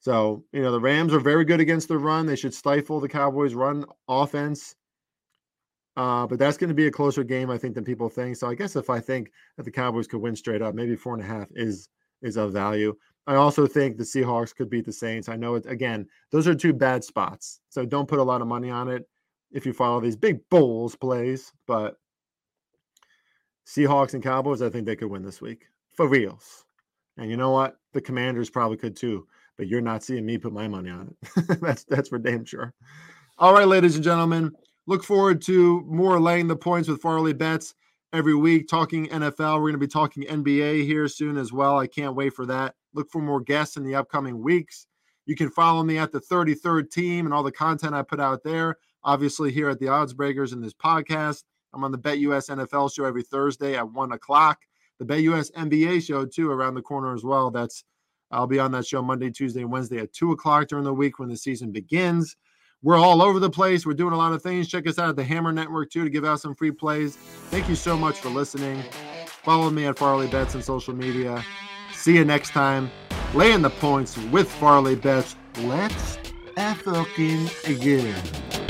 So, 0.00 0.44
you 0.52 0.62
know, 0.62 0.72
the 0.72 0.80
Rams 0.80 1.14
are 1.14 1.20
very 1.20 1.44
good 1.44 1.60
against 1.60 1.86
the 1.88 1.96
run. 1.96 2.26
They 2.26 2.36
should 2.36 2.54
stifle 2.54 2.98
the 2.98 3.08
Cowboys' 3.08 3.54
run 3.54 3.84
offense. 4.08 4.74
Uh, 5.96 6.26
but 6.26 6.38
that's 6.38 6.56
going 6.56 6.68
to 6.68 6.74
be 6.74 6.86
a 6.86 6.90
closer 6.90 7.22
game, 7.22 7.50
I 7.50 7.58
think, 7.58 7.74
than 7.74 7.84
people 7.84 8.08
think. 8.08 8.36
So 8.36 8.48
I 8.48 8.54
guess 8.54 8.76
if 8.76 8.88
I 8.88 8.98
think 8.98 9.30
that 9.56 9.64
the 9.64 9.70
Cowboys 9.70 10.06
could 10.06 10.20
win 10.20 10.34
straight 10.34 10.62
up, 10.62 10.74
maybe 10.74 10.96
four 10.96 11.14
and 11.14 11.22
a 11.22 11.26
half 11.26 11.48
is 11.54 11.88
is 12.22 12.36
of 12.36 12.52
value. 12.52 12.94
I 13.26 13.34
also 13.34 13.66
think 13.66 13.96
the 13.96 14.04
Seahawks 14.04 14.54
could 14.54 14.70
beat 14.70 14.84
the 14.84 14.92
Saints. 14.92 15.28
I 15.28 15.36
know 15.36 15.54
it 15.54 15.66
again; 15.66 16.06
those 16.30 16.48
are 16.48 16.54
two 16.54 16.72
bad 16.72 17.04
spots, 17.04 17.60
so 17.68 17.84
don't 17.84 18.08
put 18.08 18.20
a 18.20 18.24
lot 18.24 18.40
of 18.40 18.48
money 18.48 18.70
on 18.70 18.88
it 18.88 19.06
if 19.52 19.66
you 19.66 19.72
follow 19.72 20.00
these 20.00 20.16
big 20.16 20.40
bulls 20.48 20.96
plays. 20.96 21.52
But 21.66 21.96
Seahawks 23.66 24.14
and 24.14 24.22
Cowboys, 24.22 24.62
I 24.62 24.70
think 24.70 24.86
they 24.86 24.96
could 24.96 25.10
win 25.10 25.22
this 25.22 25.40
week 25.40 25.66
for 25.94 26.08
reals. 26.08 26.64
And 27.18 27.30
you 27.30 27.36
know 27.36 27.50
what? 27.50 27.76
The 27.92 28.00
Commanders 28.00 28.50
probably 28.50 28.78
could 28.78 28.96
too. 28.96 29.26
But 29.58 29.68
you're 29.68 29.82
not 29.82 30.02
seeing 30.02 30.24
me 30.24 30.38
put 30.38 30.52
my 30.52 30.66
money 30.66 30.90
on 30.90 31.14
it. 31.14 31.60
that's 31.60 31.84
that's 31.84 32.08
for 32.08 32.18
damn 32.18 32.44
sure. 32.44 32.72
All 33.38 33.52
right, 33.52 33.68
ladies 33.68 33.96
and 33.96 34.04
gentlemen. 34.04 34.52
Look 34.86 35.04
forward 35.04 35.40
to 35.42 35.82
more 35.82 36.20
laying 36.20 36.48
the 36.48 36.56
points 36.56 36.88
with 36.88 37.00
Farley 37.00 37.32
Bets 37.32 37.74
every 38.12 38.34
week, 38.34 38.68
talking 38.68 39.06
NFL. 39.06 39.56
We're 39.56 39.70
going 39.70 39.72
to 39.74 39.78
be 39.78 39.86
talking 39.86 40.24
NBA 40.24 40.84
here 40.84 41.06
soon 41.08 41.36
as 41.36 41.52
well. 41.52 41.78
I 41.78 41.86
can't 41.86 42.16
wait 42.16 42.34
for 42.34 42.46
that. 42.46 42.74
Look 42.92 43.10
for 43.10 43.22
more 43.22 43.40
guests 43.40 43.76
in 43.76 43.84
the 43.84 43.94
upcoming 43.94 44.42
weeks. 44.42 44.86
You 45.24 45.36
can 45.36 45.50
follow 45.50 45.82
me 45.82 45.98
at 45.98 46.10
the 46.10 46.20
33rd 46.20 46.90
team 46.90 47.26
and 47.26 47.34
all 47.34 47.42
the 47.42 47.52
content 47.52 47.94
I 47.94 48.02
put 48.02 48.20
out 48.20 48.42
there. 48.42 48.78
Obviously, 49.04 49.52
here 49.52 49.68
at 49.68 49.78
the 49.78 49.88
Odds 49.88 50.14
Breakers 50.14 50.52
in 50.52 50.60
this 50.60 50.74
podcast. 50.74 51.44
I'm 51.72 51.84
on 51.84 51.92
the 51.92 51.98
BetUS 51.98 52.50
NFL 52.50 52.94
show 52.94 53.04
every 53.04 53.22
Thursday 53.22 53.76
at 53.76 53.90
one 53.90 54.12
o'clock. 54.12 54.58
The 54.98 55.06
BetUS 55.06 55.50
NBA 55.52 56.04
show 56.04 56.26
too 56.26 56.50
around 56.50 56.74
the 56.74 56.82
corner 56.82 57.14
as 57.14 57.24
well. 57.24 57.50
That's 57.50 57.84
I'll 58.30 58.46
be 58.46 58.58
on 58.58 58.72
that 58.72 58.86
show 58.86 59.02
Monday, 59.02 59.30
Tuesday, 59.30 59.60
and 59.60 59.70
Wednesday 59.70 59.98
at 59.98 60.12
two 60.12 60.32
o'clock 60.32 60.68
during 60.68 60.84
the 60.84 60.94
week 60.94 61.18
when 61.18 61.28
the 61.28 61.36
season 61.36 61.70
begins. 61.70 62.36
We're 62.82 62.98
all 62.98 63.22
over 63.22 63.38
the 63.38 63.50
place. 63.50 63.86
We're 63.86 63.94
doing 63.94 64.12
a 64.12 64.16
lot 64.16 64.32
of 64.32 64.42
things. 64.42 64.68
Check 64.68 64.88
us 64.88 64.98
out 64.98 65.08
at 65.08 65.16
the 65.16 65.24
Hammer 65.24 65.52
Network 65.52 65.90
too 65.90 66.04
to 66.04 66.10
give 66.10 66.24
out 66.24 66.40
some 66.40 66.54
free 66.54 66.72
plays. 66.72 67.16
Thank 67.50 67.68
you 67.68 67.76
so 67.76 67.96
much 67.96 68.18
for 68.18 68.28
listening. 68.28 68.82
Follow 69.26 69.70
me 69.70 69.86
at 69.86 69.98
Farley 69.98 70.26
Bets 70.26 70.54
on 70.54 70.62
social 70.62 70.94
media. 70.94 71.44
See 71.92 72.14
you 72.14 72.24
next 72.24 72.50
time. 72.50 72.90
Laying 73.34 73.62
the 73.62 73.70
points 73.70 74.18
with 74.18 74.50
Farley 74.50 74.96
Bets. 74.96 75.36
Let's 75.58 76.18
fucking 76.56 77.48
again. 77.66 78.61